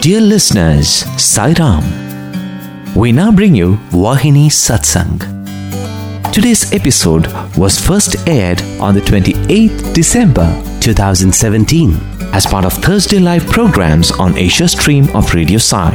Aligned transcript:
Dear 0.00 0.22
listeners, 0.22 1.04
Sai 1.20 1.52
Ram. 1.58 1.84
We 2.96 3.12
now 3.12 3.30
bring 3.30 3.54
you 3.54 3.76
Vahini 3.90 4.48
Satsang. 4.48 5.18
Today's 6.32 6.72
episode 6.72 7.26
was 7.56 7.78
first 7.78 8.16
aired 8.26 8.62
on 8.80 8.94
the 8.94 9.02
28th 9.02 9.92
December 9.92 10.46
2017 10.80 11.92
as 12.32 12.46
part 12.46 12.64
of 12.64 12.72
Thursday 12.72 13.18
live 13.18 13.44
programs 13.46 14.10
on 14.12 14.38
Asia 14.38 14.68
Stream 14.68 15.06
of 15.14 15.34
Radio 15.34 15.58
Sai. 15.58 15.94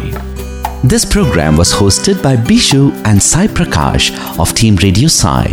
This 0.83 1.03
program 1.03 1.57
was 1.57 1.73
hosted 1.73 2.21
by 2.21 2.35
Bishu 2.35 2.91
and 3.05 3.21
Sai 3.21 3.47
Prakash 3.47 4.11
of 4.39 4.53
Team 4.53 4.75
Radio 4.75 5.07
Sai. 5.07 5.47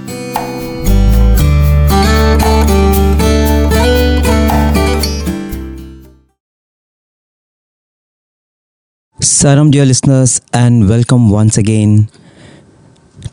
Sai 9.32 9.54
Ram, 9.56 9.70
dear 9.70 9.86
listeners, 9.86 10.42
and 10.52 10.90
welcome 10.90 11.30
once 11.30 11.56
again 11.56 12.06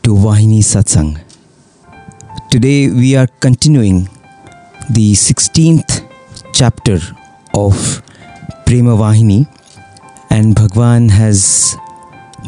to 0.02 0.14
Vahini 0.14 0.60
Satsang. 0.64 1.20
Today 2.50 2.88
we 2.88 3.16
are 3.16 3.26
continuing 3.40 4.08
the 4.88 5.12
16th 5.12 6.08
chapter 6.54 6.96
of 7.52 7.74
Prema 8.64 8.96
Vahini, 8.96 9.44
and 10.30 10.54
Bhagwan 10.54 11.10
has 11.10 11.76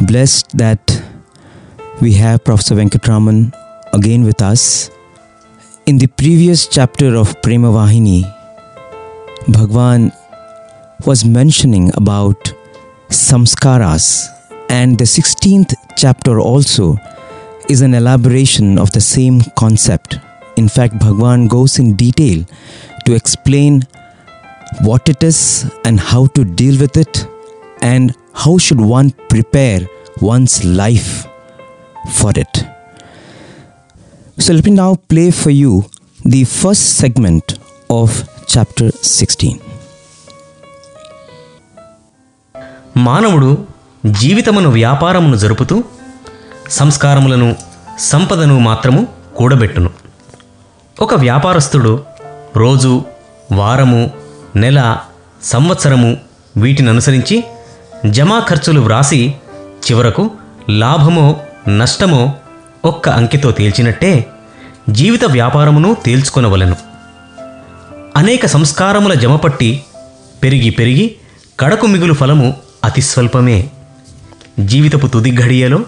blessed 0.06 0.56
that 0.56 0.80
we 2.00 2.14
have 2.14 2.42
Professor 2.44 2.74
Venkataraman 2.74 3.52
again 3.92 4.24
with 4.24 4.40
us. 4.40 4.90
In 5.84 5.98
the 5.98 6.06
previous 6.06 6.66
chapter 6.66 7.14
of 7.16 7.36
Prema 7.42 7.68
Vahini, 7.68 8.22
Bhagwan 9.46 10.10
was 11.04 11.26
mentioning 11.26 11.90
about 11.96 12.54
samskaras. 13.12 14.28
And 14.68 14.98
the 14.98 15.04
16th 15.04 15.74
chapter 15.96 16.40
also 16.40 16.96
is 17.68 17.82
an 17.82 17.94
elaboration 17.94 18.78
of 18.78 18.90
the 18.92 19.00
same 19.00 19.40
concept. 19.56 20.18
In 20.56 20.68
fact 20.68 20.98
bhagwan 20.98 21.48
goes 21.48 21.78
in 21.78 21.94
detail 21.94 22.44
to 23.04 23.14
explain 23.14 23.82
what 24.82 25.08
it 25.08 25.22
is 25.22 25.70
and 25.84 26.00
how 26.00 26.26
to 26.26 26.44
deal 26.44 26.78
with 26.80 26.96
it 26.96 27.26
and 27.80 28.14
how 28.34 28.58
should 28.58 28.80
one 28.80 29.10
prepare 29.28 29.80
one's 30.20 30.64
life 30.64 31.26
for 32.14 32.32
it. 32.34 32.64
So 34.38 34.54
let 34.54 34.64
me 34.64 34.72
now 34.72 34.94
play 34.94 35.30
for 35.30 35.50
you 35.50 35.84
the 36.24 36.44
first 36.44 36.96
segment 36.96 37.58
of 37.90 38.28
chapter 38.46 38.90
16 38.90 39.71
మానవుడు 42.96 43.66
జీవితమును 44.06 44.70
వ్యాపారమును 44.70 45.36
జరుపుతూ 45.36 45.84
సంస్కారములను 46.70 47.56
సంపదను 47.98 48.58
మాత్రము 48.58 49.06
కూడబెట్టును. 49.36 49.90
ఒక 51.00 51.14
వ్యాపారస్తుడు 51.14 52.04
రోజు 52.56 53.04
వారము 53.52 54.10
నెల 54.56 54.98
సంవత్సరము 55.42 56.16
వీటిని 56.56 56.88
అనుసరించి 56.88 57.44
జమా 58.06 58.42
ఖర్చులు 58.48 58.80
వ్రాసి 58.80 59.34
చివరకు 59.60 60.30
లాభమో 60.70 61.36
నష్టమో 61.68 62.32
ఒక్క 62.84 63.08
అంకెతో 63.08 63.50
తేల్చినట్టే 63.50 64.26
జీవిత 64.90 65.24
వ్యాపారమును 65.24 65.96
తేల్చుకొనవలెను. 66.04 66.76
అనేక 68.16 68.46
సంస్కారముల 68.46 69.14
జమపట్టి 69.14 69.84
పెరిగి 70.42 70.70
పెరిగి 70.70 71.16
కడకు 71.60 71.86
మిగులు 71.86 72.14
ఫలము 72.14 72.56
అతి 72.92 73.02
స్వల్పమే. 73.02 73.70
జీవితపు 74.60 75.06
తుది 75.06 75.36
ఘడియలో 75.36 75.78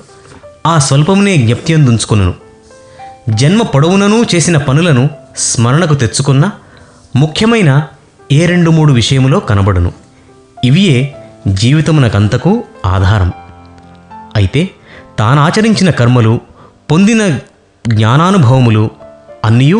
ఆ 0.66 0.78
స్వల్పమునే 0.78 1.36
జ్ఞప్త్యందుంచుకును 1.36 2.34
జన్మ 3.28 3.62
పొడవునను 3.62 4.24
చేసిన 4.34 4.56
పనులను 4.56 5.10
స్మరణకు 5.36 5.94
తెచ్చుకున్న 5.94 6.50
ముఖ్యమైన 7.16 7.86
ఏ 8.32 8.46
రెండు 8.46 8.70
మూడు 8.70 8.92
విషయములో 8.92 9.40
కనబడును. 9.40 9.92
ఇవియే 10.64 11.14
జీవితమునకంతకు 11.48 12.64
ఆధారం. 12.86 13.32
అయితే 14.36 14.68
తానాచరించిన 15.18 15.90
కర్మలు 15.90 16.40
పొందిన 16.90 17.38
జ్ఞానానుభవములు 17.88 18.90
అన్నీ 19.44 19.72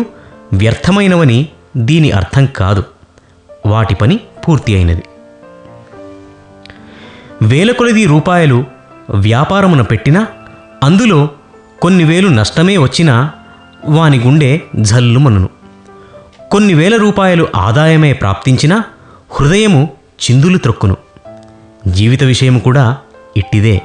వ్యర్థమైనవని 0.53 1.47
దీని 1.77 2.11
అర్థం 2.11 2.45
కాదు. 2.45 2.83
వాటి 3.65 3.95
పని 3.95 4.19
పూర్తి 4.47 4.75
అయినది. 4.75 5.03
వేల 7.51 7.71
కొలది 7.71 8.03
రూపాయలు 8.05 8.57
వ్యాపారమున 9.23 9.81
పెట్టినా 9.81 10.21
అందులో 10.83 11.19
కొన్ని 11.81 12.03
వేలు 12.03 12.29
నష్టమే 12.29 12.75
వచ్చినా 12.77 13.15
వాని 13.95 14.19
గుండె 14.19 14.51
జల్లుమనును 14.81 15.49
కొన్ని 16.51 16.73
వేల 16.73 16.95
రూపాయలు 16.95 17.47
ఆదాయమే 17.55 18.11
ప్రాప్తించినా 18.13 18.77
హృదయము 19.31 19.81
చిందులు 20.19 20.57
త్రొక్కును 20.57 20.95
జీవిత 21.87 22.23
విషయం 22.23 22.59
కూడా 22.59 22.85
ఇట్టిదే 23.37 23.77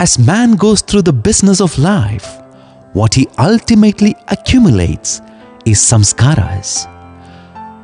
As 0.00 0.12
man 0.20 0.48
goes 0.56 0.80
through 0.82 1.02
the 1.02 1.14
business 1.28 1.58
of 1.60 1.72
life, 1.84 2.26
what 2.94 3.14
he 3.14 3.22
ultimately 3.40 4.12
accumulates 4.28 5.10
is 5.66 5.78
samskaras. 5.82 6.70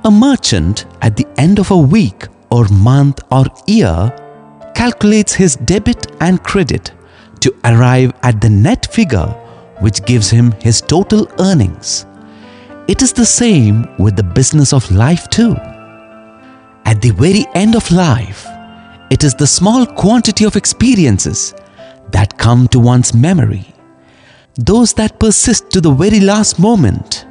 A 0.05 0.13
merchant 0.19 0.77
at 1.01 1.17
the 1.17 1.27
end 1.37 1.59
of 1.59 1.71
a 1.71 1.81
week 1.95 2.21
or 2.53 2.69
month 2.69 3.21
or 3.33 3.47
year 3.67 4.13
calculates 4.75 5.33
his 5.33 5.57
debit 5.57 6.07
and 6.21 6.43
credit 6.43 6.93
to 7.41 7.53
arrive 7.65 8.13
at 8.23 8.41
the 8.43 8.51
net 8.51 8.87
figure 8.93 9.31
which 9.81 10.05
gives 10.05 10.29
him 10.31 10.53
his 10.61 10.81
total 10.81 11.27
earnings. 11.41 12.07
It 12.89 13.01
is 13.01 13.13
the 13.13 13.27
same 13.27 13.89
with 13.99 14.17
the 14.17 14.23
business 14.23 14.73
of 14.73 14.91
life 14.93 15.29
too. 15.31 15.55
At 16.85 17.01
the 17.01 17.11
very 17.11 17.47
end 17.55 17.75
of 17.75 17.91
life, 17.91 18.47
it 19.11 19.25
is 19.25 19.35
the 19.35 19.47
small 19.47 19.87
quantity 19.87 20.45
of 20.45 20.57
experiences 20.57 21.55
that 22.11 22.37
come 22.37 22.69
to 22.69 22.79
one's 22.79 23.15
memory, 23.15 23.67
those 24.57 24.93
that 24.95 25.19
persist 25.19 25.71
to 25.71 25.81
the 25.81 25.91
very 25.91 26.21
last 26.21 26.59
moment, 26.59 27.27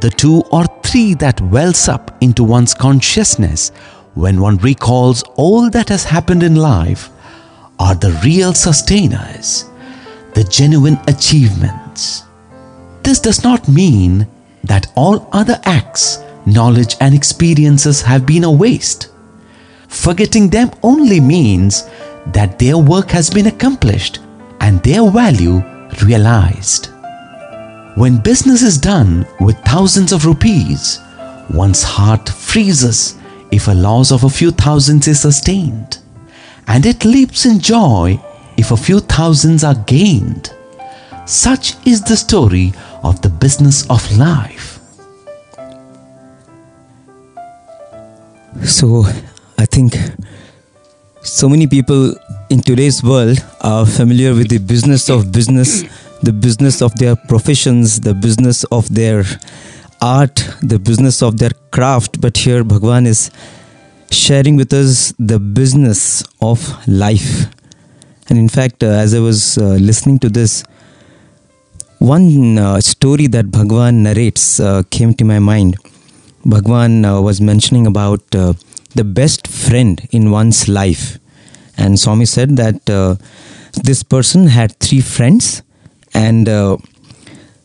the 0.00 0.10
two 0.10 0.42
or 0.50 0.64
three 0.82 1.14
that 1.14 1.40
wells 1.40 1.88
up 1.88 2.16
into 2.20 2.42
one's 2.42 2.74
consciousness 2.74 3.70
when 4.16 4.40
one 4.40 4.56
recalls 4.56 5.22
all 5.36 5.68
that 5.70 5.90
has 5.90 6.02
happened 6.04 6.42
in 6.42 6.56
life, 6.56 7.10
are 7.78 7.94
the 7.94 8.18
real 8.24 8.54
sustainers, 8.54 9.66
the 10.34 10.42
genuine 10.44 10.98
achievements. 11.06 12.22
This 13.02 13.20
does 13.20 13.44
not 13.44 13.68
mean 13.68 14.26
that 14.64 14.90
all 14.96 15.28
other 15.32 15.60
acts, 15.64 16.18
knowledge, 16.46 16.96
and 17.00 17.14
experiences 17.14 18.00
have 18.02 18.24
been 18.24 18.44
a 18.44 18.50
waste. 18.50 19.10
Forgetting 19.88 20.48
them 20.48 20.70
only 20.82 21.20
means 21.20 21.84
that 22.32 22.58
their 22.58 22.78
work 22.78 23.10
has 23.10 23.28
been 23.28 23.46
accomplished 23.46 24.20
and 24.60 24.82
their 24.82 25.08
value 25.10 25.62
realized. 26.02 26.88
When 27.96 28.18
business 28.22 28.62
is 28.62 28.78
done 28.78 29.26
with 29.40 29.58
thousands 29.58 30.12
of 30.12 30.24
rupees, 30.24 31.00
one's 31.50 31.82
heart 31.82 32.28
freezes 32.30 33.16
if 33.56 33.68
a 33.68 33.74
loss 33.74 34.12
of 34.12 34.22
a 34.22 34.28
few 34.28 34.50
thousands 34.50 35.08
is 35.08 35.20
sustained, 35.20 35.98
and 36.68 36.84
it 36.84 37.04
leaps 37.04 37.46
in 37.46 37.58
joy 37.58 38.20
if 38.58 38.70
a 38.70 38.76
few 38.76 39.00
thousands 39.00 39.64
are 39.64 39.78
gained. 39.86 40.52
Such 41.24 41.74
is 41.86 42.02
the 42.02 42.16
story 42.16 42.74
of 43.02 43.22
the 43.22 43.30
business 43.30 43.88
of 43.88 44.02
life. 44.18 44.78
So, 48.64 49.04
I 49.58 49.64
think 49.64 49.96
so 51.22 51.48
many 51.48 51.66
people 51.66 52.14
in 52.50 52.60
today's 52.60 53.02
world 53.02 53.38
are 53.62 53.86
familiar 53.86 54.34
with 54.34 54.48
the 54.48 54.58
business 54.58 55.08
of 55.08 55.32
business, 55.32 55.82
the 56.22 56.32
business 56.32 56.82
of 56.82 56.94
their 56.96 57.16
professions, 57.16 58.00
the 58.00 58.14
business 58.14 58.64
of 58.64 58.92
their 58.94 59.24
art, 60.00 60.36
the 60.62 60.78
business 60.78 61.22
of 61.22 61.38
their 61.38 61.50
craft. 61.70 62.20
But 62.20 62.36
here, 62.36 62.62
Bhagwan 62.64 63.06
is 63.06 63.30
sharing 64.10 64.56
with 64.56 64.72
us 64.72 65.12
the 65.18 65.38
business 65.38 66.24
of 66.40 66.60
life. 66.86 67.46
And 68.28 68.38
in 68.38 68.48
fact, 68.48 68.82
uh, 68.82 68.88
as 68.88 69.14
I 69.14 69.20
was 69.20 69.58
uh, 69.58 69.78
listening 69.80 70.18
to 70.20 70.28
this, 70.28 70.64
one 71.98 72.58
uh, 72.58 72.80
story 72.80 73.26
that 73.28 73.50
Bhagwan 73.50 74.02
narrates 74.02 74.60
uh, 74.60 74.82
came 74.90 75.14
to 75.14 75.24
my 75.24 75.38
mind. 75.38 75.76
Bhagwan 76.44 77.04
uh, 77.04 77.20
was 77.20 77.40
mentioning 77.40 77.86
about 77.86 78.22
uh, 78.34 78.54
the 78.94 79.04
best 79.04 79.46
friend 79.46 80.06
in 80.10 80.30
one's 80.30 80.68
life. 80.68 81.18
And 81.76 81.98
Swami 81.98 82.24
said 82.24 82.56
that 82.56 82.86
this 83.84 84.02
person 84.02 84.46
had 84.46 84.78
three 84.80 85.02
friends, 85.02 85.62
and 86.14 86.48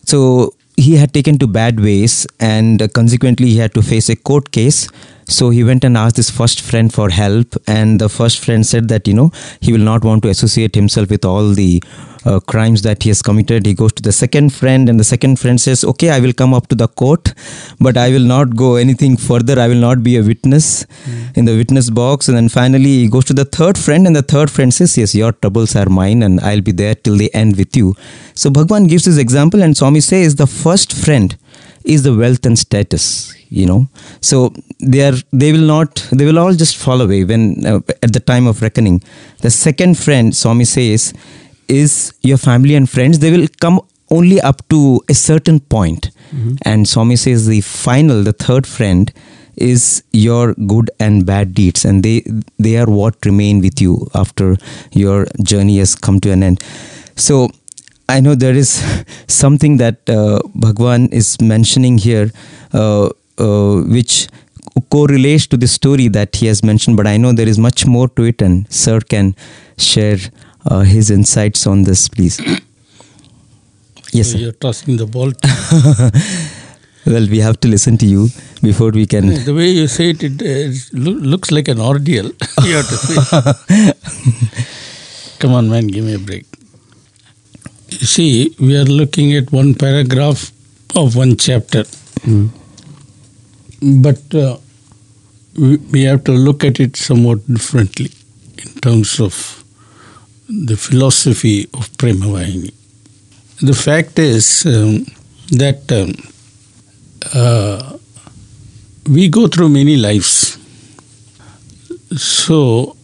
so 0.05 0.53
he 0.75 0.95
had 0.97 1.13
taken 1.13 1.38
to 1.39 1.47
bad 1.47 1.79
ways, 1.79 2.27
and 2.39 2.91
consequently, 2.93 3.47
he 3.47 3.57
had 3.57 3.73
to 3.75 3.81
face 3.81 4.09
a 4.09 4.17
court 4.17 4.51
case 4.51 4.89
So 5.27 5.50
he 5.50 5.63
went 5.63 5.83
and 5.83 5.97
asked 5.97 6.18
his 6.18 6.29
first 6.29 6.62
friend 6.62 6.94
for 6.94 7.09
help, 7.09 7.56
and 7.68 8.00
the 8.00 8.09
first 8.09 8.44
friend 8.44 8.65
said 8.65 8.88
that 8.89 9.07
you 9.07 9.13
know 9.13 9.31
he 9.59 9.71
will 9.71 9.79
not 9.79 10.03
want 10.03 10.23
to 10.23 10.29
associate 10.29 10.75
himself 10.75 11.09
with 11.09 11.25
all 11.25 11.53
the 11.53 11.81
uh, 12.25 12.39
crimes 12.39 12.81
that 12.83 13.03
he 13.03 13.09
has 13.09 13.21
committed. 13.21 13.65
He 13.65 13.73
goes 13.73 13.94
to 13.94 14.03
the 14.03 14.12
second 14.12 14.53
friend, 14.53 14.89
and 14.89 15.00
the 15.00 15.03
second 15.03 15.39
friend 15.39 15.59
says, 15.59 15.83
"Okay, 15.83 16.09
I 16.09 16.19
will 16.19 16.33
come 16.33 16.53
up 16.53 16.68
to 16.68 16.75
the 16.75 16.88
court, 16.88 17.33
but 17.79 17.97
I 17.97 18.09
will 18.09 18.27
not 18.33 18.56
go 18.56 18.75
anything 18.75 19.18
further. 19.18 19.59
I 19.59 19.68
will 19.68 19.83
not 19.88 20.03
be 20.03 20.18
a 20.18 20.23
witness 20.23 20.85
in 21.35 21.45
the 21.45 21.56
witness 21.56 21.89
box." 21.89 22.27
And 22.27 22.38
then 22.38 22.50
finally, 22.50 22.94
he 23.01 23.07
goes 23.07 23.25
to 23.25 23.33
the 23.33 23.45
third 23.45 23.77
friend, 23.77 24.06
and 24.06 24.15
the 24.15 24.21
third 24.21 24.51
friend 24.51 24.74
says, 24.74 24.97
"Yes, 24.97 25.15
your 25.15 25.31
troubles 25.31 25.75
are 25.75 25.89
mine, 25.89 26.24
and 26.24 26.39
I'll 26.41 26.62
be 26.62 26.71
there 26.71 26.95
till 26.95 27.17
the 27.17 27.33
end 27.33 27.57
with 27.57 27.75
you." 27.75 27.95
So 28.35 28.50
Bhagwan 28.50 28.88
gives 28.88 29.06
this 29.06 29.17
example, 29.17 29.62
and 29.62 29.77
Swami 29.77 30.01
says 30.01 30.35
the 30.35 30.47
first 30.47 30.94
friend 30.94 31.38
is 31.83 32.03
the 32.03 32.15
wealth 32.15 32.45
and 32.45 32.59
status 32.59 33.33
you 33.51 33.65
know. 33.65 33.88
So 34.21 34.53
they 34.80 35.01
are 35.07 35.18
they 35.31 35.51
will 35.51 35.68
not 35.75 36.07
they 36.12 36.25
will 36.25 36.39
all 36.39 36.53
just 36.53 36.77
fall 36.77 37.01
away 37.01 37.24
when 37.24 37.65
uh, 37.65 37.80
at 38.01 38.13
the 38.13 38.19
time 38.19 38.48
of 38.48 38.62
reckoning. 38.62 39.03
The 39.42 39.51
second 39.51 39.98
friend 39.98 40.36
swami 40.36 40.65
says 40.65 41.13
is 41.68 42.13
your 42.21 42.38
family 42.38 42.75
and 42.75 42.89
friends 42.89 43.19
they 43.19 43.31
will 43.31 43.48
come 43.59 43.80
only 44.09 44.42
up 44.42 44.68
to 44.69 45.01
a 45.09 45.13
certain 45.13 45.59
point. 45.59 46.12
point 46.12 46.12
and 46.63 46.88
swami 46.88 47.15
says 47.15 47.45
the 47.48 47.62
final 47.62 48.24
the 48.24 48.33
third 48.33 48.65
friend 48.65 49.12
is 49.57 50.03
your 50.12 50.53
good 50.74 50.89
and 51.00 51.25
bad 51.25 51.53
deeds 51.53 51.86
and 51.86 52.03
they 52.03 52.24
they 52.57 52.77
are 52.77 52.89
what 52.89 53.25
remain 53.25 53.62
with 53.62 53.81
you 53.81 54.09
after 54.15 54.57
your 54.92 55.27
journey 55.44 55.77
has 55.77 55.95
come 55.95 56.19
to 56.19 56.31
an 56.31 56.44
end. 56.44 56.63
So 57.15 57.50
I 58.09 58.19
know 58.19 58.36
there 58.36 58.56
is 58.56 58.71
something 59.27 59.77
that 59.77 60.09
uh, 60.09 60.42
Bhagwan 60.56 61.07
is 61.12 61.39
mentioning 61.42 61.98
here, 61.98 62.31
uh, 62.74 63.09
which 63.95 64.27
correlates 64.89 65.47
to 65.47 65.57
the 65.57 65.67
story 65.67 66.07
that 66.09 66.35
he 66.35 66.45
has 66.47 66.63
mentioned, 66.63 66.97
but 66.97 67.07
I 67.07 67.17
know 67.17 67.31
there 67.33 67.47
is 67.47 67.59
much 67.59 67.85
more 67.85 68.07
to 68.09 68.23
it, 68.23 68.41
and 68.41 68.65
Sir 68.71 68.99
can 69.13 69.35
share 69.77 70.17
uh, 70.65 70.81
his 70.81 71.09
insights 71.11 71.65
on 71.67 71.83
this, 71.83 72.07
please. 72.09 72.39
Yes, 74.13 74.31
So 74.33 74.38
you're 74.39 74.51
tossing 74.51 74.97
the 74.97 75.05
ball. 75.05 75.31
to- 75.43 76.11
Well, 77.05 77.27
we 77.33 77.39
have 77.39 77.59
to 77.61 77.67
listen 77.73 77.97
to 77.99 78.05
you 78.05 78.27
before 78.61 78.91
we 78.91 79.05
can. 79.05 79.27
the 79.45 79.53
way 79.59 79.69
you 79.69 79.88
say 79.88 80.09
it, 80.09 80.21
it, 80.21 80.41
uh, 80.41 80.45
it 80.47 80.93
looks 81.33 81.49
like 81.49 81.67
an 81.73 81.79
ordeal. 81.79 82.25
you 82.65 82.73
have 82.75 82.89
to 82.89 82.97
say. 82.97 83.15
Come 85.39 85.53
on, 85.53 85.69
man, 85.69 85.88
give 85.88 86.03
me 86.05 86.13
a 86.13 86.19
break. 86.19 86.45
You 87.89 88.05
see, 88.15 88.55
we 88.59 88.75
are 88.77 88.83
looking 88.99 89.33
at 89.33 89.51
one 89.51 89.73
paragraph 89.75 90.51
of 90.95 91.15
one 91.15 91.38
chapter. 91.38 91.85
But 93.81 94.33
uh, 94.36 94.57
we, 95.57 95.78
we 95.78 96.04
have 96.04 96.24
to 96.25 96.31
look 96.31 96.63
at 96.63 96.80
it 96.80 96.95
somewhat 96.95 97.45
differently 97.48 98.12
in 98.57 98.72
terms 98.81 99.19
of 99.19 99.63
the 100.48 100.75
philosophy 100.75 101.63
of 101.74 101.89
Premavahini. 101.98 102.74
The 103.62 103.74
fact 103.74 104.19
is 104.19 104.66
um, 104.66 105.06
that 105.51 105.92
um, 105.92 106.13
uh, 107.33 107.98
we 109.10 109.30
go 109.30 109.48
through 109.48 109.69
many 109.69 109.98
lives. 109.98 110.57
So 112.16 112.95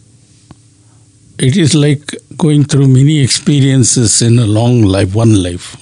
it 1.40 1.58
is 1.58 1.74
like 1.74 2.16
going 2.36 2.66
through 2.66 2.88
many 2.88 3.20
experiences 3.20 4.22
in 4.22 4.40
a 4.40 4.46
long 4.46 4.82
life, 4.84 5.16
one 5.16 5.42
life. 5.42 5.76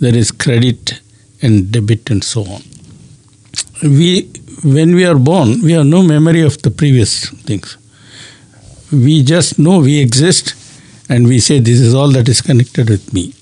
There 0.00 0.14
is 0.14 0.30
credit 0.30 1.00
and 1.42 1.70
debit 1.72 2.10
and 2.10 2.22
so 2.22 2.44
on. 2.44 2.62
We, 3.82 4.30
when 4.62 4.94
we 4.94 5.06
are 5.06 5.18
born, 5.18 5.62
we 5.62 5.72
have 5.72 5.86
no 5.86 6.02
memory 6.02 6.42
of 6.42 6.60
the 6.62 6.70
previous 6.70 7.30
things. 7.30 7.76
We 8.92 9.22
just 9.22 9.58
know 9.58 9.80
we 9.80 10.00
exist 10.00 10.54
and 11.08 11.26
we 11.26 11.40
say 11.40 11.60
this 11.60 11.80
is 11.80 11.94
all 11.94 12.10
that 12.12 12.28
is 12.28 12.40
connected 12.40 12.90
with 12.90 13.12
me. 13.14 13.34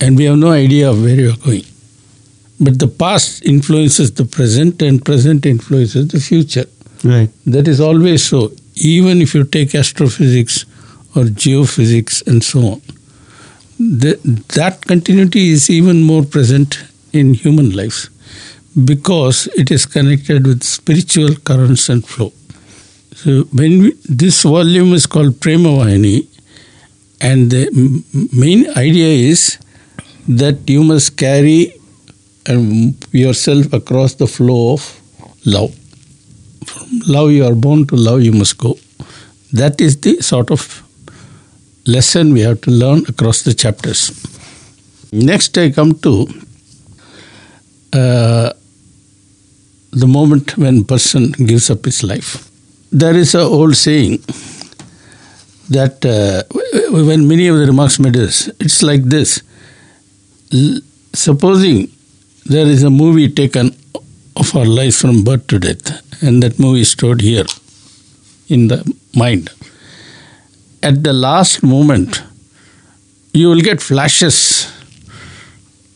And 0.00 0.16
we 0.16 0.24
have 0.24 0.38
no 0.38 0.50
idea 0.50 0.90
of 0.90 1.02
where 1.02 1.14
you 1.14 1.30
are 1.30 1.36
going. 1.36 1.64
But 2.58 2.78
the 2.78 2.88
past 2.88 3.44
influences 3.44 4.12
the 4.12 4.24
present, 4.24 4.82
and 4.82 5.04
present 5.04 5.46
influences 5.46 6.08
the 6.08 6.20
future. 6.20 6.66
Right. 7.04 7.30
That 7.46 7.68
is 7.68 7.80
always 7.80 8.24
so. 8.24 8.52
Even 8.74 9.22
if 9.22 9.34
you 9.34 9.44
take 9.44 9.74
astrophysics 9.74 10.64
or 11.14 11.24
geophysics 11.24 12.26
and 12.26 12.42
so 12.42 12.60
on, 12.60 12.82
the, 13.78 14.18
that 14.54 14.84
continuity 14.86 15.50
is 15.50 15.70
even 15.70 16.02
more 16.02 16.24
present 16.24 16.82
in 17.12 17.34
human 17.34 17.70
lives 17.70 18.10
because 18.84 19.46
it 19.56 19.70
is 19.70 19.86
connected 19.86 20.46
with 20.46 20.62
spiritual 20.62 21.34
currents 21.36 21.88
and 21.88 22.06
flow. 22.06 22.32
So 23.14 23.42
when 23.52 23.82
we, 23.82 23.92
this 24.08 24.42
volume 24.42 24.92
is 24.94 25.06
called 25.06 25.34
Premavahini, 25.40 26.26
and 27.20 27.50
the 27.50 27.68
main 28.32 28.70
idea 28.76 29.30
is 29.30 29.58
that 30.28 30.68
you 30.70 30.84
must 30.84 31.16
carry 31.16 31.74
um, 32.48 32.94
yourself 33.12 33.72
across 33.72 34.14
the 34.14 34.26
flow 34.26 34.74
of 34.74 35.00
love. 35.44 35.74
From 36.66 37.00
love 37.06 37.30
you 37.32 37.44
are 37.44 37.54
born 37.54 37.86
to 37.88 37.96
love 37.96 38.22
you 38.22 38.32
must 38.32 38.56
go. 38.56 38.78
That 39.52 39.80
is 39.80 40.00
the 40.00 40.22
sort 40.22 40.50
of 40.50 40.82
lesson 41.86 42.32
we 42.32 42.40
have 42.40 42.60
to 42.62 42.70
learn 42.70 43.04
across 43.08 43.42
the 43.42 43.52
chapters. 43.52 44.10
Next, 45.12 45.58
I 45.58 45.70
come 45.70 45.98
to 46.00 46.28
uh, 47.92 48.52
the 49.92 50.06
moment 50.06 50.56
when 50.56 50.84
person 50.84 51.32
gives 51.32 51.70
up 51.70 51.84
his 51.84 52.02
life. 52.02 52.48
There 52.92 53.16
is 53.16 53.34
a 53.34 53.40
old 53.40 53.76
saying 53.76 54.18
that 55.70 56.04
uh, 56.04 56.42
when 56.90 57.28
many 57.28 57.46
of 57.48 57.58
the 57.58 57.66
remarks 57.66 57.98
made 57.98 58.16
is, 58.16 58.50
it's 58.60 58.82
like 58.82 59.04
this. 59.04 59.42
L- 60.52 60.80
supposing 61.12 61.90
there 62.46 62.66
is 62.66 62.82
a 62.82 62.90
movie 62.90 63.28
taken 63.28 63.74
of 64.36 64.54
our 64.56 64.64
life 64.64 64.96
from 64.96 65.22
birth 65.24 65.46
to 65.48 65.58
death, 65.58 66.22
and 66.22 66.42
that 66.42 66.58
movie 66.58 66.80
is 66.80 66.90
stored 66.90 67.20
here 67.20 67.44
in 68.48 68.68
the 68.68 68.94
mind. 69.14 69.50
At 70.82 71.04
the 71.04 71.12
last 71.12 71.62
moment, 71.62 72.22
you 73.32 73.48
will 73.48 73.60
get 73.60 73.80
flashes 73.80 74.72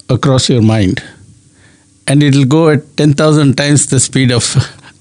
across 0.09 0.49
your 0.49 0.63
mind, 0.63 1.03
and 2.07 2.23
it 2.23 2.35
will 2.35 2.45
go 2.45 2.69
at 2.69 2.97
10,000 2.97 3.57
times 3.57 3.87
the 3.87 4.01
speed 4.01 4.31
of 4.31 4.45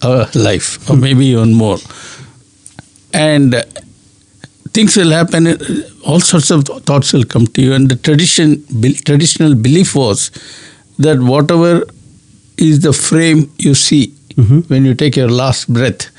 our 0.03 0.27
life, 0.35 0.89
or 0.89 0.95
maybe 0.95 1.25
even 1.27 1.53
more. 1.53 1.77
And 3.13 3.63
things 4.71 4.95
will 4.97 5.11
happen, 5.11 5.47
all 6.05 6.19
sorts 6.19 6.49
of 6.51 6.63
thoughts 6.63 7.13
will 7.13 7.25
come 7.25 7.47
to 7.47 7.61
you, 7.61 7.73
and 7.73 7.89
the 7.89 7.95
tradition, 7.95 8.65
traditional 9.05 9.55
belief 9.55 9.95
was 9.95 10.31
that 10.99 11.19
whatever 11.19 11.85
is 12.57 12.81
the 12.81 12.93
frame 12.93 13.51
you 13.57 13.73
see 13.73 14.13
when 14.67 14.85
you 14.85 14.93
take 14.93 15.15
your 15.15 15.29
last 15.29 15.71
breath, 15.71 16.09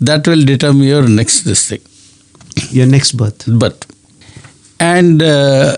that 0.00 0.26
will 0.26 0.44
determine 0.44 0.82
your 0.82 1.08
next 1.08 1.42
this 1.42 1.68
thing. 1.68 1.80
Your 2.70 2.86
next 2.86 3.12
birth. 3.12 3.44
But 3.46 3.86
and 4.80 5.22
uh, 5.22 5.76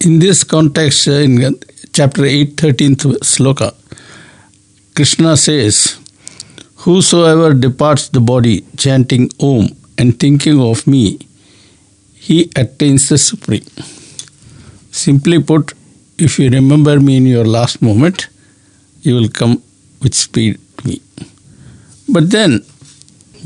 in 0.00 0.18
this 0.18 0.44
context, 0.44 1.08
uh, 1.08 1.12
in 1.12 1.58
chapter 1.92 2.24
8, 2.24 2.56
13th 2.56 3.18
sloka, 3.20 3.74
Krishna 4.94 5.36
says, 5.36 5.98
Whosoever 6.76 7.52
departs 7.52 8.08
the 8.08 8.20
body 8.20 8.62
chanting 8.76 9.30
Om 9.40 9.68
and 9.98 10.18
thinking 10.18 10.60
of 10.60 10.86
me, 10.86 11.18
he 12.14 12.50
attains 12.56 13.08
the 13.08 13.18
supreme. 13.18 13.66
Simply 14.90 15.42
put, 15.42 15.74
if 16.18 16.38
you 16.38 16.48
remember 16.50 17.00
me 17.00 17.16
in 17.16 17.26
your 17.26 17.44
last 17.44 17.82
moment, 17.82 18.28
you 19.02 19.14
will 19.14 19.28
come 19.28 19.62
with 20.02 20.14
speed 20.14 20.58
to 20.78 20.88
me. 20.88 21.02
But 22.08 22.30
then, 22.30 22.64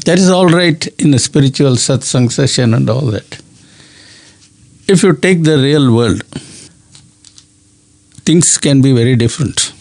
that 0.05 0.19
is 0.19 0.29
all 0.29 0.49
right 0.49 0.87
in 0.99 1.15
a 1.15 1.19
spiritual 1.19 1.73
satsang 1.73 2.31
session 2.31 2.75
and 2.75 2.91
all 2.91 3.07
that. 3.07 3.41
If 4.87 5.03
you 5.03 5.15
take 5.15 5.45
the 5.45 5.57
real 5.59 5.95
world, 5.95 6.23
things 8.25 8.59
can 8.59 8.81
be 8.81 8.93
very 8.93 9.17
different. 9.17 9.73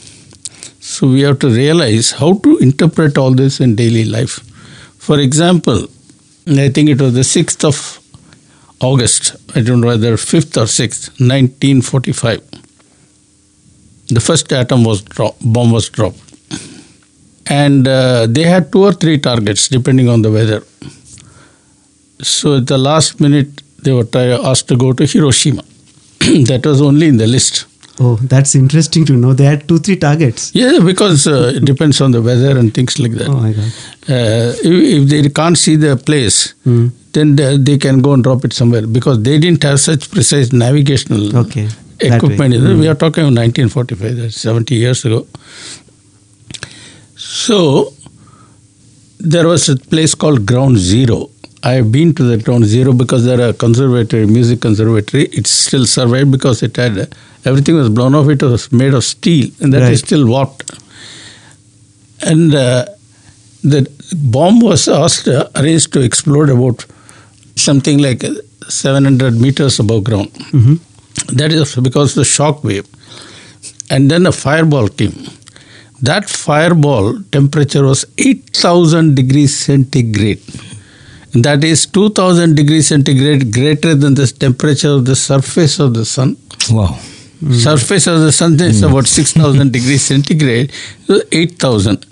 So 0.79 1.07
we 1.07 1.21
have 1.21 1.39
to 1.39 1.50
realize 1.50 2.12
how 2.12 2.33
to 2.39 2.57
interpret 2.57 3.17
all 3.17 3.31
this 3.31 3.59
in 3.59 3.75
daily 3.75 4.05
life. 4.05 4.39
For 4.97 5.19
example, 5.19 5.88
I 6.47 6.69
think 6.69 6.89
it 6.89 7.01
was 7.01 7.13
the 7.13 7.21
6th 7.21 7.63
of 7.63 8.03
August, 8.81 9.35
I 9.55 9.62
don't 9.62 9.79
know 9.79 9.88
whether 9.88 10.13
5th 10.17 10.57
or 10.57 10.65
6th, 10.65 11.03
1945. 11.19 12.41
The 14.09 14.19
first 14.19 14.51
atom 14.51 14.83
was 14.83 15.01
bomb 15.01 15.71
was 15.71 15.89
dropped. 15.89 16.19
And 17.47 17.88
uh, 17.88 18.27
they 18.27 18.43
had 18.43 18.71
two 18.71 18.83
or 18.83 18.93
three 18.93 19.17
targets 19.17 19.69
depending 19.69 20.09
on 20.09 20.21
the 20.21 20.31
weather. 20.31 20.63
So 22.21 22.57
at 22.57 22.67
the 22.67 22.77
last 22.77 23.21
minute, 23.21 23.62
they 23.81 23.93
were 23.93 24.07
asked 24.43 24.67
to 24.67 24.77
go 24.77 24.91
to 24.93 25.05
Hiroshima. 25.05 25.63
that 26.19 26.62
was 26.65 26.81
only 26.81 27.07
in 27.07 27.17
the 27.17 27.27
list. 27.27 27.65
Oh, 28.00 28.15
that's 28.23 28.55
interesting 28.55 29.05
to 29.05 29.13
know. 29.13 29.33
They 29.33 29.45
had 29.45 29.67
two, 29.67 29.77
three 29.77 29.95
targets. 29.97 30.51
Yeah, 30.55 30.79
because 30.83 31.27
uh, 31.27 31.53
it 31.55 31.63
depends 31.65 32.01
on 32.01 32.12
the 32.12 32.21
weather 32.23 32.57
and 32.57 32.73
things 32.73 32.97
like 32.97 33.12
that. 33.13 33.29
Oh 33.29 33.35
my 33.35 33.53
God. 33.53 33.71
Uh, 34.09 34.53
if, 34.63 35.03
if 35.03 35.09
they 35.09 35.29
can't 35.29 35.57
see 35.57 35.75
the 35.75 35.95
place, 35.95 36.53
Hmm. 36.63 36.88
then 37.12 37.35
they, 37.35 37.57
they 37.57 37.77
can 37.77 38.01
go 38.01 38.13
and 38.13 38.23
drop 38.23 38.43
it 38.45 38.53
somewhere 38.53 38.88
because 38.88 39.21
they 39.21 39.38
didn't 39.38 39.62
have 39.63 39.79
such 39.79 40.09
precise 40.09 40.51
navigational 40.51 41.38
Okay. 41.38 41.67
equipment. 42.00 42.55
Hmm. 42.55 42.79
We 42.79 42.88
are 42.88 42.95
talking 42.95 43.25
of 43.25 43.33
1945, 43.35 44.17
that's 44.17 44.41
70 44.41 44.73
years 44.73 45.05
ago. 45.05 45.27
So 47.15 47.93
there 49.19 49.47
was 49.47 49.69
a 49.69 49.75
place 49.77 50.15
called 50.15 50.45
Ground 50.47 50.77
Zero. 50.77 51.29
I 51.65 51.74
have 51.74 51.91
been 51.91 52.13
to 52.15 52.24
the 52.24 52.38
town 52.38 52.63
Zero 52.65 52.91
because 52.93 53.24
there 53.25 53.41
are 53.48 53.53
conservatory, 53.53 54.25
music 54.25 54.60
conservatory. 54.62 55.24
It 55.27 55.48
still 55.48 55.86
survived 55.86 56.32
because 56.32 56.62
it 56.62 56.75
had 56.75 57.15
everything 57.46 57.75
was 57.75 57.89
blown 57.89 58.15
off. 58.15 58.27
It 58.29 58.41
was 58.43 58.72
made 58.72 58.93
of 58.93 59.03
steel, 59.03 59.50
and 59.62 59.74
that 59.74 59.84
is 59.84 59.89
Right. 59.89 60.05
still 60.08 60.25
warped. 60.27 60.72
And 62.22 62.53
uh, 62.53 62.86
the 63.63 63.89
bomb 64.36 64.60
was 64.60 64.88
asked, 64.88 65.27
uh, 65.27 65.48
arranged 65.55 65.93
to 65.93 66.01
explode 66.01 66.50
about 66.50 66.86
something 67.55 67.98
like 68.00 68.24
700 68.70 69.39
meters 69.39 69.79
above 69.79 70.03
ground. 70.03 70.32
Mhm. 70.51 70.79
That 71.39 71.51
is 71.53 71.75
because 71.75 72.12
of 72.12 72.15
the 72.15 72.25
shock 72.25 72.63
wave. 72.63 72.86
And 73.89 74.12
then 74.12 74.25
a 74.25 74.32
fireball 74.32 74.88
came. 74.89 75.15
That 76.01 76.29
fireball 76.29 77.20
temperature 77.32 77.84
was 77.86 78.05
8000 78.17 79.15
degrees 79.15 79.58
centigrade. 79.58 80.41
That 81.33 81.63
is 81.63 81.85
2000 81.87 82.55
degrees 82.55 82.87
centigrade 82.87 83.51
greater 83.51 83.95
than 83.95 84.13
the 84.13 84.27
temperature 84.27 84.89
of 84.89 85.05
the 85.05 85.15
surface 85.15 85.79
of 85.79 85.93
the 85.95 86.05
sun. 86.05 86.37
Wow. 86.69 86.99
Surface 87.51 88.07
of 88.07 88.21
the 88.21 88.31
sun 88.31 88.59
is 88.61 88.81
hmm. 88.81 88.89
about 88.89 89.07
6000 89.07 89.71
degrees 89.77 90.03
centigrade, 90.03 90.71
so 91.07 91.19
8000. 91.31 92.05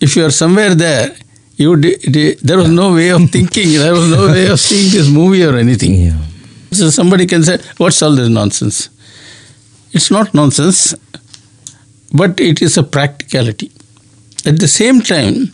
If 0.00 0.16
you 0.16 0.24
are 0.24 0.30
somewhere 0.30 0.74
there, 0.74 1.14
you 1.56 1.76
there 1.76 2.56
was 2.56 2.70
no 2.70 2.94
way 2.94 3.10
of 3.10 3.28
thinking, 3.30 3.72
there 3.72 3.92
was 3.92 4.10
no 4.10 4.28
way 4.28 4.46
of 4.46 4.58
seeing 4.58 4.90
this 4.90 5.10
movie 5.10 5.44
or 5.44 5.56
anything. 5.56 5.94
Yeah. 5.94 6.16
So 6.72 6.88
somebody 6.88 7.26
can 7.26 7.42
say, 7.42 7.58
What's 7.76 8.00
all 8.00 8.14
this 8.14 8.28
nonsense? 8.28 8.88
It's 9.92 10.10
not 10.10 10.32
nonsense, 10.32 10.94
but 12.14 12.40
it 12.40 12.62
is 12.62 12.78
a 12.78 12.82
practicality. 12.82 13.70
At 14.46 14.58
the 14.60 14.68
same 14.68 15.02
time, 15.02 15.52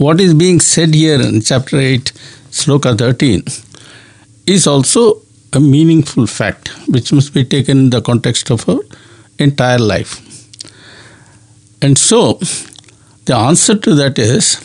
what 0.00 0.18
is 0.18 0.32
being 0.32 0.60
said 0.60 0.94
here 0.94 1.20
in 1.20 1.42
chapter 1.42 1.78
8, 1.78 2.12
sloka 2.50 2.96
13, 2.96 3.42
is 4.46 4.66
also 4.66 5.20
a 5.52 5.60
meaningful 5.60 6.26
fact 6.26 6.68
which 6.88 7.12
must 7.12 7.34
be 7.34 7.44
taken 7.44 7.76
in 7.78 7.90
the 7.90 8.00
context 8.00 8.50
of 8.50 8.66
our 8.66 8.80
entire 9.38 9.78
life. 9.78 10.12
And 11.82 11.98
so, 11.98 12.40
the 13.26 13.36
answer 13.36 13.76
to 13.76 13.94
that 13.96 14.18
is 14.18 14.56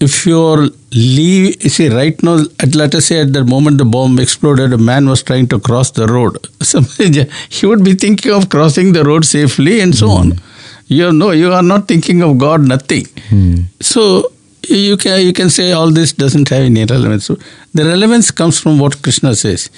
if 0.00 0.26
you're 0.26 0.68
leave, 0.92 1.62
you 1.62 1.70
see, 1.70 1.88
right 1.88 2.20
now, 2.24 2.40
at, 2.58 2.74
let 2.74 2.96
us 2.96 3.06
say 3.06 3.20
at 3.20 3.32
the 3.32 3.44
moment 3.44 3.78
the 3.78 3.84
bomb 3.84 4.18
exploded, 4.18 4.72
a 4.72 4.78
man 4.78 5.08
was 5.08 5.22
trying 5.22 5.46
to 5.48 5.60
cross 5.60 5.92
the 5.92 6.08
road. 6.08 6.36
He 7.50 7.66
would 7.66 7.84
be 7.84 7.94
thinking 7.94 8.32
of 8.32 8.48
crossing 8.48 8.94
the 8.94 9.04
road 9.04 9.24
safely 9.24 9.80
and 9.80 9.94
so 9.94 10.10
on. 10.10 10.32
Hmm. 10.32 10.53
You 10.86 11.12
know, 11.12 11.30
you 11.30 11.52
are 11.52 11.62
not 11.62 11.88
thinking 11.88 12.22
of 12.22 12.38
God, 12.38 12.62
nothing. 12.62 13.06
Hmm. 13.28 13.54
So 13.80 14.32
you 14.68 14.96
can 14.96 15.20
you 15.22 15.32
can 15.32 15.50
say 15.50 15.72
all 15.72 15.90
this 15.90 16.12
doesn't 16.12 16.48
have 16.48 16.62
any 16.62 16.84
relevance. 16.84 17.28
The 17.28 17.84
relevance 17.84 18.30
comes 18.30 18.58
from 18.60 18.78
what 18.78 19.02
Krishna 19.02 19.34
says. 19.34 19.70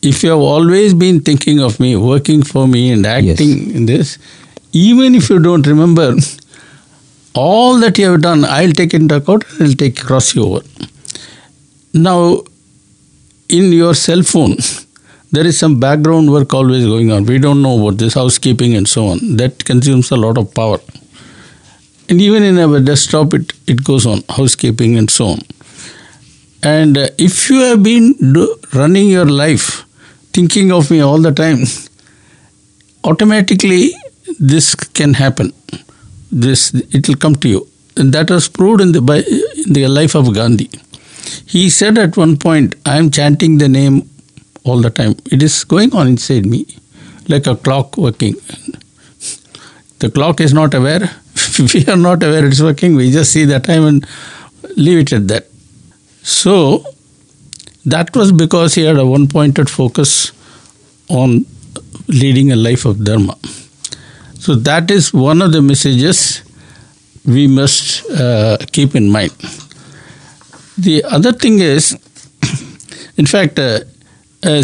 If 0.00 0.22
you 0.22 0.30
have 0.30 0.40
always 0.40 0.94
been 0.94 1.20
thinking 1.20 1.60
of 1.60 1.80
me, 1.80 1.96
working 1.96 2.42
for 2.42 2.68
me, 2.68 2.92
and 2.92 3.04
acting 3.04 3.74
in 3.74 3.86
this, 3.86 4.18
even 4.72 5.14
if 5.14 5.28
you 5.28 5.40
don't 5.40 5.66
remember, 5.66 6.14
all 7.34 7.78
that 7.80 7.98
you 7.98 8.12
have 8.12 8.22
done, 8.22 8.44
I'll 8.44 8.72
take 8.72 8.94
into 8.94 9.16
account 9.16 9.44
and 9.52 9.68
I'll 9.68 9.74
take 9.74 9.96
cross 9.96 10.34
you 10.34 10.44
over. 10.44 10.64
Now, 11.94 12.42
in 13.48 13.72
your 13.72 13.94
cell 13.94 14.22
phone, 14.22 14.56
there 15.30 15.46
is 15.46 15.58
some 15.58 15.78
background 15.78 16.30
work 16.32 16.54
always 16.54 16.84
going 16.86 17.12
on. 17.12 17.24
We 17.26 17.38
don't 17.38 17.62
know 17.62 17.78
about 17.80 17.98
this 17.98 18.14
housekeeping 18.14 18.74
and 18.74 18.88
so 18.88 19.06
on. 19.08 19.36
That 19.36 19.64
consumes 19.64 20.10
a 20.10 20.16
lot 20.16 20.38
of 20.38 20.54
power. 20.54 20.78
And 22.08 22.20
even 22.20 22.42
in 22.42 22.58
our 22.58 22.80
desktop, 22.80 23.34
it, 23.34 23.52
it 23.66 23.84
goes 23.84 24.06
on, 24.06 24.22
housekeeping 24.30 24.96
and 24.96 25.10
so 25.10 25.26
on. 25.26 25.40
And 26.62 26.96
uh, 26.96 27.08
if 27.18 27.50
you 27.50 27.60
have 27.60 27.82
been 27.82 28.14
do, 28.32 28.56
running 28.74 29.08
your 29.08 29.26
life 29.26 29.84
thinking 30.32 30.72
of 30.72 30.90
me 30.90 31.00
all 31.00 31.18
the 31.18 31.32
time, 31.32 31.58
automatically 33.04 33.92
this 34.40 34.74
can 34.74 35.14
happen. 35.14 35.52
This 36.32 36.74
it 36.74 37.08
will 37.08 37.16
come 37.16 37.36
to 37.36 37.48
you, 37.48 37.68
and 37.96 38.12
that 38.12 38.30
was 38.30 38.48
proved 38.48 38.80
in 38.80 38.92
the 38.92 39.00
by, 39.00 39.18
in 39.18 39.72
the 39.72 39.86
life 39.88 40.14
of 40.14 40.34
Gandhi. 40.34 40.70
He 41.46 41.70
said 41.70 41.96
at 41.96 42.16
one 42.16 42.36
point, 42.36 42.74
"I 42.84 42.98
am 42.98 43.10
chanting 43.10 43.58
the 43.58 43.68
name 43.68 44.07
all 44.68 44.80
the 44.80 44.90
time. 44.90 45.16
It 45.30 45.42
is 45.42 45.64
going 45.64 45.94
on 45.94 46.06
inside 46.08 46.46
me, 46.46 46.66
like 47.28 47.46
a 47.46 47.56
clock 47.56 47.96
working. 47.96 48.34
The 49.98 50.10
clock 50.10 50.40
is 50.40 50.54
not 50.54 50.74
aware. 50.74 51.10
we 51.74 51.86
are 51.86 51.96
not 51.96 52.22
aware 52.22 52.46
it's 52.46 52.60
working. 52.60 52.94
We 52.94 53.10
just 53.10 53.32
see 53.32 53.44
the 53.44 53.60
time 53.60 53.84
and 53.84 54.06
leave 54.76 54.98
it 54.98 55.12
at 55.12 55.28
that. 55.28 55.46
So 56.22 56.84
that 57.86 58.14
was 58.14 58.32
because 58.32 58.74
he 58.74 58.82
had 58.82 58.96
a 58.96 59.06
one 59.06 59.28
pointed 59.28 59.70
focus 59.70 60.32
on 61.08 61.46
leading 62.06 62.52
a 62.52 62.56
life 62.56 62.84
of 62.84 63.04
dharma. 63.04 63.36
So 64.38 64.54
that 64.54 64.90
is 64.90 65.12
one 65.12 65.42
of 65.42 65.52
the 65.52 65.62
messages 65.62 66.42
we 67.24 67.46
must 67.46 68.08
uh, 68.10 68.58
keep 68.72 68.94
in 68.94 69.10
mind. 69.10 69.32
The 70.78 71.04
other 71.04 71.32
thing 71.32 71.58
is, 71.58 71.92
in 73.16 73.26
fact, 73.26 73.58
uh, 73.58 73.80
we 74.40 74.62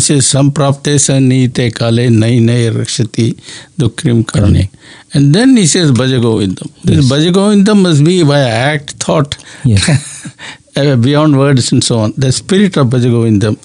say, 0.00 0.18
samprapte 0.18 0.98
sanite 0.98 1.72
kale 1.74 2.10
nai 2.10 2.40
nai 2.40 2.70
rakshati 2.70 3.34
dukrim 3.78 4.24
karne. 4.24 4.68
And 5.12 5.32
then 5.32 5.56
he 5.56 5.66
says 5.66 5.92
Bhajagovindam. 5.92 6.72
This 6.82 7.08
Bhajagovindam 7.10 7.82
must 7.82 8.04
be 8.04 8.24
by 8.24 8.40
act, 8.40 8.92
thought, 8.92 9.36
Yes. 9.64 10.26
uh, 10.76 10.96
beyond 10.96 11.38
words 11.38 11.70
and 11.70 11.84
so 11.84 11.98
on. 11.98 12.14
The 12.16 12.32
spirit 12.32 12.76
of 12.76 12.88
Bhajagovindam. 12.88 13.58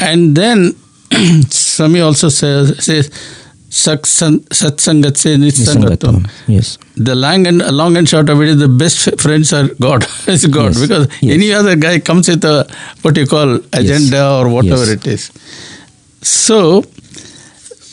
And 0.00 0.36
then 0.36 0.74
Swami 1.48 2.00
also 2.00 2.28
says, 2.28 2.84
Satsangat 3.76 5.16
se. 5.22 5.36
Nisangatam. 5.36 6.16
Yes. 6.46 6.78
The 6.96 7.14
long 7.14 7.46
and, 7.46 7.58
long 7.80 7.96
and 7.96 8.08
short 8.08 8.28
of 8.30 8.40
it 8.42 8.48
is 8.48 8.58
the 8.58 8.68
best 8.68 9.20
friends 9.20 9.52
are 9.52 9.68
God. 9.86 10.06
is 10.26 10.46
God. 10.46 10.72
Yes, 10.74 10.80
Because 10.80 11.08
yes. 11.20 11.34
any 11.34 11.52
other 11.52 11.76
guy 11.76 11.98
comes 11.98 12.28
with 12.28 12.44
a 12.44 12.66
what 13.02 13.16
you 13.16 13.26
call 13.26 13.56
agenda 13.80 14.22
or 14.38 14.48
whatever 14.48 14.86
Yes. 14.86 14.96
it 14.96 15.06
is. 15.06 15.30
So 16.22 16.84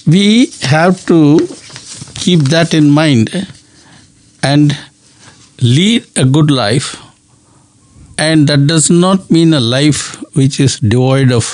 we 0.07 0.27
have 0.61 1.05
to 1.07 1.19
keep 2.15 2.41
that 2.55 2.73
in 2.73 2.89
mind 2.89 3.31
and 4.41 4.77
lead 5.61 6.05
a 6.15 6.25
good 6.25 6.49
life. 6.51 6.97
And 8.17 8.47
that 8.47 8.67
does 8.67 8.89
not 8.89 9.29
mean 9.31 9.53
a 9.53 9.59
life 9.59 10.01
which 10.35 10.59
is 10.59 10.79
devoid 10.79 11.31
of 11.31 11.45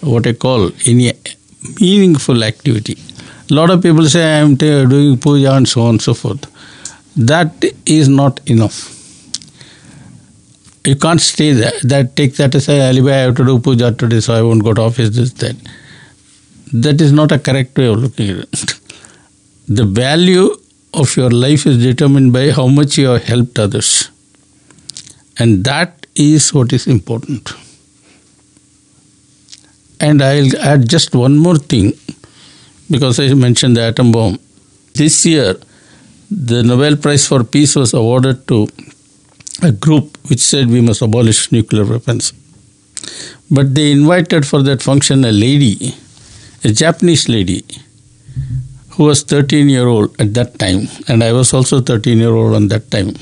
what 0.00 0.26
I 0.26 0.32
call 0.34 0.70
any 0.86 1.12
meaningful 1.80 2.44
activity. 2.44 2.96
Lot 3.50 3.70
of 3.70 3.82
people 3.82 4.06
say 4.06 4.22
I 4.24 4.38
am 4.38 4.56
t- 4.56 4.86
doing 4.86 5.18
puja 5.18 5.52
and 5.52 5.68
so 5.68 5.82
on 5.82 5.90
and 5.90 6.02
so 6.02 6.14
forth. 6.14 6.46
That 7.16 7.64
is 7.86 8.08
not 8.08 8.40
enough. 8.48 8.90
You 10.86 10.96
can't 10.96 11.20
stay 11.20 11.52
there. 11.52 11.72
That 11.82 12.16
take 12.16 12.36
that 12.36 12.54
as 12.54 12.68
a 12.68 12.80
alibi. 12.80 13.10
I 13.12 13.16
have 13.26 13.36
to 13.36 13.44
do 13.44 13.58
puja 13.58 13.92
today, 13.92 14.20
so 14.20 14.34
I 14.34 14.42
won't 14.42 14.64
go 14.64 14.74
to 14.74 14.82
office. 14.82 15.10
This 15.10 15.32
that. 15.34 15.56
That 16.72 17.00
is 17.00 17.12
not 17.12 17.32
a 17.32 17.38
correct 17.38 17.76
way 17.78 17.86
of 17.86 17.98
looking 17.98 18.30
at 18.30 18.38
it. 18.38 18.74
The 19.66 19.84
value 19.86 20.54
of 20.92 21.16
your 21.16 21.30
life 21.30 21.66
is 21.66 21.82
determined 21.82 22.32
by 22.34 22.50
how 22.50 22.66
much 22.66 22.98
you 22.98 23.08
have 23.08 23.24
helped 23.24 23.58
others, 23.58 24.10
and 25.38 25.64
that 25.64 26.06
is 26.14 26.52
what 26.52 26.72
is 26.74 26.86
important. 26.86 27.52
And 30.00 30.22
I'll 30.22 30.56
add 30.58 30.88
just 30.88 31.14
one 31.14 31.38
more 31.38 31.56
thing 31.56 31.94
because 32.90 33.18
I 33.20 33.32
mentioned 33.34 33.76
the 33.76 33.82
atom 33.82 34.12
bomb. 34.12 34.38
This 34.94 35.24
year, 35.26 35.56
the 36.30 36.62
Nobel 36.62 36.96
Prize 36.96 37.26
for 37.26 37.44
Peace 37.44 37.76
was 37.76 37.94
awarded 37.94 38.46
to 38.48 38.68
a 39.62 39.72
group 39.72 40.18
which 40.28 40.40
said 40.40 40.68
we 40.68 40.80
must 40.80 41.02
abolish 41.02 41.50
nuclear 41.52 41.84
weapons. 41.84 42.32
But 43.50 43.74
they 43.74 43.92
invited 43.92 44.46
for 44.46 44.62
that 44.62 44.82
function 44.82 45.24
a 45.24 45.32
lady, 45.32 45.94
a 46.64 46.72
Japanese 46.72 47.28
lady, 47.28 47.64
who 48.90 49.04
was 49.04 49.22
13 49.22 49.68
year 49.68 49.86
old 49.86 50.18
at 50.20 50.34
that 50.34 50.58
time, 50.58 50.88
and 51.08 51.22
I 51.22 51.32
was 51.32 51.52
also 51.52 51.80
13 51.80 52.18
year 52.18 52.30
old 52.30 52.54
on 52.54 52.68
that 52.68 52.90
time. 52.90 53.14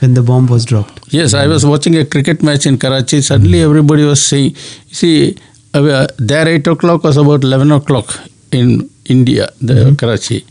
when 0.00 0.14
the 0.14 0.22
bomb 0.22 0.46
was 0.46 0.64
dropped. 0.66 1.12
Yes, 1.12 1.32
I 1.32 1.46
was 1.46 1.64
watching 1.64 1.96
a 1.96 2.04
cricket 2.04 2.42
match 2.42 2.66
in 2.66 2.76
Karachi. 2.78 3.20
Suddenly, 3.22 3.62
everybody 3.62 4.04
was 4.04 4.24
saying, 4.30 4.54
"See, 4.92 5.36
uh, 5.72 5.80
there 5.82 6.08
their 6.18 6.48
8 6.48 6.66
o'clock 6.72 7.06
was 7.08 7.16
about 7.22 7.44
11 7.44 7.72
o'clock 7.72 8.18
in 8.52 8.88
India, 9.06 9.48
the 9.60 9.94
Karachi. 9.98 10.44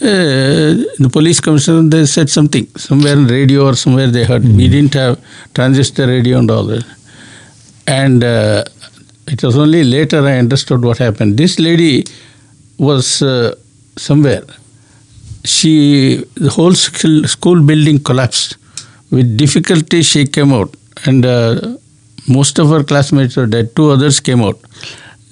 Uh, 0.00 0.78
the 1.02 1.10
police 1.10 1.40
commissioner 1.40 1.82
they 1.88 2.06
said 2.06 2.30
something 2.30 2.64
somewhere 2.76 3.14
in 3.14 3.26
radio 3.26 3.66
or 3.66 3.74
somewhere 3.74 4.06
they 4.06 4.24
heard. 4.24 4.44
We 4.44 4.68
didn't 4.68 4.94
have 4.94 5.20
transistor 5.54 6.06
radio 6.06 6.38
and 6.38 6.50
all 6.50 6.64
that. 6.64 6.84
And 7.86 8.22
uh, 8.22 8.64
it 9.26 9.42
was 9.42 9.58
only 9.58 9.82
later 9.82 10.24
I 10.24 10.38
understood 10.38 10.84
what 10.84 10.98
happened. 10.98 11.36
This 11.36 11.58
lady 11.58 12.04
was 12.78 13.22
uh, 13.22 13.56
somewhere. 13.96 14.44
She 15.44 16.24
the 16.34 16.50
whole 16.50 16.74
school 16.74 17.24
school 17.24 17.62
building 17.62 17.98
collapsed. 17.98 18.56
With 19.10 19.36
difficulty, 19.38 20.02
she 20.02 20.26
came 20.26 20.52
out, 20.52 20.74
and 21.06 21.24
uh, 21.24 21.76
most 22.28 22.58
of 22.58 22.68
her 22.68 22.84
classmates 22.84 23.36
were 23.36 23.46
dead. 23.46 23.74
Two 23.74 23.90
others 23.90 24.20
came 24.20 24.42
out. 24.42 24.58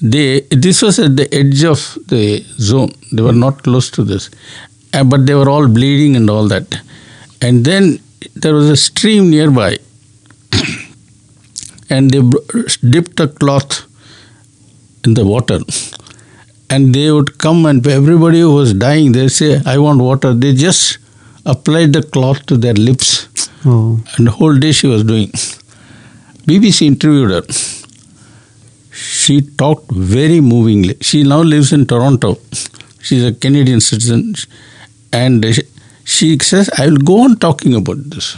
They 0.00 0.40
this 0.50 0.82
was 0.82 0.98
at 0.98 1.16
the 1.16 1.32
edge 1.34 1.64
of 1.64 1.98
the 2.06 2.42
zone. 2.58 2.92
They 3.12 3.22
were 3.22 3.32
not 3.32 3.62
close 3.62 3.90
to 3.92 4.04
this, 4.04 4.30
uh, 4.92 5.04
but 5.04 5.26
they 5.26 5.34
were 5.34 5.48
all 5.48 5.68
bleeding 5.68 6.16
and 6.16 6.28
all 6.28 6.48
that. 6.48 6.76
And 7.40 7.64
then 7.64 7.98
there 8.34 8.54
was 8.54 8.68
a 8.68 8.76
stream 8.76 9.30
nearby, 9.30 9.78
and 11.90 12.10
they 12.10 12.20
dipped 12.90 13.20
a 13.20 13.28
cloth 13.28 13.86
in 15.04 15.14
the 15.14 15.24
water. 15.24 15.60
And 16.68 16.94
they 16.94 17.10
would 17.12 17.38
come 17.38 17.64
and 17.64 17.86
everybody 17.86 18.40
who 18.40 18.52
was 18.52 18.74
dying 18.74 19.12
they 19.12 19.28
say 19.28 19.60
i 19.64 19.78
want 19.78 20.00
water. 20.00 20.34
They 20.34 20.52
just 20.52 20.98
applied 21.46 21.92
the 21.92 22.02
cloth 22.02 22.44
to 22.46 22.56
their 22.56 22.74
lips. 22.74 23.28
Oh. 23.64 24.00
and 24.16 24.26
the 24.26 24.30
whole 24.30 24.54
day 24.54 24.72
she 24.72 24.86
was 24.86 25.02
doing. 25.04 25.28
Bbc 26.48 26.82
interviewed 26.82 27.30
her 27.30 27.85
she 29.06 29.34
talked 29.62 29.90
very 30.16 30.40
movingly 30.52 30.96
she 31.08 31.22
now 31.32 31.42
lives 31.54 31.72
in 31.76 31.86
toronto 31.92 32.30
she's 33.06 33.25
a 33.25 33.32
canadian 33.44 33.80
citizen 33.80 34.22
and 35.12 35.46
she- 35.54 36.38
says 36.48 36.70
i 36.78 36.86
will 36.88 37.02
go 37.10 37.16
on 37.25 37.32
talking 37.44 37.75
about 37.80 38.00
this 38.14 38.28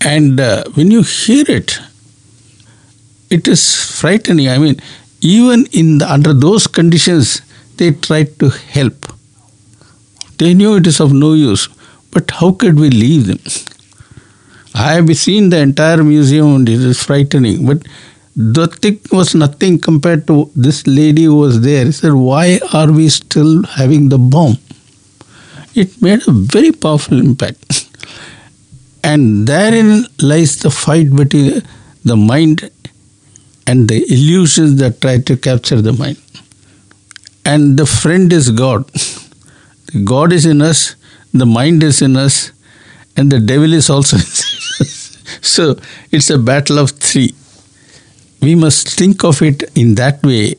and 0.00 0.40
uh, 0.40 0.64
when 0.74 0.90
you 0.90 1.02
hear 1.02 1.44
it 1.48 1.78
it 3.30 3.46
is 3.46 3.62
frightening. 4.00 4.48
I 4.48 4.58
mean, 4.58 4.80
even 5.20 5.66
in 5.72 5.98
the, 5.98 6.12
under 6.12 6.32
those 6.34 6.66
conditions, 6.66 7.42
they 7.76 7.92
tried 7.92 8.38
to 8.40 8.50
help. 8.50 9.06
They 10.38 10.54
knew 10.54 10.76
it 10.76 10.86
is 10.86 11.00
of 11.00 11.12
no 11.12 11.34
use, 11.34 11.68
but 12.10 12.30
how 12.30 12.52
could 12.52 12.78
we 12.78 12.90
leave 12.90 13.26
them? 13.26 13.38
I 14.74 14.94
have 14.94 15.16
seen 15.16 15.50
the 15.50 15.58
entire 15.58 16.02
museum 16.02 16.54
and 16.56 16.68
it 16.68 16.80
is 16.80 17.02
frightening. 17.02 17.66
But 17.66 17.86
the 18.36 18.66
thing 18.68 19.00
was 19.10 19.34
nothing 19.34 19.78
compared 19.78 20.26
to 20.28 20.50
this 20.54 20.86
lady 20.86 21.24
who 21.24 21.36
was 21.36 21.60
there. 21.60 21.84
He 21.84 21.92
said, 21.92 22.12
Why 22.12 22.60
are 22.72 22.90
we 22.90 23.08
still 23.08 23.62
having 23.64 24.08
the 24.08 24.18
bomb? 24.18 24.56
It 25.74 26.00
made 26.00 26.26
a 26.26 26.32
very 26.32 26.72
powerful 26.72 27.18
impact. 27.18 27.86
And 29.02 29.46
therein 29.46 30.04
lies 30.20 30.58
the 30.58 30.70
fight 30.70 31.14
between 31.14 31.62
the 32.04 32.16
mind 32.16 32.70
and 33.66 33.88
the 33.88 34.04
illusions 34.12 34.78
that 34.80 35.00
try 35.00 35.18
to 35.18 35.36
capture 35.36 35.80
the 35.80 35.92
mind. 35.92 36.18
And 37.44 37.76
the 37.76 37.86
friend 37.86 38.32
is 38.32 38.50
God. 38.50 38.90
God 40.04 40.32
is 40.32 40.46
in 40.46 40.60
us, 40.62 40.94
the 41.32 41.46
mind 41.46 41.82
is 41.82 42.00
in 42.02 42.16
us, 42.16 42.52
and 43.16 43.30
the 43.30 43.40
devil 43.40 43.72
is 43.72 43.90
also 43.90 44.16
in 44.16 44.22
us. 44.22 44.56
So 45.42 45.76
it's 46.10 46.28
a 46.28 46.38
battle 46.38 46.78
of 46.78 46.90
three. 46.90 47.34
We 48.42 48.54
must 48.54 48.88
think 48.98 49.24
of 49.24 49.42
it 49.42 49.64
in 49.74 49.94
that 49.96 50.22
way 50.22 50.54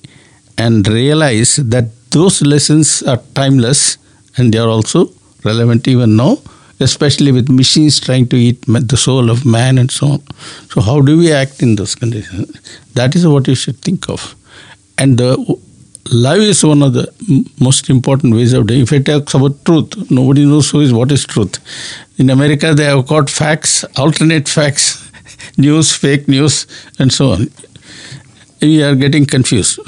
and 0.58 0.88
realize 0.88 1.56
that 1.56 1.86
those 2.12 2.42
lessons 2.42 3.02
are 3.04 3.18
timeless 3.34 3.98
and 4.38 4.54
they 4.54 4.60
are 4.60 4.68
also 4.68 5.10
relevant 5.44 5.88
even 5.88 6.16
now, 6.16 6.38
especially 6.80 7.32
with 7.32 7.50
machines 7.50 8.00
trying 8.00 8.28
to 8.30 8.36
eat 8.36 8.62
the 8.68 8.98
soul 8.98 9.30
of 9.30 9.46
man 9.46 9.78
and 9.78 9.90
so 9.90 10.08
on. 10.08 10.24
So, 10.70 10.82
how 10.82 11.02
do 11.02 11.18
we 11.18 11.32
act 11.32 11.64
in 11.64 11.76
those 11.76 11.96
conditions? 11.96 12.52
That 12.94 13.16
is 13.16 13.26
what 13.26 13.48
you 13.48 13.56
should 13.56 13.80
think 13.80 14.10
of. 14.10 14.36
And 14.98 15.18
the 15.18 15.36
love 16.12 16.40
is 16.40 16.64
one 16.64 16.84
of 16.84 16.94
the 16.94 17.12
most 17.60 17.90
important 17.90 18.36
ways 18.36 18.54
of 18.54 18.68
doing. 18.68 18.82
If 18.82 18.94
it 18.94 19.06
talks 19.06 19.34
about 19.34 19.64
truth, 19.66 20.12
nobody 20.12 20.46
knows 20.46 20.70
who 20.70 20.82
is 20.82 20.94
what 20.94 21.12
is 21.12 21.26
truth. 21.26 21.58
In 22.20 22.30
America, 22.30 22.74
they 22.74 22.86
have 22.86 23.08
got 23.08 23.30
facts, 23.30 23.84
alternate 23.98 24.48
facts, 24.48 25.12
news, 25.58 25.96
fake 25.96 26.28
news, 26.28 26.68
and 27.00 27.12
so 27.12 27.32
on. 27.32 27.48
We 28.62 28.84
are 28.84 28.96
getting 28.96 29.26
confused. 29.26 29.80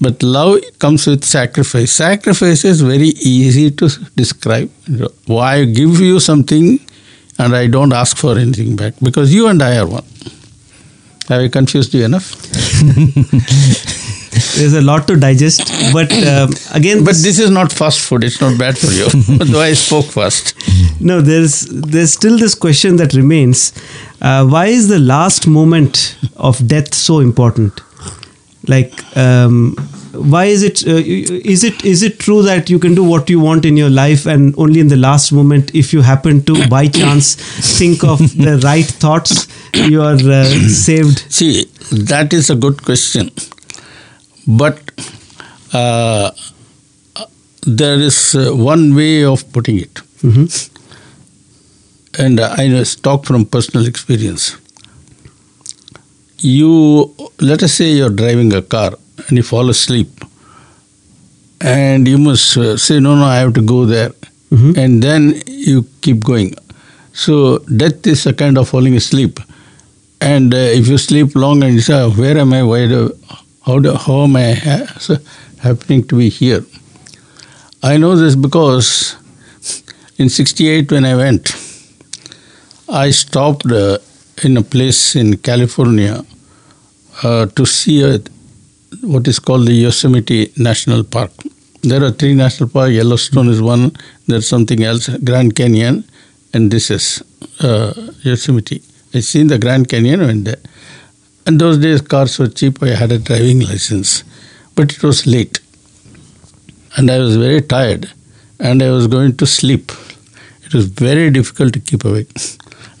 But 0.00 0.22
love 0.22 0.60
comes 0.78 1.06
with 1.06 1.24
sacrifice. 1.24 1.92
Sacrifice 1.92 2.64
is 2.64 2.80
very 2.80 3.12
easy 3.20 3.70
to 3.70 3.88
describe. 4.16 4.70
Why 5.26 5.64
give 5.64 6.00
you 6.00 6.18
something 6.18 6.80
and 7.38 7.56
I 7.56 7.66
don't 7.66 7.92
ask 7.92 8.16
for 8.16 8.38
anything 8.38 8.76
back 8.76 8.94
because 9.02 9.34
you 9.34 9.48
and 9.48 9.62
I 9.62 9.78
are 9.78 9.86
one. 9.86 10.04
Have 11.28 11.40
I 11.40 11.48
confused 11.48 11.94
you 11.94 12.04
enough? 12.04 12.32
There's 14.56 14.74
a 14.74 14.82
lot 14.82 15.06
to 15.08 15.16
digest, 15.16 15.62
but 15.92 16.12
um, 16.26 16.50
again, 16.72 17.04
But 17.04 17.14
this 17.16 17.38
is 17.38 17.50
not 17.50 17.72
fast 17.72 18.00
food. 18.00 18.24
It's 18.24 18.40
not 18.40 18.58
bad 18.58 18.78
for 18.78 18.92
you. 18.92 19.06
Though 19.52 19.60
I 19.60 19.72
spoke 19.74 20.06
fast. 20.06 20.54
no, 21.00 21.20
there's 21.20 21.60
there's 21.94 22.12
still 22.12 22.38
this 22.38 22.54
question 22.54 22.96
that 22.96 23.14
remains: 23.14 23.72
uh, 24.20 24.46
Why 24.46 24.66
is 24.66 24.88
the 24.88 24.98
last 24.98 25.46
moment 25.46 26.16
of 26.36 26.66
death 26.66 26.94
so 26.94 27.20
important? 27.20 27.80
Like, 28.68 28.92
um, 29.16 29.74
why 30.12 30.44
is 30.44 30.62
it? 30.62 30.86
Uh, 30.86 31.00
is 31.54 31.64
it 31.64 31.84
is 31.84 32.02
it 32.02 32.18
true 32.18 32.42
that 32.42 32.70
you 32.70 32.78
can 32.78 32.94
do 32.94 33.02
what 33.02 33.28
you 33.30 33.40
want 33.40 33.64
in 33.64 33.76
your 33.76 33.90
life, 33.90 34.26
and 34.26 34.54
only 34.56 34.80
in 34.80 34.88
the 34.88 34.96
last 34.96 35.32
moment, 35.32 35.74
if 35.74 35.92
you 35.92 36.02
happen 36.02 36.42
to 36.44 36.68
by 36.68 36.86
chance 36.86 37.34
think 37.78 38.04
of 38.04 38.18
the 38.36 38.60
right 38.62 38.84
thoughts, 38.84 39.48
you 39.74 40.02
are 40.02 40.14
uh, 40.14 40.44
saved? 40.68 41.24
See, 41.32 41.64
that 42.12 42.32
is 42.32 42.50
a 42.50 42.54
good 42.54 42.84
question. 42.84 43.30
But 44.46 44.78
uh, 45.72 46.30
there 47.66 47.98
is 48.00 48.34
uh, 48.34 48.50
one 48.52 48.94
way 48.94 49.24
of 49.24 49.50
putting 49.52 49.78
it. 49.78 49.98
hmm 50.20 50.46
and 52.18 52.40
I 52.40 52.68
just 52.68 53.02
talk 53.02 53.24
from 53.24 53.44
personal 53.46 53.86
experience. 53.86 54.56
You 56.40 57.14
let 57.40 57.62
us 57.62 57.72
say 57.74 57.92
you're 57.92 58.10
driving 58.10 58.52
a 58.52 58.60
car 58.60 58.92
and 59.28 59.36
you 59.38 59.42
fall 59.42 59.70
asleep, 59.70 60.10
and 61.60 62.06
you 62.08 62.18
must 62.18 62.56
uh, 62.56 62.76
say, 62.76 62.98
"No, 63.00 63.14
no, 63.16 63.24
I 63.24 63.36
have 63.36 63.54
to 63.54 63.62
go 63.62 63.86
there," 63.86 64.12
Mhm. 64.50 64.76
and 64.76 65.02
then 65.02 65.40
you 65.46 65.86
keep 66.02 66.24
going. 66.32 66.54
So 67.14 67.58
death 67.82 68.06
is 68.06 68.26
a 68.26 68.32
kind 68.34 68.58
of 68.58 68.68
falling 68.68 68.94
asleep, 68.96 69.40
and 70.20 70.52
uh, 70.52 70.58
if 70.80 70.88
you 70.88 70.98
sleep 70.98 71.34
long 71.36 71.62
and 71.62 71.74
you 71.74 71.80
say, 71.80 72.02
"Where 72.20 72.36
am 72.38 72.52
I? 72.52 72.62
Why 72.62 72.86
do? 72.94 73.00
How 73.66 73.78
do? 73.78 73.94
How 73.94 74.24
am 74.24 74.36
I 74.36 74.52
ha- 74.54 75.18
happening 75.60 76.06
to 76.08 76.16
be 76.16 76.28
here?" 76.28 76.64
I 77.82 77.96
know 77.96 78.14
this 78.16 78.36
because 78.36 79.16
in 80.18 80.28
'68 80.28 80.90
when 80.92 81.04
I 81.04 81.16
went. 81.16 81.50
I 82.88 83.10
stopped 83.10 83.64
uh, 83.72 83.98
in 84.44 84.56
a 84.56 84.62
place 84.62 85.16
in 85.16 85.38
California 85.38 86.24
uh, 87.22 87.46
to 87.46 87.64
see 87.64 88.02
a, 88.02 88.20
what 89.02 89.26
is 89.26 89.38
called 89.38 89.66
the 89.66 89.72
Yosemite 89.72 90.52
National 90.56 91.02
Park. 91.02 91.30
There 91.82 92.04
are 92.04 92.10
three 92.10 92.34
national 92.34 92.68
parks. 92.68 92.92
Yellowstone 92.92 93.48
is 93.48 93.62
one. 93.62 93.92
There's 94.26 94.46
something 94.46 94.82
else, 94.82 95.08
Grand 95.24 95.56
Canyon, 95.56 96.04
and 96.52 96.70
this 96.70 96.90
is 96.90 97.22
uh, 97.60 97.92
Yosemite. 98.22 98.82
I 99.14 99.20
seen 99.20 99.46
the 99.46 99.58
Grand 99.58 99.88
Canyon 99.88 100.20
and 100.20 100.44
there. 100.44 100.62
And 101.46 101.60
those 101.60 101.78
days 101.78 102.00
cars 102.00 102.38
were 102.38 102.48
cheap. 102.48 102.82
I 102.82 102.90
had 102.90 103.12
a 103.12 103.18
driving 103.18 103.60
license, 103.60 104.22
but 104.76 104.92
it 104.92 105.02
was 105.02 105.26
late, 105.26 105.60
and 106.96 107.10
I 107.10 107.18
was 107.18 107.36
very 107.36 107.60
tired, 107.60 108.10
and 108.60 108.82
I 108.82 108.90
was 108.90 109.06
going 109.06 109.36
to 109.38 109.46
sleep. 109.46 109.90
It 110.64 110.72
was 110.72 110.86
very 110.86 111.30
difficult 111.30 111.74
to 111.74 111.80
keep 111.80 112.04
awake 112.04 112.30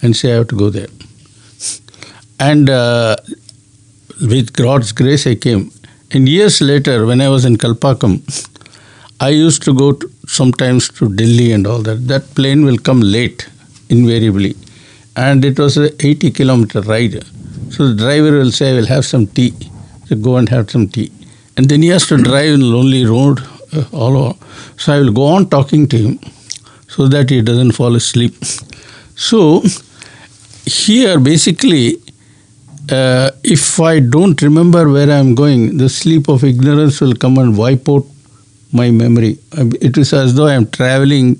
and 0.02 0.16
say 0.16 0.32
I 0.32 0.36
have 0.36 0.48
to 0.48 0.56
go 0.56 0.70
there. 0.70 0.88
And 2.40 2.68
uh, 2.68 3.16
with 4.20 4.52
God's 4.52 4.90
grace, 4.92 5.26
I 5.26 5.36
came. 5.36 5.70
And 6.10 6.28
years 6.28 6.60
later, 6.60 7.06
when 7.06 7.20
I 7.20 7.28
was 7.28 7.44
in 7.44 7.56
Kalpakkam, 7.56 8.20
I 9.20 9.28
used 9.28 9.62
to 9.62 9.72
go 9.72 9.92
to, 9.92 10.10
sometimes 10.26 10.88
to 10.98 11.08
Delhi 11.08 11.52
and 11.52 11.66
all 11.66 11.82
that. 11.82 12.08
That 12.08 12.34
plane 12.34 12.64
will 12.64 12.78
come 12.78 13.00
late, 13.00 13.48
invariably. 13.88 14.56
And 15.16 15.44
it 15.44 15.58
was 15.58 15.76
a 15.78 15.90
80 16.04 16.32
kilometer 16.32 16.80
ride. 16.80 17.24
So 17.72 17.88
the 17.88 17.94
driver 17.94 18.32
will 18.32 18.50
say, 18.50 18.70
I 18.70 18.74
will 18.74 18.86
have 18.86 19.04
some 19.04 19.26
tea. 19.26 19.54
So 20.06 20.16
go 20.16 20.36
and 20.36 20.48
have 20.50 20.70
some 20.70 20.88
tea. 20.88 21.10
And 21.56 21.68
then 21.68 21.82
he 21.82 21.88
has 21.88 22.06
to 22.08 22.16
drive 22.16 22.54
in 22.54 22.60
lonely 22.60 23.04
road 23.06 23.40
uh, 23.72 23.84
all 23.92 24.16
over. 24.16 24.38
So 24.76 24.92
I 24.92 24.98
will 24.98 25.12
go 25.12 25.24
on 25.24 25.48
talking 25.48 25.86
to 25.88 25.96
him 25.96 26.20
so 26.88 27.08
that 27.08 27.30
he 27.30 27.40
doesn't 27.40 27.72
fall 27.72 27.94
asleep. 27.96 28.34
So 29.16 29.62
here 30.66 31.18
basically 31.18 31.96
uh, 32.90 33.30
if 33.44 33.80
I 33.80 34.00
don't 34.00 34.40
remember 34.42 34.90
where 34.90 35.10
I'm 35.10 35.34
going, 35.34 35.78
the 35.78 35.88
sleep 35.88 36.28
of 36.28 36.44
ignorance 36.44 37.00
will 37.00 37.14
come 37.14 37.38
and 37.38 37.56
wipe 37.56 37.88
out 37.88 38.04
my 38.72 38.90
memory. 38.90 39.38
It 39.52 39.96
is 39.98 40.12
as 40.12 40.34
though 40.34 40.46
I'm 40.46 40.66
traveling 40.70 41.36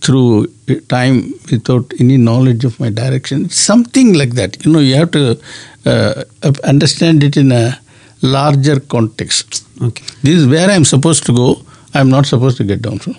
through 0.00 0.46
time 0.88 1.32
without 1.50 1.92
any 1.98 2.16
knowledge 2.16 2.64
of 2.64 2.78
my 2.78 2.90
direction. 2.90 3.48
Something 3.48 4.12
like 4.14 4.34
that. 4.34 4.64
You 4.64 4.72
know, 4.72 4.78
you 4.80 4.94
have 4.96 5.10
to 5.12 5.40
uh, 5.86 6.24
understand 6.64 7.22
it 7.22 7.36
in 7.36 7.52
a 7.52 7.78
larger 8.22 8.80
context. 8.80 9.66
Okay. 9.80 10.04
This 10.22 10.36
is 10.36 10.46
where 10.46 10.70
I'm 10.70 10.84
supposed 10.84 11.24
to 11.26 11.32
go. 11.32 11.62
I'm 11.94 12.08
not 12.08 12.26
supposed 12.26 12.56
to 12.58 12.64
get 12.64 12.82
down 12.82 12.98
from. 12.98 13.14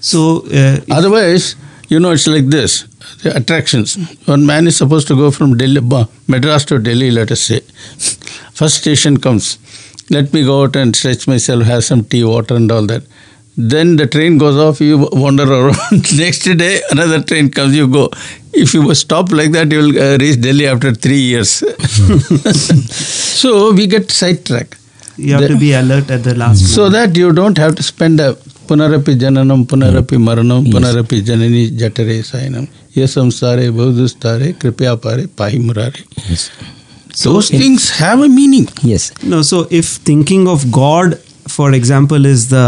So, 0.00 0.46
uh, 0.52 0.80
Otherwise, 0.90 1.56
you 1.88 1.98
know, 1.98 2.12
it's 2.12 2.26
like 2.26 2.46
this 2.46 2.84
the 3.22 3.34
attractions. 3.36 3.96
One 4.26 4.44
man 4.46 4.66
is 4.66 4.76
supposed 4.76 5.08
to 5.08 5.16
go 5.16 5.30
from 5.30 5.56
Delhi, 5.56 5.80
Madras 6.26 6.64
to 6.66 6.78
Delhi, 6.78 7.10
let 7.10 7.30
us 7.30 7.40
say. 7.40 7.60
First 8.52 8.76
station 8.82 9.18
comes. 9.18 9.58
Let 10.10 10.32
me 10.32 10.44
go 10.44 10.64
out 10.64 10.76
and 10.76 10.94
stretch 10.94 11.26
myself, 11.26 11.64
have 11.64 11.84
some 11.84 12.04
tea, 12.04 12.24
water, 12.24 12.56
and 12.56 12.70
all 12.70 12.86
that. 12.86 13.02
Then 13.56 13.96
the 13.96 14.06
train 14.06 14.38
goes 14.38 14.56
off, 14.56 14.80
you 14.80 15.08
wander 15.12 15.44
around. 15.52 16.16
Next 16.16 16.44
day, 16.44 16.80
another 16.90 17.22
train 17.22 17.50
comes, 17.50 17.74
you 17.74 17.88
go. 17.88 18.10
If 18.64 18.74
you 18.74 18.94
stop 18.94 19.30
like 19.30 19.52
that, 19.52 19.70
you 19.72 19.78
will 19.78 19.98
uh, 20.06 20.16
reach 20.18 20.40
Delhi 20.40 20.66
after 20.66 20.92
three 20.92 21.20
years. 21.20 21.50
so 23.42 23.72
we 23.72 23.86
get 23.86 24.10
sidetracked. 24.10 24.76
you 25.16 25.32
have 25.32 25.42
The- 25.42 25.48
to 25.48 25.58
be 25.58 25.72
alert 25.72 26.10
at 26.10 26.24
the 26.24 26.34
last 26.34 26.74
So 26.74 26.84
moment. 26.84 27.14
that 27.14 27.20
you 27.20 27.32
don't 27.32 27.58
have 27.58 27.74
to 27.76 27.82
spend 27.82 28.20
a 28.20 28.34
punarapi 28.68 29.14
jananam, 29.22 29.64
punarapi 29.72 30.16
hmm. 30.16 30.28
maranam, 30.28 30.64
Yes. 30.66 30.74
punarapi 30.74 31.22
janani 31.30 31.62
jatare 31.82 32.16
sayanam. 32.32 32.68
Ye 32.92 33.04
samsare 33.04 33.64
bhavdustare 33.78 34.52
kripya 34.62 34.92
pare 35.06 35.24
pahi 35.40 35.58
murare. 35.68 36.02
Those 37.24 37.50
in- 37.50 37.60
things 37.60 37.90
have 38.02 38.20
a 38.20 38.28
meaning. 38.28 38.68
Yes. 38.82 39.12
No, 39.22 39.42
so 39.42 39.66
if 39.70 39.86
thinking 40.10 40.46
of 40.48 40.70
God, 40.70 41.18
for 41.56 41.72
example, 41.72 42.26
is 42.34 42.48
the 42.50 42.66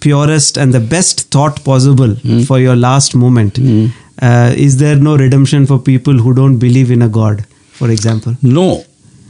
purest 0.00 0.56
and 0.56 0.72
the 0.74 0.80
best 0.94 1.30
thought 1.30 1.64
possible 1.64 2.14
hmm. 2.26 2.40
for 2.42 2.58
your 2.60 2.76
last 2.76 3.14
moment, 3.14 3.56
hmm. 3.56 3.86
Uh, 4.20 4.52
is 4.56 4.76
there 4.76 4.96
no 4.96 5.16
redemption 5.16 5.66
for 5.66 5.78
people 5.78 6.14
who 6.14 6.34
don't 6.34 6.58
believe 6.58 6.90
in 6.90 7.02
a 7.02 7.08
God, 7.08 7.46
for 7.72 7.90
example? 7.90 8.36
No. 8.42 8.84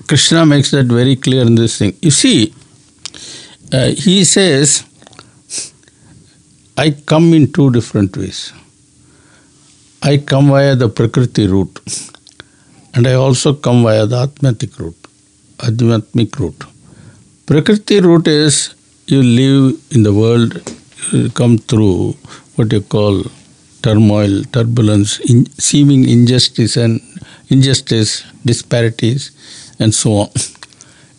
Krishna 0.08 0.44
makes 0.44 0.70
that 0.72 0.86
very 0.86 1.16
clear 1.16 1.42
in 1.42 1.54
this 1.54 1.78
thing. 1.78 1.94
You 2.02 2.10
see, 2.10 2.52
uh, 3.72 3.88
he 3.88 4.24
says, 4.24 4.84
I 6.76 6.90
come 6.90 7.32
in 7.34 7.52
two 7.52 7.70
different 7.70 8.16
ways. 8.16 8.52
I 10.02 10.18
come 10.18 10.48
via 10.48 10.74
the 10.74 10.88
Prakriti 10.88 11.46
route, 11.46 11.80
and 12.94 13.06
I 13.06 13.14
also 13.14 13.54
come 13.54 13.84
via 13.84 14.04
the 14.06 14.22
Atmatic 14.24 14.78
route, 14.78 14.96
Adhyatmic 15.58 16.38
route. 16.38 16.64
Prakriti 17.46 18.00
route 18.00 18.26
is 18.26 18.74
you 19.06 19.22
live 19.22 19.80
in 19.92 20.02
the 20.02 20.12
world, 20.12 20.60
you 21.12 21.30
come 21.30 21.56
through 21.58 22.12
what 22.56 22.72
you 22.72 22.80
call 22.80 23.22
turmoil, 23.82 24.42
turbulence, 24.52 25.20
in, 25.20 25.46
seeming 25.58 26.08
injustice 26.08 26.76
and 26.76 27.00
injustice, 27.48 28.24
disparities, 28.44 29.30
and 29.78 29.94
so 29.94 30.12
on. 30.12 30.30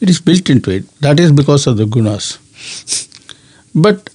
It 0.02 0.10
is 0.10 0.20
built 0.20 0.50
into 0.50 0.72
it. 0.72 1.00
That 1.00 1.20
is 1.20 1.32
because 1.32 1.66
of 1.66 1.78
the 1.78 1.86
gunas. 1.86 2.38
But 3.74 4.10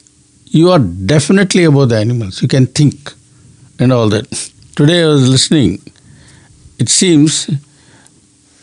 you 0.46 0.70
are 0.70 0.78
definitely 0.78 1.64
above 1.64 1.88
the 1.90 1.96
animals. 1.96 2.42
You 2.42 2.48
can 2.48 2.66
think 2.66 3.12
and 3.78 3.92
all 3.92 4.08
that. 4.10 4.28
Today 4.76 5.02
I 5.02 5.06
was 5.06 5.28
listening. 5.28 5.80
It 6.78 6.88
seems 6.88 7.48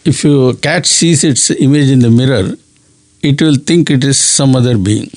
if 0.06 0.24
your 0.24 0.54
cat 0.54 0.86
sees 0.86 1.24
its 1.24 1.50
image 1.50 1.90
in 1.90 2.00
the 2.00 2.12
mirror, 2.12 2.56
it 3.22 3.42
will 3.42 3.56
think 3.56 3.90
it 3.90 4.04
is 4.04 4.20
some 4.20 4.56
other 4.56 4.78
being. 4.78 5.10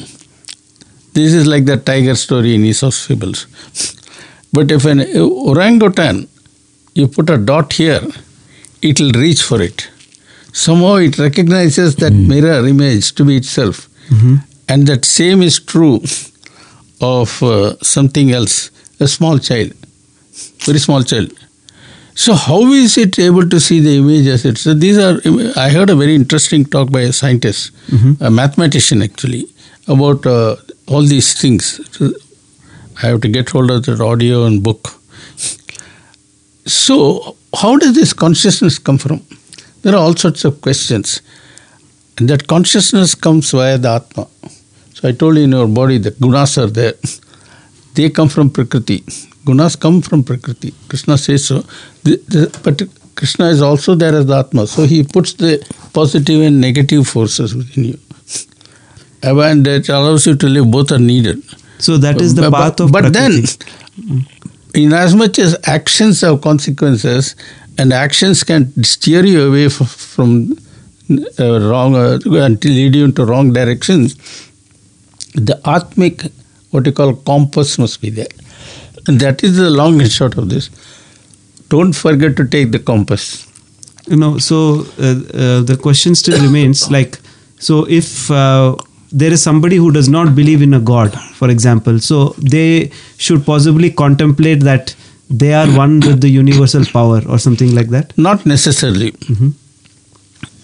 This 1.13 1.35
is 1.35 1.47
like 1.47 1.67
the 1.67 1.77
tiger 1.77 2.15
story 2.15 2.55
in 2.55 2.65
Aesop's 2.65 3.07
fables. 3.07 3.47
But 4.53 4.71
if 4.71 4.85
an 4.85 5.01
orangutan, 5.17 6.29
you 6.95 7.07
put 7.09 7.31
a 7.31 7.37
dot 7.37 7.73
here, 7.75 8.01
it 8.83 9.01
will 9.01 9.13
reach 9.13 9.43
for 9.43 9.61
it. 9.61 9.89
Somehow 10.53 10.95
it 10.97 11.19
recognizes 11.19 11.97
that 11.97 12.13
mirror 12.13 12.67
image 12.67 13.15
to 13.17 13.25
be 13.25 13.37
itself. 13.37 13.89
And 14.69 14.87
that 14.87 15.05
same 15.05 15.43
is 15.43 15.59
true 15.61 16.01
of 17.01 17.43
uh, 17.43 17.77
something 17.83 18.33
else, 18.33 18.71
a 19.01 19.07
small 19.09 19.39
child, 19.39 19.73
very 20.65 20.79
small 20.79 21.03
child. 21.03 21.33
So 22.15 22.35
how 22.35 22.63
is 22.73 22.99
it 22.99 23.19
able 23.19 23.49
to 23.49 23.61
see 23.61 23.79
the 23.81 23.97
image 23.99 24.27
as 24.27 24.45
it? 24.45 24.59
So 24.59 24.75
these 24.75 24.99
are. 24.99 25.21
I 25.57 25.69
heard 25.71 25.89
a 25.91 25.95
very 25.95 26.15
interesting 26.17 26.65
talk 26.65 26.91
by 26.91 27.03
a 27.03 27.13
scientist, 27.13 27.71
a 28.21 28.31
mathematician 28.31 29.03
actually, 29.03 29.47
about 29.87 30.27
uh, 30.27 30.57
all 30.89 31.03
these 31.03 31.41
things. 31.41 31.81
So 31.97 32.11
I 33.03 33.07
have 33.07 33.21
to 33.21 33.29
get 33.29 33.51
hold 33.51 33.71
of 33.71 33.85
that 33.87 34.01
audio 34.01 34.45
and 34.45 34.63
book. 34.63 34.89
So 36.67 37.37
how 37.57 37.77
does 37.77 37.95
this 37.95 38.13
consciousness 38.13 38.79
come 38.79 38.99
from? 38.99 39.23
There 39.83 39.95
are 39.95 39.99
all 39.99 40.17
sorts 40.17 40.45
of 40.45 40.61
questions, 40.61 41.23
and 42.19 42.29
that 42.29 42.49
consciousness 42.49 43.15
comes 43.15 43.53
via 43.53 43.79
the 43.79 43.91
atma. 43.91 44.27
So 44.95 45.09
I 45.09 45.13
told 45.13 45.37
you 45.37 45.45
in 45.45 45.53
your 45.53 45.69
body 45.69 45.99
the 45.99 46.11
gunas 46.11 46.59
are 46.63 46.67
there. 46.67 46.95
They 47.95 48.11
come 48.11 48.29
from 48.29 48.51
Prakriti. 48.51 48.99
Gunas 49.45 49.79
come 49.79 50.03
from 50.03 50.25
Prakriti. 50.25 50.75
Krishna 50.89 51.17
says 51.17 51.47
so. 51.47 51.61
The, 52.03 52.17
the, 52.29 52.61
but 52.65 52.83
Krishna 53.15 53.47
is 53.47 53.63
also 53.63 53.95
there 53.95 54.15
as 54.15 54.27
the 54.27 54.39
Atma. 54.39 54.67
So 54.67 54.85
he 54.85 55.05
puts 55.05 55.35
the 55.35 55.65
positive 55.93 56.43
and 56.43 56.61
negative 56.61 57.07
forces 57.07 57.55
within 57.55 57.85
you. 57.85 57.99
And 59.23 59.65
that 59.67 59.89
allows 59.89 60.27
you 60.27 60.37
to 60.37 60.47
live, 60.49 60.71
both 60.71 60.93
are 60.93 60.99
needed. 60.99 61.43
So 61.79 61.97
that 61.99 62.21
is 62.21 62.35
the 62.35 62.51
But- 62.51 62.59
path 62.61 62.81
of 62.81 62.93
But 62.93 63.13
then, 63.13 63.33
Prakriti. 63.43 64.27
in 64.75 64.93
as 64.93 65.15
much 65.15 65.39
as 65.39 65.57
actions 65.65 66.21
have 66.23 66.41
consequences, 66.41 67.35
and 67.79 67.93
actions 67.93 68.43
can 68.45 68.73
steer 68.85 69.25
you 69.25 69.43
away 69.49 69.67
f- 69.67 69.91
from 70.15 70.57
uh, 71.39 71.61
wrong 71.69 71.95
uh, 71.97 72.19
and 72.47 72.63
lead 72.65 72.95
you 72.97 73.05
into 73.05 73.25
wrong 73.25 73.53
directions, 73.53 74.17
the 75.35 75.59
atmic, 75.65 76.31
what 76.71 76.85
you 76.87 76.93
call 76.93 77.15
compass, 77.15 77.79
must 77.79 78.01
be 78.01 78.11
there. 78.11 78.27
And 79.07 79.21
that 79.21 79.43
is 79.45 79.57
the 79.57 79.71
long 79.71 80.01
and 80.01 80.11
short 80.11 80.37
of 80.37 80.49
this. 80.51 80.69
Don't 81.71 81.93
forget 81.93 82.37
to 82.37 82.45
take 82.57 82.73
the 82.73 82.79
compass. 82.93 83.29
you 84.13 84.17
know 84.21 84.29
so 84.45 84.59
uh, 85.07 85.09
uh, 85.45 85.61
the 85.71 85.75
question 85.87 86.15
still 86.19 86.37
remains 86.43 86.79
like 86.93 87.17
so 87.67 87.75
if 87.97 88.07
uh, 88.37 88.75
there 89.11 89.33
is 89.33 89.43
somebody 89.43 89.77
who 89.77 89.91
does 89.91 90.09
not 90.09 90.35
believe 90.35 90.63
in 90.63 90.75
a 90.75 90.81
god 90.81 91.15
for 91.39 91.49
example 91.51 91.99
so 91.99 92.35
they 92.55 92.91
should 93.17 93.45
possibly 93.45 93.91
contemplate 93.91 94.61
that 94.61 94.95
they 95.31 95.53
are 95.55 95.67
one 95.77 96.01
with 96.01 96.21
the 96.21 96.29
universal 96.29 96.85
power 96.93 97.21
or 97.29 97.39
something 97.39 97.75
like 97.75 97.89
that 97.89 98.17
Not 98.17 98.45
necessarily. 98.47 99.15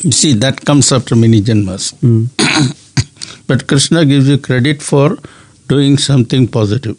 You 0.02 0.12
see, 0.12 0.32
that 0.34 0.64
comes 0.64 0.92
after 0.92 1.16
many 1.16 1.40
janmas. 1.40 1.94
Mm. 2.02 2.28
But 3.46 3.66
Krishna 3.66 4.04
gives 4.04 4.28
you 4.28 4.36
credit 4.38 4.82
for 4.82 5.18
doing 5.68 5.96
something 5.98 6.46
positive. 6.48 6.96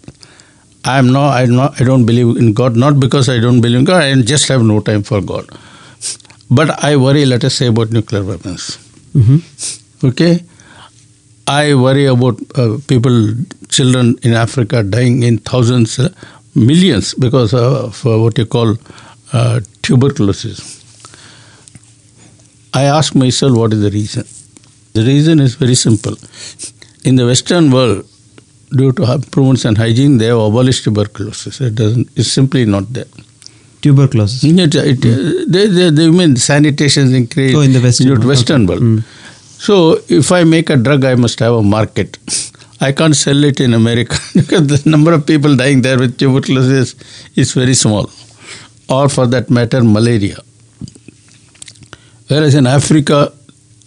I 0.84 0.98
am 1.00 1.12
not. 1.12 1.30
I 1.38 1.46
not. 1.46 1.80
I 1.82 1.84
don't 1.84 2.06
believe 2.06 2.38
in 2.38 2.54
God. 2.54 2.76
Not 2.76 3.00
because 3.00 3.30
I 3.30 3.40
don't 3.40 3.62
believe 3.62 3.80
in 3.80 3.86
God. 3.86 4.04
I 4.04 4.22
just 4.22 4.48
have 4.48 4.64
no 4.64 4.80
time 4.80 5.04
for 5.04 5.22
God. 5.22 5.50
But 6.50 6.84
I 6.84 6.96
worry. 6.96 7.26
Let 7.26 7.44
us 7.44 7.56
say 7.56 7.68
about 7.68 7.92
nuclear 7.92 8.24
weapons. 8.24 8.68
Mhm. 9.16 9.40
Okay. 10.12 10.34
I 11.48 11.76
worry 11.76 12.06
about 12.06 12.40
uh, 12.58 12.78
people, 12.88 13.34
children 13.70 14.18
in 14.24 14.34
Africa 14.34 14.82
dying 14.84 15.24
in 15.24 15.38
thousands, 15.40 16.00
uh, 16.00 16.10
millions 16.56 17.14
because 17.14 17.54
of 17.54 18.04
uh, 18.06 18.18
what 18.20 18.38
you 18.38 18.46
call 18.46 18.76
uh, 19.34 19.60
tuberculosis. 19.84 20.82
I 22.74 22.84
ask 22.84 23.16
myself 23.16 23.58
what 23.58 23.74
is 23.74 23.82
the 23.82 23.92
reason. 23.92 24.26
The 24.94 25.04
reason 25.04 25.40
is 25.40 25.56
very 25.56 25.76
simple. 25.76 26.16
In 27.04 27.16
the 27.16 27.26
Western 27.26 27.70
world, 27.72 28.06
due 28.76 28.92
to 28.94 29.04
improvements 29.14 29.66
and 29.66 29.78
hygiene, 29.78 30.18
they 30.18 30.28
have 30.28 30.40
abolished 30.40 30.84
tuberculosis. 30.84 31.62
It 31.62 31.76
doesn't. 31.76 32.10
It's 32.16 32.32
simply 32.32 32.66
not 32.66 32.92
there. 32.92 33.06
tuberculosis 33.82 34.44
It, 34.44 34.74
it, 34.76 35.52
they, 35.52 35.68
they, 35.68 35.90
they 35.92 36.10
mean 36.10 36.36
sanitation 36.38 37.04
is 37.10 37.14
increased 37.14 37.56
Oh, 37.56 37.62
in 37.62 37.72
the 37.74 37.80
Western 37.82 38.08
due 38.08 38.16
to 38.16 38.20
world. 38.22 38.30
Western 38.30 38.64
Okay. 38.64 38.74
world. 38.74 38.84
Mm. 38.84 39.04
So 39.58 40.00
if 40.10 40.32
I 40.32 40.44
make 40.44 40.70
a 40.70 40.78
drug, 40.78 41.06
I 41.06 41.16
must 41.16 41.40
have 41.40 41.54
a 41.54 41.64
market. 41.64 42.18
I 42.82 42.92
can't 42.92 43.16
sell 43.16 43.44
it 43.44 43.60
in 43.60 43.74
America 43.74 44.18
because 44.36 44.68
the 44.68 44.90
number 44.90 45.14
of 45.14 45.26
people 45.26 45.56
dying 45.56 45.82
there 45.82 45.98
with 45.98 46.18
tuberculosis 46.18 46.96
is 47.36 47.54
very 47.54 47.74
small, 47.74 48.10
or 48.90 49.10
for 49.10 49.28
that 49.28 49.50
matter, 49.50 49.84
malaria. 49.84 50.38
Whereas 52.28 52.56
in 52.56 52.68
Africa, 52.68 53.32